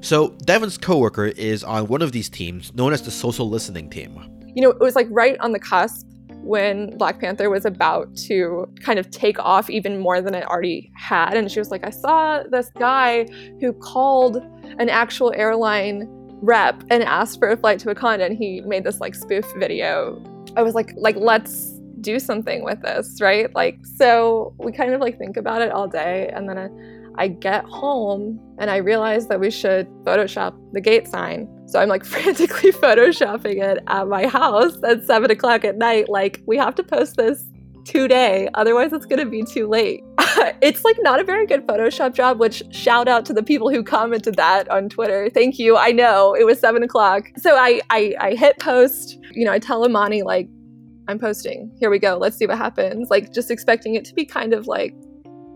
So, 0.00 0.28
Devin's 0.44 0.78
coworker 0.78 1.26
is 1.26 1.64
on 1.64 1.88
one 1.88 2.02
of 2.02 2.12
these 2.12 2.28
teams 2.28 2.74
known 2.74 2.92
as 2.92 3.02
the 3.02 3.10
social 3.10 3.48
listening 3.48 3.90
team. 3.90 4.20
You 4.54 4.62
know, 4.62 4.70
it 4.70 4.80
was 4.80 4.94
like 4.94 5.08
right 5.10 5.36
on 5.40 5.52
the 5.52 5.58
cusp 5.58 6.06
when 6.46 6.96
Black 6.96 7.18
Panther 7.18 7.50
was 7.50 7.64
about 7.64 8.14
to 8.16 8.72
kind 8.80 8.98
of 8.98 9.10
take 9.10 9.38
off 9.40 9.68
even 9.68 9.98
more 9.98 10.20
than 10.20 10.34
it 10.34 10.46
already 10.46 10.92
had. 10.94 11.34
And 11.34 11.50
she 11.50 11.58
was 11.58 11.70
like, 11.70 11.84
I 11.84 11.90
saw 11.90 12.44
this 12.44 12.70
guy 12.78 13.26
who 13.60 13.72
called 13.72 14.36
an 14.78 14.88
actual 14.88 15.32
airline 15.34 16.06
rep 16.42 16.84
and 16.90 17.02
asked 17.02 17.38
for 17.40 17.50
a 17.50 17.56
flight 17.56 17.80
to 17.80 17.88
Wakanda, 17.88 18.26
and 18.26 18.36
he 18.36 18.60
made 18.60 18.84
this 18.84 19.00
like 19.00 19.14
spoof 19.14 19.44
video 19.56 20.22
I 20.56 20.62
was 20.62 20.74
like, 20.74 20.92
like 20.96 21.16
let's 21.16 21.78
do 22.00 22.18
something 22.18 22.64
with 22.64 22.82
this, 22.82 23.20
right? 23.20 23.54
Like, 23.54 23.78
so 23.84 24.54
we 24.58 24.72
kind 24.72 24.94
of 24.94 25.00
like 25.00 25.18
think 25.18 25.36
about 25.36 25.62
it 25.62 25.70
all 25.70 25.86
day, 25.86 26.30
and 26.34 26.48
then 26.48 26.58
I, 26.58 26.68
I 27.24 27.28
get 27.28 27.64
home 27.64 28.40
and 28.58 28.70
I 28.70 28.76
realize 28.76 29.28
that 29.28 29.40
we 29.40 29.50
should 29.50 29.86
Photoshop 30.04 30.54
the 30.72 30.80
gate 30.80 31.08
sign. 31.08 31.48
So 31.66 31.80
I'm 31.80 31.88
like 31.88 32.04
frantically 32.14 32.72
photoshopping 32.72 33.62
it 33.62 33.82
at 33.86 34.08
my 34.08 34.26
house 34.26 34.82
at 34.82 35.04
seven 35.04 35.30
o'clock 35.30 35.64
at 35.64 35.76
night. 35.76 36.08
Like, 36.08 36.42
we 36.46 36.56
have 36.56 36.74
to 36.76 36.82
post 36.82 37.16
this 37.16 37.44
today, 37.86 38.48
otherwise 38.54 38.92
it's 38.92 39.06
gonna 39.06 39.24
be 39.24 39.42
too 39.42 39.68
late. 39.68 40.02
it's 40.60 40.84
like 40.84 40.96
not 41.00 41.20
a 41.20 41.24
very 41.24 41.46
good 41.46 41.66
Photoshop 41.66 42.12
job, 42.14 42.38
which 42.38 42.62
shout 42.70 43.08
out 43.08 43.24
to 43.26 43.32
the 43.32 43.42
people 43.42 43.70
who 43.70 43.82
commented 43.82 44.34
that 44.34 44.68
on 44.68 44.88
Twitter. 44.88 45.30
Thank 45.32 45.58
you. 45.58 45.76
I 45.76 45.92
know 45.92 46.34
it 46.34 46.44
was 46.44 46.58
seven 46.58 46.82
o'clock. 46.82 47.30
So 47.38 47.56
I, 47.56 47.80
I, 47.90 48.14
I 48.20 48.34
hit 48.34 48.58
post, 48.58 49.18
you 49.32 49.44
know, 49.44 49.52
I 49.52 49.58
tell 49.58 49.84
Amani 49.84 50.22
like, 50.22 50.48
I'm 51.08 51.18
posting. 51.18 51.70
Here 51.78 51.88
we 51.88 52.00
go. 52.00 52.18
Let's 52.18 52.36
see 52.36 52.46
what 52.46 52.58
happens. 52.58 53.08
Like 53.10 53.32
just 53.32 53.50
expecting 53.50 53.94
it 53.94 54.04
to 54.06 54.14
be 54.14 54.24
kind 54.24 54.52
of 54.52 54.66
like 54.66 54.94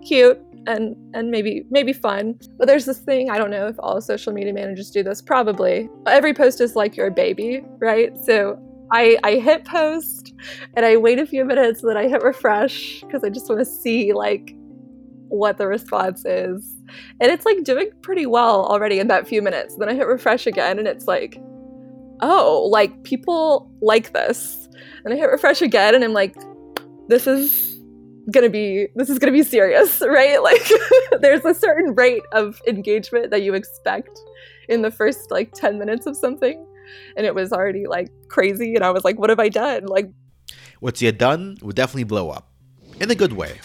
cute 0.07 0.41
and 0.67 0.97
and 1.15 1.31
maybe 1.31 1.65
maybe 1.71 1.93
fun. 1.93 2.39
But 2.57 2.69
there's 2.69 2.85
this 2.85 2.99
thing, 2.99 3.31
I 3.31 3.39
don't 3.39 3.51
know 3.51 3.67
if 3.67 3.77
all 3.81 4.01
social 4.01 4.33
media 4.33 4.53
managers 4.53 4.91
do 4.91 5.03
this, 5.03 5.21
probably. 5.21 5.89
Every 6.07 6.35
post 6.35 6.61
is 6.61 6.77
like 6.77 6.97
your 6.97 7.11
baby, 7.11 7.65
right? 7.79 8.17
So 8.25 8.59
I, 8.93 9.19
I 9.23 9.37
hit 9.37 9.65
post 9.65 10.35
and 10.75 10.85
I 10.85 10.97
wait 10.97 11.19
a 11.19 11.27
few 11.27 11.45
minutes 11.45 11.83
and 11.83 11.91
then 11.91 11.97
I 11.97 12.09
hit 12.09 12.23
refresh 12.23 13.01
because 13.03 13.23
I 13.23 13.29
just 13.29 13.49
want 13.49 13.61
to 13.61 13.65
see 13.65 14.13
like 14.13 14.55
what 15.29 15.59
the 15.59 15.67
response 15.67 16.25
is. 16.25 16.77
And 17.21 17.31
it's 17.31 17.47
like 17.47 17.63
doing 17.63 17.91
pretty 18.03 18.27
well 18.27 18.67
already 18.67 18.99
in 18.99 19.09
that 19.09 19.29
few 19.29 19.43
minutes. 19.43 19.77
Then 19.77 19.89
I 19.89 19.95
hit 19.95 20.07
refresh 20.07 20.47
again 20.47 20.79
and 20.79 20.89
it's 20.89 21.07
like, 21.07 21.41
oh, 22.21 22.69
like 22.71 23.03
people 23.05 23.71
like 23.81 24.13
this. 24.13 24.69
And 25.05 25.15
I 25.15 25.17
hit 25.17 25.31
refresh 25.31 25.63
again 25.63 25.95
and 25.95 26.03
I'm 26.03 26.13
like, 26.13 26.35
this 27.09 27.27
is 27.27 27.81
gonna 28.31 28.49
be 28.49 28.89
this 28.95 29.09
is 29.09 29.19
gonna 29.19 29.33
be 29.33 29.43
serious, 29.43 30.01
right? 30.07 30.43
Like 30.43 30.69
there's 31.21 31.45
a 31.45 31.55
certain 31.55 31.95
rate 31.95 32.23
of 32.33 32.61
engagement 32.67 33.31
that 33.31 33.43
you 33.43 33.55
expect 33.55 34.21
in 34.69 34.83
the 34.83 34.91
first 34.91 35.31
like 35.31 35.53
10 35.53 35.79
minutes 35.79 36.07
of 36.07 36.17
something. 36.17 36.67
And 37.17 37.27
it 37.27 37.35
was 37.35 37.53
already 37.53 37.87
like 37.87 38.11
crazy 38.29 38.75
and 38.75 38.85
I 38.85 38.91
was 38.91 39.05
like, 39.05 39.19
what 39.19 39.31
have 39.31 39.41
I 39.41 39.49
done? 39.49 39.87
Like 39.87 40.11
What's 40.81 41.03
you 41.03 41.07
had 41.07 41.19
done 41.19 41.59
would 41.63 41.77
definitely 41.77 42.05
blow 42.05 42.31
up. 42.31 42.49
In 42.99 43.11
a 43.11 43.15
good 43.15 43.33
way. 43.33 43.61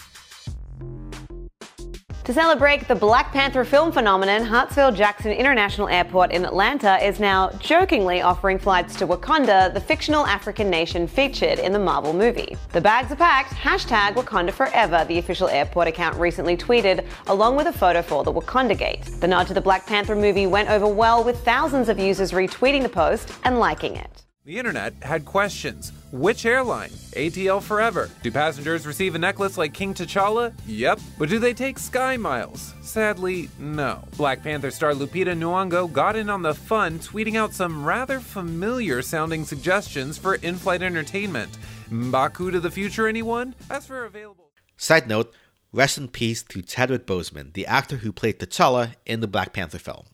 To 2.26 2.34
celebrate 2.34 2.88
the 2.88 2.94
Black 2.96 3.30
Panther 3.30 3.64
film 3.64 3.92
phenomenon, 3.92 4.44
Hartsfield 4.44 4.96
Jackson 4.96 5.30
International 5.30 5.86
Airport 5.88 6.32
in 6.32 6.44
Atlanta 6.44 6.96
is 6.96 7.20
now 7.20 7.50
jokingly 7.60 8.20
offering 8.20 8.58
flights 8.58 8.96
to 8.96 9.06
Wakanda, 9.06 9.72
the 9.72 9.80
fictional 9.80 10.26
African 10.26 10.68
nation 10.68 11.06
featured 11.06 11.60
in 11.60 11.72
the 11.72 11.78
Marvel 11.78 12.12
movie. 12.12 12.56
The 12.72 12.80
bags 12.80 13.12
are 13.12 13.16
packed, 13.16 13.52
hashtag 13.52 14.14
Wakanda 14.14 14.50
Forever, 14.50 15.04
the 15.06 15.18
official 15.18 15.46
airport 15.46 15.86
account 15.86 16.16
recently 16.16 16.56
tweeted, 16.56 17.06
along 17.28 17.54
with 17.54 17.68
a 17.68 17.72
photo 17.72 18.02
for 18.02 18.24
the 18.24 18.32
Wakanda 18.32 18.76
Gate. 18.76 19.04
The 19.20 19.28
nod 19.28 19.46
to 19.46 19.54
the 19.54 19.60
Black 19.60 19.86
Panther 19.86 20.16
movie 20.16 20.48
went 20.48 20.68
over 20.68 20.88
well 20.88 21.22
with 21.22 21.44
thousands 21.44 21.88
of 21.88 22.00
users 22.00 22.32
retweeting 22.32 22.82
the 22.82 22.88
post 22.88 23.32
and 23.44 23.60
liking 23.60 23.94
it. 23.94 24.25
The 24.46 24.58
internet 24.60 24.94
had 25.02 25.24
questions. 25.24 25.92
Which 26.12 26.46
airline? 26.46 26.90
ATL 27.16 27.60
Forever. 27.60 28.08
Do 28.22 28.30
passengers 28.30 28.86
receive 28.86 29.16
a 29.16 29.18
necklace 29.18 29.58
like 29.58 29.74
King 29.74 29.92
T'Challa? 29.92 30.54
Yep. 30.68 31.00
But 31.18 31.28
do 31.28 31.40
they 31.40 31.52
take 31.52 31.80
Sky 31.80 32.16
Miles? 32.16 32.72
Sadly, 32.80 33.50
no. 33.58 34.04
Black 34.16 34.44
Panther 34.44 34.70
star 34.70 34.92
Lupita 34.92 35.36
Nyong'o 35.36 35.92
got 35.92 36.14
in 36.14 36.30
on 36.30 36.42
the 36.42 36.54
fun, 36.54 37.00
tweeting 37.00 37.34
out 37.34 37.54
some 37.54 37.84
rather 37.84 38.20
familiar 38.20 39.02
sounding 39.02 39.44
suggestions 39.44 40.16
for 40.16 40.36
in 40.36 40.54
flight 40.54 40.80
entertainment. 40.80 41.58
Mbaku 41.90 42.52
to 42.52 42.60
the 42.60 42.70
future, 42.70 43.08
anyone? 43.08 43.52
As 43.68 43.88
for 43.88 44.04
available. 44.04 44.52
Side 44.76 45.08
note 45.08 45.34
rest 45.72 45.98
in 45.98 46.06
peace 46.06 46.44
to 46.44 46.62
Chadwick 46.62 47.04
Boseman, 47.04 47.52
the 47.54 47.66
actor 47.66 47.96
who 47.96 48.12
played 48.12 48.38
T'Challa 48.38 48.94
in 49.04 49.18
the 49.18 49.26
Black 49.26 49.52
Panther 49.52 49.80
film. 49.80 50.06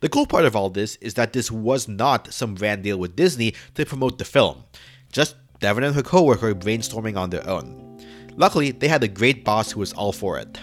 The 0.00 0.08
cool 0.08 0.26
part 0.26 0.44
of 0.44 0.54
all 0.54 0.70
this 0.70 0.96
is 0.96 1.14
that 1.14 1.32
this 1.32 1.50
was 1.50 1.88
not 1.88 2.32
some 2.32 2.54
brand 2.54 2.82
deal 2.82 2.98
with 2.98 3.16
Disney 3.16 3.54
to 3.74 3.84
promote 3.84 4.18
the 4.18 4.24
film, 4.24 4.64
just 5.12 5.36
Devin 5.58 5.84
and 5.84 5.94
her 5.94 6.02
coworker 6.02 6.54
brainstorming 6.54 7.16
on 7.16 7.30
their 7.30 7.46
own. 7.48 8.00
Luckily, 8.36 8.70
they 8.70 8.88
had 8.88 9.02
a 9.02 9.08
great 9.08 9.44
boss 9.44 9.72
who 9.72 9.80
was 9.80 9.92
all 9.92 10.12
for 10.12 10.38
it. 10.38 10.58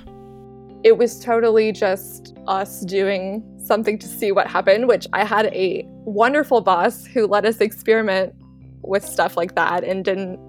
It 0.83 0.97
was 0.97 1.19
totally 1.19 1.71
just 1.71 2.33
us 2.47 2.81
doing 2.81 3.43
something 3.63 3.99
to 3.99 4.07
see 4.07 4.31
what 4.31 4.47
happened, 4.47 4.87
which 4.87 5.05
I 5.13 5.23
had 5.23 5.47
a 5.47 5.83
wonderful 5.87 6.61
boss 6.61 7.05
who 7.05 7.27
let 7.27 7.45
us 7.45 7.59
experiment 7.59 8.33
with 8.81 9.05
stuff 9.05 9.35
like 9.35 9.55
that 9.55 9.83
and 9.83 10.05
didn't, 10.05 10.39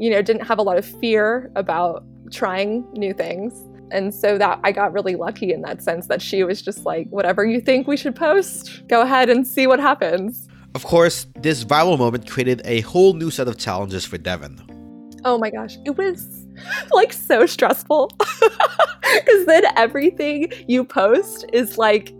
you 0.00 0.10
know, 0.10 0.22
didn't 0.22 0.46
have 0.46 0.58
a 0.58 0.62
lot 0.62 0.76
of 0.76 0.84
fear 0.84 1.50
about 1.54 2.04
trying 2.30 2.86
new 2.92 3.14
things. 3.14 3.54
And 3.90 4.14
so 4.14 4.38
that 4.38 4.60
I 4.64 4.72
got 4.72 4.92
really 4.92 5.14
lucky 5.14 5.52
in 5.52 5.62
that 5.62 5.82
sense 5.82 6.06
that 6.08 6.20
she 6.20 6.42
was 6.42 6.60
just 6.60 6.84
like, 6.84 7.08
whatever 7.10 7.44
you 7.44 7.60
think 7.60 7.86
we 7.86 7.96
should 7.96 8.16
post, 8.16 8.86
go 8.88 9.02
ahead 9.02 9.28
and 9.30 9.46
see 9.46 9.66
what 9.66 9.80
happens. 9.80 10.48
Of 10.74 10.84
course, 10.84 11.26
this 11.40 11.64
viral 11.64 11.98
moment 11.98 12.28
created 12.28 12.62
a 12.64 12.80
whole 12.82 13.14
new 13.14 13.30
set 13.30 13.48
of 13.48 13.56
challenges 13.56 14.04
for 14.04 14.18
Devin. 14.18 14.60
Oh 15.24 15.38
my 15.38 15.50
gosh, 15.50 15.78
it 15.84 15.96
was 15.96 16.46
like 16.92 17.12
so 17.12 17.46
stressful. 17.46 18.10
Because 19.14 19.46
then 19.46 19.62
everything 19.76 20.52
you 20.66 20.84
post 20.84 21.44
is 21.52 21.78
like, 21.78 22.12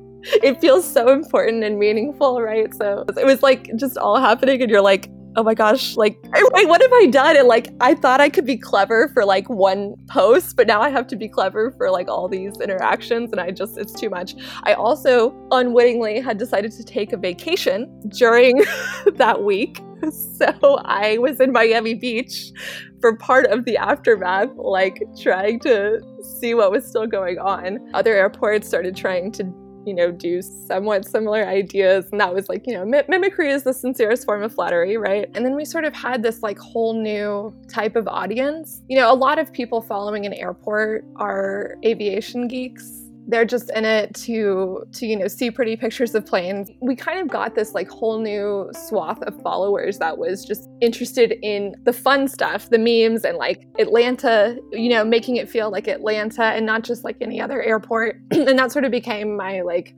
it 0.42 0.60
feels 0.60 0.90
so 0.90 1.08
important 1.08 1.64
and 1.64 1.78
meaningful, 1.78 2.40
right? 2.40 2.72
So 2.74 3.04
it 3.18 3.26
was 3.26 3.42
like 3.42 3.70
just 3.76 3.98
all 3.98 4.18
happening, 4.18 4.62
and 4.62 4.70
you're 4.70 4.80
like, 4.80 5.10
oh 5.36 5.42
my 5.42 5.54
gosh, 5.54 5.96
like, 5.96 6.18
wait, 6.52 6.68
what 6.68 6.80
have 6.82 6.92
I 6.92 7.06
done? 7.06 7.36
And 7.36 7.46
like, 7.46 7.68
I 7.80 7.94
thought 7.94 8.20
I 8.20 8.28
could 8.28 8.46
be 8.46 8.56
clever 8.56 9.08
for 9.08 9.24
like 9.24 9.48
one 9.48 9.94
post, 10.08 10.56
but 10.56 10.66
now 10.66 10.80
I 10.80 10.88
have 10.88 11.06
to 11.08 11.16
be 11.16 11.28
clever 11.28 11.72
for 11.72 11.90
like 11.90 12.08
all 12.08 12.28
these 12.28 12.58
interactions, 12.60 13.30
and 13.30 13.40
I 13.40 13.50
just, 13.50 13.78
it's 13.78 13.92
too 13.92 14.10
much. 14.10 14.34
I 14.64 14.72
also 14.72 15.34
unwittingly 15.52 16.20
had 16.20 16.38
decided 16.38 16.72
to 16.72 16.84
take 16.84 17.12
a 17.12 17.16
vacation 17.16 18.00
during 18.08 18.62
that 19.14 19.42
week. 19.42 19.80
So 20.12 20.78
I 20.84 21.16
was 21.18 21.40
in 21.40 21.52
Miami 21.52 21.94
Beach 21.94 22.52
for 23.00 23.16
part 23.16 23.46
of 23.46 23.64
the 23.64 23.78
aftermath, 23.78 24.50
like 24.54 25.02
trying 25.20 25.58
to 25.60 26.00
see 26.38 26.52
what 26.52 26.70
was 26.70 26.86
still 26.86 27.06
going 27.06 27.38
on. 27.38 27.78
Other 27.94 28.12
airports 28.14 28.68
started 28.68 28.94
trying 28.94 29.32
to 29.32 29.44
you 29.86 29.94
know, 29.94 30.10
do 30.10 30.42
somewhat 30.42 31.06
similar 31.06 31.46
ideas. 31.46 32.06
And 32.10 32.20
that 32.20 32.34
was 32.34 32.48
like, 32.48 32.66
you 32.66 32.74
know, 32.74 32.84
mi- 32.84 33.02
mimicry 33.08 33.50
is 33.50 33.62
the 33.62 33.72
sincerest 33.72 34.24
form 34.24 34.42
of 34.42 34.52
flattery, 34.52 34.96
right? 34.96 35.30
And 35.34 35.44
then 35.44 35.54
we 35.54 35.64
sort 35.64 35.84
of 35.84 35.94
had 35.94 36.22
this 36.22 36.42
like 36.42 36.58
whole 36.58 36.92
new 36.92 37.54
type 37.68 37.96
of 37.96 38.08
audience. 38.08 38.82
You 38.88 38.98
know, 38.98 39.12
a 39.12 39.14
lot 39.14 39.38
of 39.38 39.52
people 39.52 39.80
following 39.80 40.26
an 40.26 40.32
airport 40.34 41.04
are 41.16 41.76
aviation 41.84 42.48
geeks 42.48 43.05
they're 43.28 43.44
just 43.44 43.70
in 43.74 43.84
it 43.84 44.14
to 44.14 44.84
to 44.92 45.06
you 45.06 45.16
know 45.16 45.28
see 45.28 45.50
pretty 45.50 45.76
pictures 45.76 46.14
of 46.14 46.24
planes. 46.24 46.70
We 46.80 46.94
kind 46.94 47.20
of 47.20 47.28
got 47.28 47.54
this 47.54 47.74
like 47.74 47.88
whole 47.88 48.20
new 48.20 48.70
swath 48.72 49.20
of 49.22 49.40
followers 49.42 49.98
that 49.98 50.18
was 50.18 50.44
just 50.44 50.68
interested 50.80 51.38
in 51.42 51.74
the 51.84 51.92
fun 51.92 52.28
stuff 52.28 52.70
the 52.70 52.78
memes 52.78 53.24
and 53.24 53.36
like 53.36 53.66
atlanta 53.78 54.56
you 54.72 54.88
know 54.88 55.04
making 55.04 55.36
it 55.36 55.48
feel 55.48 55.70
like 55.70 55.88
atlanta 55.88 56.44
and 56.44 56.64
not 56.66 56.84
just 56.84 57.04
like 57.04 57.16
any 57.20 57.40
other 57.40 57.62
airport. 57.62 58.20
And 58.46 58.58
that 58.60 58.70
sort 58.70 58.84
of 58.84 58.92
became 58.92 59.36
my 59.36 59.62
like 59.62 59.94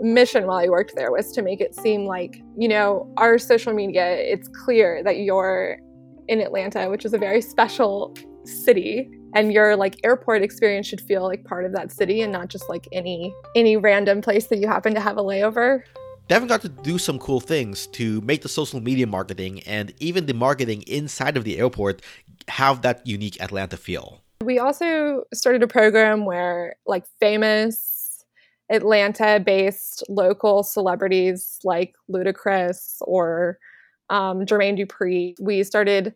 mission 0.00 0.46
while 0.46 0.58
i 0.58 0.68
worked 0.68 0.94
there 0.94 1.10
was 1.10 1.32
to 1.32 1.40
make 1.40 1.60
it 1.60 1.74
seem 1.74 2.04
like 2.04 2.42
you 2.58 2.68
know 2.68 3.10
our 3.16 3.38
social 3.38 3.72
media 3.72 4.06
it's 4.16 4.48
clear 4.48 5.02
that 5.02 5.18
you're 5.18 5.78
in 6.28 6.40
atlanta 6.40 6.90
which 6.90 7.06
is 7.06 7.14
a 7.14 7.18
very 7.18 7.40
special 7.40 8.14
city 8.44 9.08
and 9.36 9.52
your 9.52 9.76
like 9.76 10.00
airport 10.02 10.42
experience 10.42 10.86
should 10.86 11.00
feel 11.00 11.22
like 11.22 11.44
part 11.44 11.66
of 11.66 11.72
that 11.72 11.92
city 11.92 12.22
and 12.22 12.32
not 12.32 12.48
just 12.48 12.68
like 12.70 12.88
any 12.90 13.34
any 13.54 13.76
random 13.76 14.22
place 14.22 14.46
that 14.46 14.58
you 14.58 14.66
happen 14.66 14.94
to 14.94 15.00
have 15.00 15.18
a 15.18 15.22
layover. 15.22 15.82
Devin 16.28 16.48
got 16.48 16.62
to 16.62 16.68
do 16.68 16.98
some 16.98 17.18
cool 17.18 17.38
things 17.38 17.86
to 17.88 18.20
make 18.22 18.42
the 18.42 18.48
social 18.48 18.80
media 18.80 19.06
marketing 19.06 19.62
and 19.64 19.92
even 20.00 20.26
the 20.26 20.34
marketing 20.34 20.82
inside 20.88 21.36
of 21.36 21.44
the 21.44 21.58
airport 21.58 22.02
have 22.48 22.82
that 22.82 23.06
unique 23.06 23.40
Atlanta 23.40 23.76
feel. 23.76 24.22
We 24.42 24.58
also 24.58 25.24
started 25.32 25.62
a 25.62 25.68
program 25.68 26.24
where 26.24 26.76
like 26.86 27.04
famous 27.20 28.24
Atlanta 28.70 29.38
based 29.38 30.02
local 30.08 30.62
celebrities 30.62 31.58
like 31.62 31.94
Ludacris 32.10 32.96
or 33.02 33.58
um, 34.08 34.46
Jermaine 34.46 34.78
Dupri, 34.78 35.34
we 35.40 35.62
started 35.62 36.14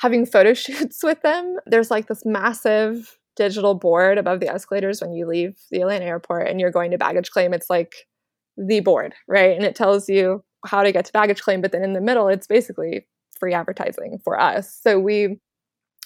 having 0.00 0.26
photo 0.26 0.54
shoots 0.54 1.02
with 1.02 1.20
them. 1.22 1.56
There's 1.66 1.90
like 1.90 2.08
this 2.08 2.24
massive 2.24 3.18
digital 3.36 3.74
board 3.74 4.18
above 4.18 4.40
the 4.40 4.48
escalators 4.48 5.00
when 5.00 5.12
you 5.12 5.26
leave 5.26 5.56
the 5.70 5.80
Atlanta 5.80 6.04
airport 6.04 6.48
and 6.48 6.60
you're 6.60 6.70
going 6.70 6.90
to 6.90 6.98
baggage 6.98 7.30
claim. 7.30 7.54
It's 7.54 7.70
like 7.70 8.06
the 8.56 8.80
board, 8.80 9.14
right? 9.28 9.56
And 9.56 9.64
it 9.64 9.74
tells 9.74 10.08
you 10.08 10.42
how 10.66 10.82
to 10.82 10.92
get 10.92 11.06
to 11.06 11.12
baggage 11.12 11.40
claim, 11.40 11.60
but 11.60 11.72
then 11.72 11.82
in 11.82 11.94
the 11.94 12.00
middle, 12.00 12.28
it's 12.28 12.46
basically 12.46 13.06
free 13.38 13.54
advertising 13.54 14.18
for 14.22 14.38
us. 14.38 14.78
So 14.82 14.98
we 14.98 15.38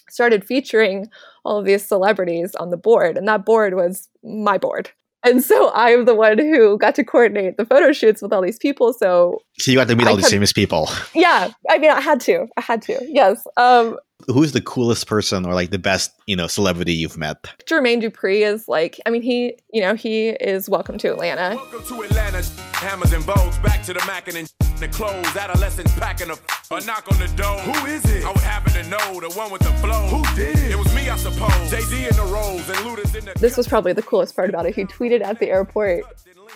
started 0.09 0.45
featuring 0.45 1.07
all 1.43 1.57
of 1.57 1.65
these 1.65 1.85
celebrities 1.85 2.55
on 2.55 2.69
the 2.69 2.77
board, 2.77 3.17
and 3.17 3.27
that 3.27 3.45
board 3.45 3.73
was 3.73 4.07
my 4.23 4.57
board. 4.57 4.91
And 5.25 5.43
so 5.43 5.71
I'm 5.73 6.05
the 6.05 6.15
one 6.15 6.37
who 6.37 6.77
got 6.77 6.95
to 6.95 7.03
coordinate 7.03 7.57
the 7.57 7.65
photo 7.65 7.91
shoots 7.91 8.21
with 8.21 8.31
all 8.31 8.41
these 8.41 8.57
people. 8.59 8.93
So 8.93 9.39
So 9.57 9.71
you 9.71 9.77
got 9.77 9.87
to 9.87 9.95
meet 9.95 10.07
I 10.07 10.11
all 10.11 10.15
these 10.15 10.29
famous 10.29 10.53
people. 10.53 10.87
yeah, 11.15 11.51
I 11.69 11.77
mean, 11.79 11.91
I 11.91 11.99
had 11.99 12.19
to. 12.21 12.47
I 12.57 12.61
had 12.61 12.81
to. 12.83 12.97
Yes. 13.09 13.43
Um, 13.57 13.97
Who's 14.27 14.53
the 14.53 14.61
coolest 14.61 15.07
person 15.07 15.45
or 15.45 15.53
like 15.53 15.71
the 15.71 15.79
best, 15.79 16.11
you 16.27 16.35
know, 16.35 16.47
celebrity 16.47 16.93
you've 16.93 17.17
met? 17.17 17.43
Jermaine 17.65 18.01
Dupri 18.01 18.41
is 18.41 18.67
like, 18.67 18.99
I 19.05 19.09
mean, 19.09 19.21
he, 19.21 19.57
you 19.71 19.81
know, 19.81 19.93
he 19.93 20.29
is 20.29 20.69
welcome 20.69 20.97
to 20.99 21.11
Atlanta. 21.11 21.55
to 21.87 22.01
Atlanta, 22.01 22.43
hammers 22.73 23.13
and 23.13 23.25
bows, 23.25 23.57
back 23.59 23.83
to 23.83 23.93
the 23.93 24.03
mackin' 24.07 24.37
and 24.37 24.51
the 24.79 24.87
clothes, 24.87 25.35
adolescents 25.35 25.93
packing 25.93 26.29
a, 26.29 26.33
a 26.73 26.85
knock 26.85 27.05
on 27.11 27.19
the 27.19 27.27
door. 27.35 27.59
Who 27.59 27.85
is 27.85 28.03
it? 28.05 28.25
I 28.25 28.29
would 28.29 28.39
happen 28.39 28.73
to 28.73 28.83
know 28.89 29.19
the 29.21 29.29
one 29.35 29.51
with 29.51 29.61
the 29.61 29.71
flow. 29.73 30.07
Who 30.07 30.35
did 30.35 30.57
it? 30.57 30.71
It 30.71 30.77
was 30.77 30.93
me, 30.95 31.09
I 31.09 31.17
suppose. 31.17 31.69
Jay-Z 31.69 32.07
in 32.07 32.15
the 32.15 32.23
rolls 32.23 32.67
and 32.69 32.77
Luda's 32.79 33.15
in 33.15 33.25
the. 33.25 33.33
This 33.39 33.55
was 33.55 33.67
probably 33.67 33.93
the 33.93 34.01
coolest 34.01 34.35
part 34.35 34.49
about 34.49 34.65
it. 34.65 34.75
He 34.75 34.85
tweeted 34.85 35.21
at 35.21 35.39
the 35.39 35.49
airport, 35.49 36.03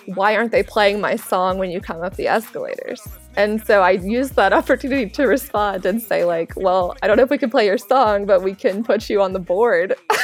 Why 0.06 0.36
aren't 0.36 0.52
they 0.52 0.62
playing 0.62 1.00
my 1.00 1.16
song 1.16 1.58
when 1.58 1.70
you 1.70 1.80
come 1.80 2.02
up 2.02 2.16
the 2.16 2.28
escalators? 2.28 3.06
And 3.36 3.64
so 3.64 3.80
I 3.80 3.92
used 3.92 4.34
that 4.34 4.52
opportunity 4.60 5.08
to 5.08 5.24
respond 5.24 5.86
and 5.86 6.02
say, 6.02 6.24
like, 6.24 6.52
well, 6.56 6.96
I 7.02 7.06
don't 7.06 7.16
know 7.16 7.22
if 7.22 7.30
we 7.30 7.38
can 7.38 7.50
play 7.50 7.66
your 7.66 7.78
song, 7.78 8.26
but 8.26 8.42
we 8.42 8.54
can 8.54 8.82
put 8.84 9.08
you 9.08 9.22
on 9.22 9.32
the 9.32 9.38
board. 9.38 9.59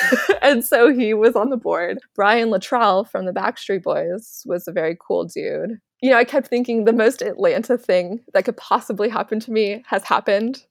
and 0.42 0.64
so 0.64 0.92
he 0.92 1.14
was 1.14 1.36
on 1.36 1.50
the 1.50 1.56
board. 1.56 1.98
Brian 2.14 2.48
Littrell 2.48 3.08
from 3.08 3.26
the 3.26 3.32
Backstreet 3.32 3.82
Boys 3.82 4.42
was 4.46 4.66
a 4.66 4.72
very 4.72 4.96
cool 5.06 5.24
dude. 5.24 5.78
You 6.00 6.10
know, 6.10 6.16
I 6.16 6.24
kept 6.24 6.48
thinking 6.48 6.84
the 6.84 6.92
most 6.92 7.22
Atlanta 7.22 7.76
thing 7.76 8.20
that 8.32 8.44
could 8.44 8.56
possibly 8.56 9.08
happen 9.08 9.40
to 9.40 9.52
me 9.52 9.84
has 9.88 10.04
happened. 10.04 10.64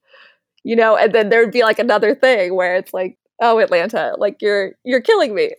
You 0.64 0.76
know, 0.76 0.98
and 0.98 1.14
then 1.14 1.30
there'd 1.30 1.52
be 1.52 1.62
like 1.62 1.78
another 1.78 2.16
thing 2.16 2.56
where 2.56 2.76
it's 2.76 2.94
like, 2.94 3.18
oh, 3.40 3.60
Atlanta, 3.60 4.16
like 4.18 4.42
you're 4.42 4.74
you're 4.84 5.02
killing 5.02 5.36
me. 5.36 5.52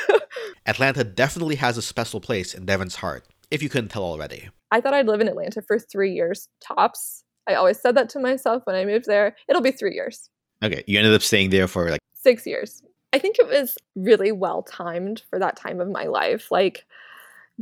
Atlanta 0.66 1.04
definitely 1.04 1.56
has 1.56 1.76
a 1.78 1.82
special 1.82 2.20
place 2.20 2.54
in 2.54 2.66
Devin's 2.66 2.96
heart, 2.96 3.24
if 3.52 3.62
you 3.62 3.68
couldn't 3.68 3.90
tell 3.90 4.02
already. 4.02 4.48
I 4.72 4.80
thought 4.80 4.94
I'd 4.94 5.06
live 5.06 5.20
in 5.20 5.28
Atlanta 5.28 5.62
for 5.62 5.78
three 5.78 6.12
years 6.12 6.48
tops. 6.60 7.22
I 7.48 7.54
always 7.54 7.80
said 7.80 7.96
that 7.96 8.08
to 8.10 8.18
myself 8.20 8.62
when 8.64 8.76
I 8.76 8.84
moved 8.84 9.06
there. 9.06 9.36
It'll 9.48 9.62
be 9.62 9.72
three 9.72 9.94
years, 9.94 10.28
Okay, 10.62 10.84
you 10.86 10.98
ended 10.98 11.14
up 11.14 11.22
staying 11.22 11.50
there 11.50 11.66
for 11.66 11.90
like 11.90 12.00
six 12.22 12.46
years. 12.46 12.82
I 13.12 13.18
think 13.18 13.36
it 13.38 13.46
was 13.46 13.76
really 13.96 14.32
well 14.32 14.62
timed 14.62 15.22
for 15.28 15.38
that 15.38 15.56
time 15.56 15.80
of 15.80 15.88
my 15.88 16.04
life. 16.04 16.50
Like 16.50 16.84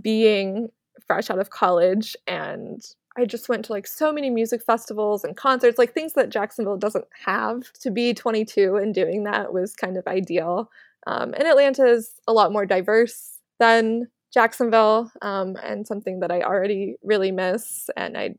being 0.01 0.69
fresh 1.07 1.31
out 1.31 1.39
of 1.39 1.51
college 1.51 2.17
and 2.27 2.83
I 3.19 3.25
just 3.25 3.49
went 3.49 3.65
to 3.65 3.73
like 3.73 3.87
so 3.87 4.13
many 4.13 4.31
music 4.31 4.63
festivals 4.63 5.25
and 5.25 5.37
concerts, 5.37 5.77
like 5.77 5.93
things 5.93 6.13
that 6.13 6.31
Jacksonville 6.31 6.77
doesn't 6.77 7.07
have. 7.25 7.73
To 7.81 7.91
be 7.91 8.15
22 8.15 8.77
and 8.77 8.95
doing 8.95 9.25
that 9.25 9.53
was 9.53 9.75
kind 9.75 9.97
of 9.97 10.07
ideal. 10.07 10.71
Um, 11.09 11.35
and 11.35 11.43
Atlanta 11.43 11.85
is 11.85 12.13
a 12.29 12.33
lot 12.33 12.53
more 12.53 12.65
diverse 12.65 13.39
than 13.59 14.09
Jacksonville, 14.33 15.11
um, 15.23 15.57
and 15.65 15.87
something 15.87 16.21
that 16.21 16.31
I 16.31 16.43
already 16.43 16.97
really 17.03 17.33
miss. 17.33 17.91
And 17.97 18.17
I'm 18.17 18.39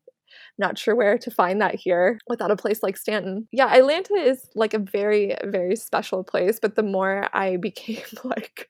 not 0.60 0.78
sure 0.78 0.96
where 0.96 1.18
to 1.18 1.32
find 1.32 1.62
that 1.62 1.76
here 1.76 2.20
without 2.28 2.52
a 2.52 2.56
place 2.56 2.84
like 2.84 2.98
Stanton. 2.98 3.48
Yeah, 3.52 3.74
Atlanta 3.74 4.14
is 4.14 4.48
like 4.56 4.74
a 4.74 4.80
very, 4.80 5.36
very 5.46 5.76
special 5.76 6.24
place. 6.24 6.60
But 6.62 6.76
the 6.76 6.84
more 6.84 7.28
I 7.34 7.58
became 7.62 8.04
like 8.24 8.70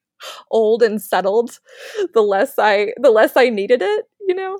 old 0.51 0.83
and 0.83 1.01
settled, 1.01 1.59
the 2.13 2.21
less 2.21 2.53
I 2.57 2.93
the 2.97 3.11
less 3.11 3.35
I 3.35 3.49
needed 3.49 3.81
it. 3.81 4.05
You 4.27 4.35
know. 4.35 4.59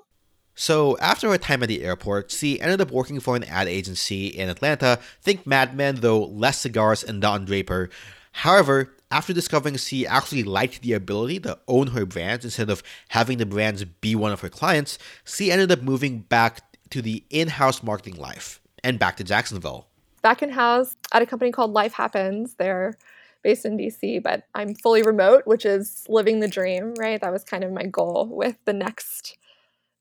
So, 0.56 0.98
after 0.98 1.30
her 1.30 1.38
time 1.38 1.64
at 1.64 1.70
the 1.70 1.86
airport, 1.86 2.32
she 2.32 2.60
ended 2.60 2.82
up 2.82 2.92
working 2.92 3.22
for 3.22 3.38
an 3.38 3.46
ad 3.46 3.70
agency 3.70 4.28
in 4.28 4.50
Atlanta. 4.50 5.00
Think 5.22 5.48
Mad 5.48 5.74
Men, 5.74 5.96
though 6.02 6.26
less 6.26 6.58
cigars 6.58 7.02
and 7.02 7.22
Don 7.22 7.46
Draper. 7.46 7.90
However, 8.34 8.94
after 9.12 9.34
discovering 9.34 9.78
she 9.78 10.06
actually 10.06 10.44
liked 10.44 10.82
the 10.82 10.94
ability 10.94 11.40
to 11.42 11.58
own 11.68 11.88
her 11.88 12.06
brands 12.06 12.46
instead 12.46 12.70
of 12.70 12.84
having 13.10 13.38
the 13.38 13.46
brands 13.46 13.84
be 13.84 14.16
one 14.16 14.32
of 14.32 14.42
her 14.42 14.50
clients, 14.50 15.00
she 15.24 15.52
ended 15.52 15.72
up 15.72 15.82
moving 15.82 16.20
back 16.22 16.62
to 16.92 17.02
the 17.02 17.24
in 17.30 17.48
house 17.48 17.84
marketing 17.84 18.16
life 18.16 18.62
and 18.84 19.00
back 19.00 19.18
to 19.18 19.24
Jacksonville. 19.24 19.88
back 20.22 20.42
in 20.42 20.50
house 20.50 20.96
at 21.14 21.22
a 21.22 21.26
company 21.26 21.52
called 21.52 21.72
Life 21.72 21.94
Happens. 21.94 22.56
They're 22.56 22.98
based 23.44 23.66
in 23.66 23.78
DC, 23.78 24.22
but 24.22 24.44
I'm 24.54 24.76
fully 24.76 25.02
remote, 25.02 25.44
which 25.46 25.66
is 25.66 26.06
living 26.10 26.40
the 26.40 26.48
dream, 26.48 26.94
right? 27.00 27.22
That 27.22 27.32
was 27.32 27.44
kind 27.44 27.64
of 27.64 27.72
my 27.72 27.84
goal 27.86 28.28
with 28.32 28.58
the 28.66 28.74
next 28.74 29.38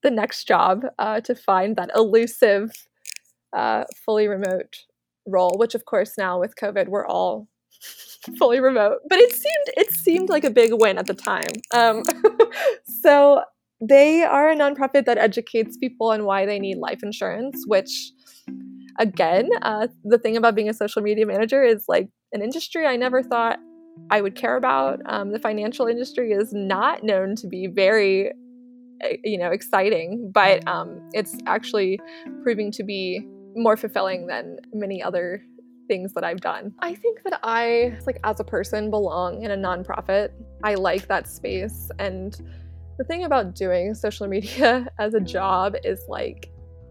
the 0.02 0.10
next 0.10 0.46
job 0.46 0.84
uh, 0.98 1.20
to 1.20 1.34
find 1.34 1.74
that 1.76 1.90
elusive 1.94 2.70
uh, 3.52 3.84
fully 4.04 4.28
remote 4.28 4.84
role, 5.26 5.56
which 5.58 5.74
of 5.74 5.84
course 5.84 6.16
now 6.16 6.38
with 6.38 6.54
COVID 6.56 6.88
we're 6.88 7.06
all 7.06 7.48
fully 8.38 8.60
remote. 8.60 8.98
But 9.08 9.18
it 9.18 9.32
seemed 9.32 9.66
it 9.76 9.90
seemed 9.92 10.28
like 10.28 10.44
a 10.44 10.50
big 10.50 10.70
win 10.72 10.98
at 10.98 11.06
the 11.06 11.14
time. 11.14 11.52
Um, 11.72 12.02
so 13.02 13.42
they 13.80 14.22
are 14.22 14.50
a 14.50 14.56
nonprofit 14.56 15.04
that 15.06 15.18
educates 15.18 15.76
people 15.76 16.10
on 16.10 16.24
why 16.24 16.46
they 16.46 16.58
need 16.58 16.78
life 16.78 17.02
insurance, 17.02 17.64
which 17.66 18.12
again, 18.98 19.48
uh, 19.62 19.86
the 20.04 20.18
thing 20.18 20.36
about 20.36 20.54
being 20.54 20.68
a 20.68 20.74
social 20.74 21.02
media 21.02 21.26
manager 21.26 21.62
is 21.62 21.84
like 21.88 22.08
an 22.32 22.42
industry 22.42 22.86
I 22.86 22.96
never 22.96 23.22
thought 23.22 23.58
I 24.10 24.20
would 24.20 24.34
care 24.34 24.56
about. 24.56 25.00
Um, 25.06 25.32
the 25.32 25.38
financial 25.38 25.86
industry 25.86 26.32
is 26.32 26.52
not 26.52 27.04
known 27.04 27.36
to 27.36 27.46
be 27.46 27.68
very, 27.68 28.30
uh, 29.04 29.08
you 29.24 29.38
know, 29.38 29.50
exciting, 29.50 30.30
but 30.32 30.66
um, 30.68 31.00
it's 31.12 31.36
actually 31.46 32.00
proving 32.42 32.70
to 32.72 32.82
be 32.82 33.26
more 33.54 33.76
fulfilling 33.76 34.26
than 34.26 34.58
many 34.72 35.02
other 35.02 35.42
things 35.88 36.12
that 36.14 36.22
I've 36.22 36.40
done. 36.40 36.72
I 36.80 36.94
think 36.94 37.22
that 37.24 37.40
I, 37.42 37.96
like, 38.06 38.20
as 38.24 38.40
a 38.40 38.44
person, 38.44 38.90
belong 38.90 39.42
in 39.42 39.50
a 39.50 39.56
nonprofit. 39.56 40.30
I 40.62 40.74
like 40.74 41.08
that 41.08 41.26
space. 41.26 41.90
And 41.98 42.38
the 42.98 43.04
thing 43.04 43.24
about 43.24 43.54
doing 43.54 43.94
social 43.94 44.26
media 44.26 44.88
as 44.98 45.14
a 45.14 45.18
mm-hmm. 45.18 45.26
job 45.26 45.76
is 45.84 46.00
like, 46.08 46.50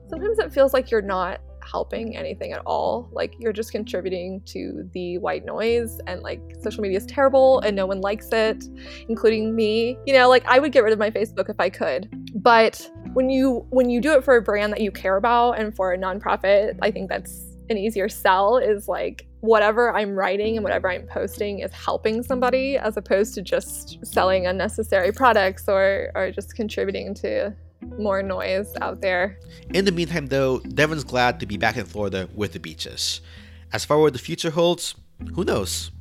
sometimes 0.10 0.40
it 0.40 0.52
feels 0.52 0.74
like 0.74 0.90
you're 0.90 1.02
not 1.02 1.42
helping 1.70 2.16
anything 2.16 2.54
at 2.54 2.62
all. 2.66 3.10
Like 3.12 3.36
you're 3.40 3.52
just 3.52 3.74
contributing 3.74 4.42
to 4.46 4.90
the 4.94 5.18
white 5.18 5.44
noise 5.44 6.00
and 6.08 6.22
like 6.22 6.40
social 6.62 6.82
media 6.82 6.98
is 6.98 7.06
mm-hmm. 7.06 7.16
terrible 7.16 7.60
and 7.60 7.76
no 7.76 7.86
one 7.86 8.00
likes 8.00 8.30
it, 8.32 8.64
including 9.10 9.54
me. 9.54 9.98
You 10.06 10.14
know, 10.14 10.30
like 10.30 10.46
I 10.46 10.60
would 10.60 10.72
get 10.72 10.84
rid 10.84 10.94
of 10.94 11.00
my 11.00 11.12
Facebook 11.12 11.50
if 11.50 11.60
I 11.60 11.70
could. 11.70 12.10
But 12.36 12.90
when 13.14 13.30
you 13.30 13.66
when 13.70 13.90
you 13.90 14.00
do 14.00 14.14
it 14.14 14.24
for 14.24 14.38
a 14.38 14.42
brand 14.42 14.72
that 14.74 14.82
you 14.82 14.92
care 14.92 15.18
about 15.18 15.60
and 15.60 15.76
for 15.76 15.92
a 15.92 15.98
nonprofit, 15.98 16.78
I 16.82 16.90
think 16.90 17.10
that's 17.10 17.54
an 17.70 17.78
easier 17.78 18.08
sell 18.08 18.58
is 18.58 18.88
like 18.88 19.27
whatever 19.42 19.96
I'm 19.96 20.16
writing 20.16 20.58
and 20.58 20.64
whatever 20.64 20.90
I'm 20.90 21.06
posting 21.08 21.60
is 21.60 21.72
helping 21.72 22.24
somebody 22.24 22.78
as 22.78 22.98
opposed 22.98 23.36
to 23.36 23.42
just 23.42 24.04
selling 24.06 24.48
unnecessary 24.48 25.12
products 25.12 25.68
or, 25.68 26.12
or 26.16 26.32
just 26.32 26.56
contributing 26.56 27.14
to 27.16 27.54
more 27.98 28.24
noise 28.24 28.74
out 28.82 29.02
there. 29.02 29.40
In 29.74 29.86
the 29.86 29.92
meantime, 29.92 30.28
though, 30.28 30.60
Devin's 30.60 31.04
glad 31.04 31.40
to 31.40 31.46
be 31.46 31.58
back 31.58 31.78
in 31.78 31.86
Florida 31.86 32.28
with 32.34 32.54
the 32.54 32.60
beaches. 32.60 33.22
As 33.72 33.86
far 33.86 34.00
what 34.00 34.14
the 34.14 34.20
future 34.20 34.50
holds, 34.50 34.96
who 35.36 35.44
knows? 35.44 35.92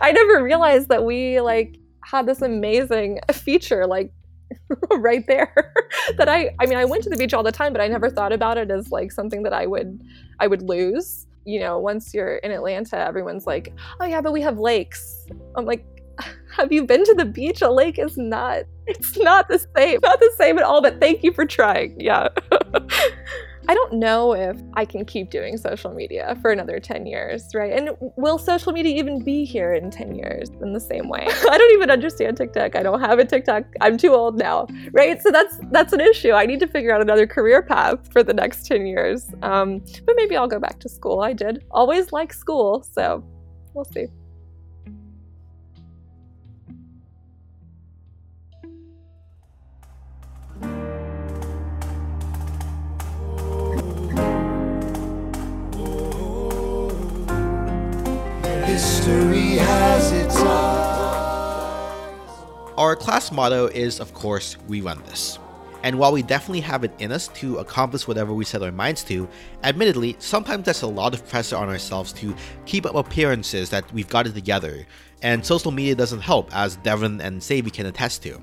I 0.00 0.12
never 0.12 0.42
realized 0.42 0.88
that 0.88 1.04
we 1.04 1.40
like 1.40 1.78
had 2.04 2.26
this 2.26 2.40
amazing 2.40 3.20
feature 3.32 3.86
like 3.86 4.12
right 4.98 5.26
there 5.26 5.74
that 6.16 6.28
I 6.28 6.54
I 6.60 6.66
mean 6.66 6.78
I 6.78 6.84
went 6.84 7.02
to 7.02 7.10
the 7.10 7.16
beach 7.16 7.34
all 7.34 7.42
the 7.42 7.52
time 7.52 7.72
but 7.72 7.82
I 7.82 7.88
never 7.88 8.08
thought 8.08 8.32
about 8.32 8.58
it 8.58 8.70
as 8.70 8.92
like 8.92 9.10
something 9.10 9.42
that 9.42 9.52
I 9.52 9.66
would 9.66 10.00
I 10.38 10.46
would 10.46 10.62
lose. 10.62 11.26
You 11.46 11.60
know, 11.60 11.78
once 11.78 12.12
you're 12.12 12.36
in 12.38 12.50
Atlanta, 12.50 12.98
everyone's 12.98 13.46
like, 13.46 13.72
"Oh 14.00 14.04
yeah, 14.04 14.20
but 14.20 14.32
we 14.32 14.42
have 14.42 14.58
lakes." 14.58 15.26
I'm 15.56 15.64
like, 15.64 15.86
"Have 16.56 16.72
you 16.72 16.84
been 16.84 17.04
to 17.04 17.14
the 17.14 17.24
beach? 17.24 17.62
A 17.62 17.70
lake 17.70 17.98
is 17.98 18.16
not 18.18 18.64
it's 18.86 19.16
not 19.18 19.48
the 19.48 19.64
same. 19.76 20.00
Not 20.02 20.20
the 20.20 20.32
same 20.36 20.58
at 20.58 20.64
all, 20.64 20.82
but 20.82 21.00
thank 21.00 21.22
you 21.22 21.32
for 21.32 21.46
trying." 21.46 21.96
Yeah. 22.00 22.28
I 23.68 23.74
don't 23.74 23.94
know 23.94 24.32
if 24.32 24.56
I 24.74 24.84
can 24.84 25.04
keep 25.04 25.30
doing 25.30 25.56
social 25.56 25.92
media 25.92 26.36
for 26.40 26.52
another 26.52 26.78
10 26.78 27.06
years, 27.06 27.52
right? 27.52 27.72
And 27.72 27.90
will 28.16 28.38
social 28.38 28.72
media 28.72 28.94
even 28.96 29.24
be 29.24 29.44
here 29.44 29.74
in 29.74 29.90
10 29.90 30.14
years 30.14 30.50
in 30.60 30.72
the 30.72 30.80
same 30.80 31.08
way? 31.08 31.26
I 31.50 31.58
don't 31.58 31.72
even 31.74 31.90
understand 31.90 32.36
TikTok. 32.36 32.76
I 32.76 32.82
don't 32.82 33.00
have 33.00 33.18
a 33.18 33.24
TikTok. 33.24 33.64
I'm 33.80 33.96
too 33.96 34.14
old 34.14 34.38
now, 34.38 34.68
right? 34.92 35.20
So 35.20 35.30
that's 35.30 35.58
that's 35.72 35.92
an 35.92 36.00
issue. 36.00 36.32
I 36.32 36.46
need 36.46 36.60
to 36.60 36.68
figure 36.68 36.94
out 36.94 37.00
another 37.00 37.26
career 37.26 37.62
path 37.62 38.12
for 38.12 38.22
the 38.22 38.34
next 38.34 38.66
10 38.66 38.86
years. 38.86 39.26
Um, 39.42 39.82
but 40.04 40.14
maybe 40.16 40.36
I'll 40.36 40.48
go 40.48 40.60
back 40.60 40.78
to 40.80 40.88
school. 40.88 41.20
I 41.20 41.32
did 41.32 41.64
always 41.70 42.12
like 42.12 42.32
school, 42.32 42.86
so 42.92 43.24
we'll 43.74 43.84
see. 43.84 44.06
Our 62.76 62.94
class 62.94 63.32
motto 63.32 63.68
is, 63.68 64.00
of 64.00 64.12
course, 64.12 64.58
we 64.68 64.82
run 64.82 65.02
this. 65.06 65.38
And 65.82 65.98
while 65.98 66.12
we 66.12 66.22
definitely 66.22 66.60
have 66.60 66.84
it 66.84 66.92
in 66.98 67.10
us 67.10 67.28
to 67.28 67.56
accomplish 67.56 68.06
whatever 68.06 68.34
we 68.34 68.44
set 68.44 68.62
our 68.62 68.70
minds 68.70 69.02
to, 69.04 69.26
admittedly, 69.62 70.14
sometimes 70.18 70.66
that's 70.66 70.82
a 70.82 70.86
lot 70.86 71.14
of 71.14 71.26
pressure 71.26 71.56
on 71.56 71.70
ourselves 71.70 72.12
to 72.14 72.36
keep 72.66 72.84
up 72.84 72.94
appearances 72.94 73.70
that 73.70 73.90
we've 73.94 74.10
got 74.10 74.26
it 74.26 74.34
together, 74.34 74.86
and 75.22 75.46
social 75.46 75.70
media 75.70 75.94
doesn't 75.94 76.20
help, 76.20 76.54
as 76.54 76.76
Devin 76.76 77.22
and 77.22 77.42
Savy 77.42 77.70
can 77.70 77.86
attest 77.86 78.22
to. 78.24 78.38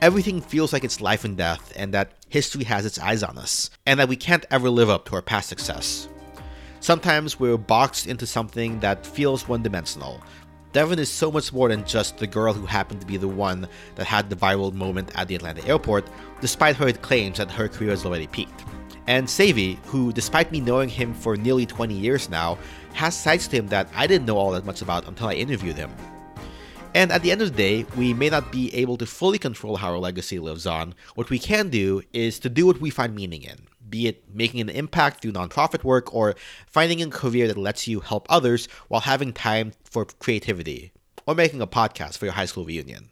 Everything 0.00 0.40
feels 0.40 0.72
like 0.72 0.84
it's 0.84 1.02
life 1.02 1.26
and 1.26 1.36
death, 1.36 1.70
and 1.76 1.92
that 1.92 2.12
history 2.30 2.64
has 2.64 2.86
its 2.86 2.98
eyes 2.98 3.22
on 3.22 3.36
us, 3.36 3.68
and 3.84 4.00
that 4.00 4.08
we 4.08 4.16
can't 4.16 4.46
ever 4.50 4.70
live 4.70 4.88
up 4.88 5.04
to 5.06 5.16
our 5.16 5.22
past 5.22 5.50
success. 5.50 6.08
Sometimes 6.80 7.38
we're 7.38 7.58
boxed 7.58 8.06
into 8.06 8.26
something 8.26 8.80
that 8.80 9.04
feels 9.04 9.46
one 9.46 9.62
dimensional. 9.62 10.22
Devin 10.72 11.00
is 11.00 11.10
so 11.10 11.32
much 11.32 11.52
more 11.52 11.68
than 11.68 11.84
just 11.84 12.18
the 12.18 12.28
girl 12.28 12.52
who 12.52 12.64
happened 12.64 13.00
to 13.00 13.06
be 13.06 13.16
the 13.16 13.26
one 13.26 13.66
that 13.96 14.06
had 14.06 14.30
the 14.30 14.36
viral 14.36 14.72
moment 14.72 15.10
at 15.16 15.26
the 15.26 15.34
Atlanta 15.34 15.66
airport, 15.66 16.06
despite 16.40 16.76
her 16.76 16.92
claims 16.92 17.38
that 17.38 17.50
her 17.50 17.66
career 17.66 17.90
has 17.90 18.04
already 18.04 18.28
peaked. 18.28 18.64
And 19.08 19.28
Savy, 19.28 19.80
who, 19.86 20.12
despite 20.12 20.52
me 20.52 20.60
knowing 20.60 20.88
him 20.88 21.12
for 21.12 21.36
nearly 21.36 21.66
20 21.66 21.94
years 21.94 22.30
now, 22.30 22.56
has 22.92 23.18
sides 23.18 23.48
to 23.48 23.56
him 23.56 23.66
that 23.68 23.88
I 23.96 24.06
didn't 24.06 24.26
know 24.26 24.36
all 24.36 24.52
that 24.52 24.64
much 24.64 24.80
about 24.80 25.08
until 25.08 25.26
I 25.26 25.34
interviewed 25.34 25.76
him. 25.76 25.90
And 26.94 27.10
at 27.10 27.22
the 27.22 27.32
end 27.32 27.42
of 27.42 27.50
the 27.50 27.56
day, 27.56 27.86
we 27.96 28.14
may 28.14 28.30
not 28.30 28.52
be 28.52 28.72
able 28.74 28.96
to 28.98 29.06
fully 29.06 29.38
control 29.38 29.76
how 29.76 29.90
our 29.90 29.98
legacy 29.98 30.38
lives 30.38 30.66
on. 30.66 30.94
What 31.16 31.30
we 31.30 31.40
can 31.40 31.68
do 31.68 32.02
is 32.12 32.38
to 32.40 32.48
do 32.48 32.66
what 32.66 32.80
we 32.80 32.90
find 32.90 33.14
meaning 33.14 33.42
in 33.42 33.58
be 33.90 34.06
it 34.06 34.24
making 34.32 34.60
an 34.60 34.68
impact 34.68 35.20
through 35.20 35.32
nonprofit 35.32 35.84
work 35.84 36.14
or 36.14 36.34
finding 36.66 37.02
a 37.02 37.10
career 37.10 37.48
that 37.48 37.58
lets 37.58 37.88
you 37.88 38.00
help 38.00 38.26
others 38.30 38.68
while 38.88 39.02
having 39.02 39.32
time 39.32 39.72
for 39.84 40.04
creativity, 40.04 40.92
or 41.26 41.34
making 41.34 41.60
a 41.60 41.66
podcast 41.66 42.16
for 42.16 42.26
your 42.26 42.34
high 42.34 42.44
school 42.46 42.64
reunion. 42.64 43.08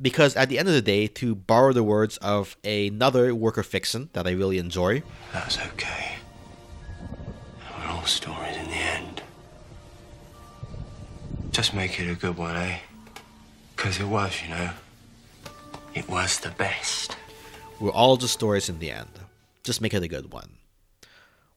Because 0.00 0.36
at 0.36 0.48
the 0.48 0.58
end 0.58 0.68
of 0.68 0.74
the 0.74 0.82
day, 0.82 1.06
to 1.08 1.34
borrow 1.34 1.72
the 1.72 1.82
words 1.82 2.18
of 2.18 2.56
another 2.62 3.34
work 3.34 3.56
of 3.56 3.66
fiction 3.66 4.10
that 4.12 4.26
I 4.26 4.30
really 4.30 4.58
enjoy, 4.58 5.02
That's 5.32 5.58
okay. 5.58 6.16
We're 7.76 7.86
all 7.90 8.04
stories 8.06 8.56
in 8.56 8.66
the 8.66 8.76
end. 8.76 9.22
Just 11.50 11.74
make 11.74 11.98
it 11.98 12.08
a 12.08 12.14
good 12.14 12.36
one, 12.36 12.54
eh? 12.56 12.78
Because 13.74 13.98
it 13.98 14.04
was, 14.06 14.40
you 14.42 14.50
know. 14.50 14.70
It 15.94 16.08
was 16.08 16.38
the 16.38 16.50
best. 16.50 17.16
we're 17.80 17.90
all 17.90 18.16
just 18.16 18.34
stories 18.34 18.68
in 18.68 18.78
the 18.78 18.90
end. 18.92 19.08
Just 19.68 19.82
make 19.82 19.92
it 19.92 20.02
a 20.02 20.08
good 20.08 20.32
one. 20.32 20.56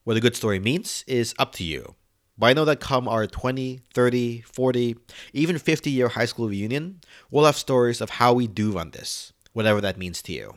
What 0.04 0.18
a 0.18 0.20
good 0.20 0.36
story 0.36 0.60
means 0.60 1.06
is 1.08 1.34
up 1.40 1.54
to 1.54 1.64
you. 1.64 1.96
But 2.38 2.48
I 2.48 2.54
know 2.54 2.66
that 2.66 2.82
come 2.82 3.08
our 3.08 3.26
20, 3.26 3.80
30, 3.94 4.42
40, 4.42 4.98
even 5.32 5.58
50 5.58 5.90
year 5.90 6.10
high 6.10 6.26
school 6.26 6.50
reunion, 6.50 7.00
we'll 7.32 7.46
have 7.46 7.56
stories 7.56 8.02
of 8.02 8.10
how 8.10 8.34
we 8.34 8.48
do 8.48 8.74
run 8.74 8.92
this, 8.92 9.32
whatever 9.54 9.80
that 9.80 9.98
means 9.98 10.22
to 10.24 10.34
you. 10.34 10.56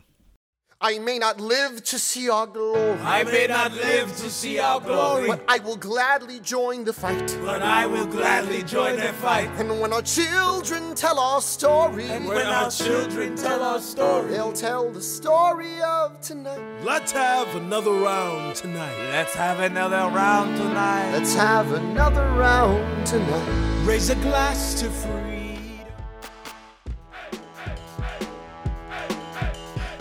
I 0.87 0.99
may 0.99 1.17
not 1.17 1.41
live 1.41 1.83
to 1.85 1.97
see 1.97 2.29
our 2.29 2.45
glory. 2.45 2.99
I 3.01 3.23
may 3.23 3.47
not 3.47 3.71
live 3.73 4.15
to 4.17 4.29
see 4.29 4.59
our 4.59 4.79
glory, 4.79 5.27
But 5.27 5.41
I 5.47 5.57
will 5.57 5.77
gladly 5.77 6.39
join 6.41 6.83
the 6.83 6.93
fight. 6.93 7.35
but 7.43 7.63
I 7.63 7.87
will 7.87 8.05
gladly 8.05 8.61
join 8.61 8.97
the 8.97 9.11
fight. 9.13 9.49
And 9.57 9.81
when 9.81 9.91
our 9.91 10.03
children 10.03 10.93
tell 10.93 11.19
our 11.19 11.41
story, 11.41 12.05
And 12.07 12.27
when 12.27 12.45
our 12.45 12.69
children 12.69 13.35
tell 13.35 13.63
our 13.63 13.79
story, 13.79 14.29
they'll 14.29 14.53
tell 14.53 14.91
the 14.91 15.01
story 15.01 15.81
of 15.81 16.21
tonight. 16.21 16.61
let's 16.83 17.11
have 17.11 17.47
another 17.55 17.91
round 17.91 18.55
tonight. 18.55 18.95
Let's 19.11 19.33
have 19.33 19.59
another 19.61 20.03
round 20.15 20.55
tonight. 20.55 21.11
Let's 21.13 21.33
have 21.33 21.71
another 21.71 22.25
round 22.37 23.07
tonight. 23.07 23.87
raise 23.87 24.11
a 24.11 24.15
glass 24.27 24.75
to 24.81 24.89
freedom. 24.91 25.34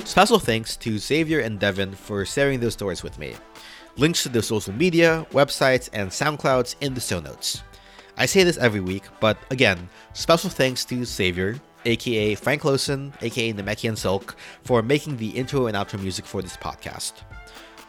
Special 0.05 0.39
thanks 0.39 0.77
to 0.77 0.99
Xavier 0.99 1.41
and 1.41 1.59
Devin 1.59 1.93
for 1.95 2.27
sharing 2.27 2.61
those 2.61 2.75
stories 2.75 3.03
with 3.03 3.19
me. 3.19 3.35
Links 3.97 4.23
to 4.23 4.29
their 4.29 4.43
social 4.43 4.75
media, 4.75 5.27
websites, 5.33 5.89
and 5.93 6.11
SoundClouds 6.11 6.77
in 6.83 6.93
the 6.93 7.01
show 7.01 7.21
notes. 7.21 7.63
I 8.17 8.27
say 8.27 8.45
this 8.45 8.59
every 8.59 8.81
week, 8.81 9.05
but 9.19 9.39
again, 9.51 9.89
special 10.13 10.51
thanks 10.51 10.85
to 10.87 11.05
Xavier, 11.05 11.59
aka 11.87 12.35
Frank 12.35 12.65
Lotion, 12.65 13.15
aka 13.23 13.53
Namekian 13.55 13.97
Silk, 13.97 14.37
for 14.63 14.83
making 14.83 15.17
the 15.17 15.31
intro 15.31 15.67
and 15.67 15.77
outro 15.77 16.01
music 16.01 16.27
for 16.27 16.43
this 16.43 16.57
podcast. 16.57 17.15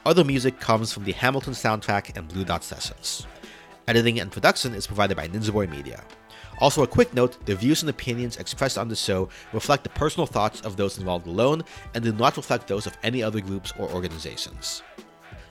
Other 0.05 0.24
music 0.24 0.59
comes 0.59 0.93
from 0.93 1.03
the 1.03 1.11
Hamilton 1.11 1.53
soundtrack 1.53 2.16
and 2.16 2.28
Blue 2.28 2.45
Dot 2.45 2.63
Sessions. 2.63 3.28
Editing 3.88 4.20
and 4.20 4.32
production 4.32 4.74
is 4.74 4.88
provided 4.88 5.18
by 5.18 5.28
ninjaboimedia. 5.28 6.01
Also, 6.60 6.84
a 6.84 6.88
quick 6.88 7.14
note 7.14 7.43
the 7.45 7.56
views 7.56 7.82
and 7.82 7.89
opinions 7.89 8.38
expressed 8.38 8.78
on 8.78 8.88
the 8.88 8.95
show 8.95 9.30
reflect 9.53 9.84
the 9.84 9.89
personal 9.89 10.26
thoughts 10.26 10.62
of 10.62 10.78
those 10.78 10.97
involved 10.97 11.28
alone 11.28 11.64
and 11.93 12.03
do 12.03 12.14
not 12.14 12.38
reflect 12.38 12.68
those 12.68 12.88
of 12.88 12.97
any 13.03 13.22
other 13.22 13.41
groups 13.41 13.74
or 13.78 13.89
organizations. 13.91 14.82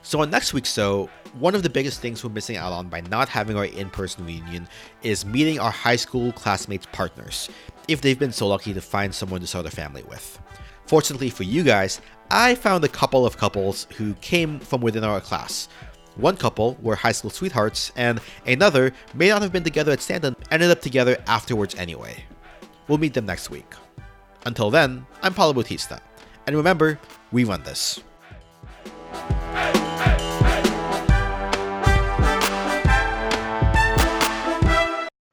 So, 0.01 0.21
on 0.21 0.29
next 0.29 0.53
week's 0.53 0.73
show, 0.73 1.09
one 1.39 1.55
of 1.55 1.63
the 1.63 1.69
biggest 1.69 1.99
things 1.99 2.23
we're 2.23 2.29
missing 2.29 2.57
out 2.57 2.71
on 2.71 2.89
by 2.89 3.01
not 3.01 3.27
having 3.27 3.57
our 3.57 3.65
in 3.65 3.89
person 3.89 4.25
reunion 4.25 4.67
is 5.01 5.25
meeting 5.25 5.59
our 5.59 5.71
high 5.71 5.95
school 5.95 6.31
classmates' 6.31 6.87
partners, 6.91 7.49
if 7.87 8.01
they've 8.01 8.19
been 8.19 8.31
so 8.31 8.47
lucky 8.47 8.73
to 8.73 8.81
find 8.81 9.13
someone 9.13 9.41
to 9.41 9.47
start 9.47 9.65
a 9.65 9.71
family 9.71 10.03
with. 10.03 10.39
Fortunately 10.85 11.31
for 11.31 11.43
you 11.43 11.63
guys, 11.63 12.01
I 12.29 12.55
found 12.55 12.83
a 12.83 12.87
couple 12.87 13.25
of 13.25 13.37
couples 13.37 13.87
who 13.97 14.13
came 14.15 14.59
from 14.59 14.81
within 14.81 15.03
our 15.03 15.19
class. 15.19 15.67
One 16.15 16.37
couple 16.37 16.77
were 16.81 16.95
high 16.95 17.11
school 17.11 17.29
sweethearts, 17.29 17.91
and 17.97 18.21
another 18.45 18.93
may 19.13 19.27
not 19.27 19.41
have 19.41 19.51
been 19.51 19.65
together 19.65 19.91
at 19.91 20.01
Stanton, 20.01 20.35
ended 20.49 20.71
up 20.71 20.79
together 20.79 21.21
afterwards 21.27 21.75
anyway. 21.75 22.23
We'll 22.87 22.99
meet 22.99 23.13
them 23.13 23.25
next 23.25 23.49
week. 23.49 23.73
Until 24.45 24.71
then, 24.71 25.05
I'm 25.21 25.33
Paulo 25.33 25.51
Bautista, 25.53 26.01
and 26.47 26.55
remember, 26.55 26.99
we 27.33 27.43
run 27.43 27.63
this. 27.63 27.99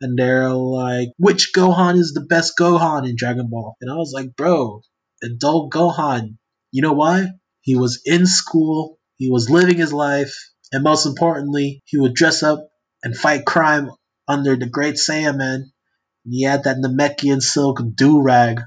and 0.01 0.19
they're 0.19 0.49
like, 0.49 1.11
which 1.17 1.53
Gohan 1.55 1.97
is 1.97 2.13
the 2.13 2.27
best 2.29 2.55
Gohan 2.59 3.09
in 3.09 3.15
Dragon 3.17 3.49
Ball? 3.49 3.77
And 3.81 3.89
I 3.89 3.95
was 3.95 4.13
like, 4.13 4.35
bro, 4.35 4.83
adult 5.23 5.73
Gohan. 5.73 6.39
You 6.73 6.83
know 6.83 6.93
why? 6.93 7.29
He 7.61 7.77
was 7.77 8.03
in 8.05 8.27
school, 8.27 8.99
he 9.17 9.31
was 9.31 9.49
living 9.49 9.77
his 9.77 9.93
life, 9.93 10.35
and 10.73 10.83
most 10.83 11.07
importantly, 11.07 11.83
he 11.85 11.99
would 11.99 12.15
dress 12.15 12.43
up 12.43 12.69
and 13.05 13.17
fight 13.17 13.45
crime 13.45 13.91
under 14.27 14.57
the 14.57 14.67
Great 14.67 14.95
Saiyaman. 14.95 15.65
And 16.25 16.35
he 16.35 16.43
had 16.45 16.65
that 16.65 16.79
Namekian 16.79 17.43
silk 17.43 17.81
do 17.95 18.23
rag 18.23 18.63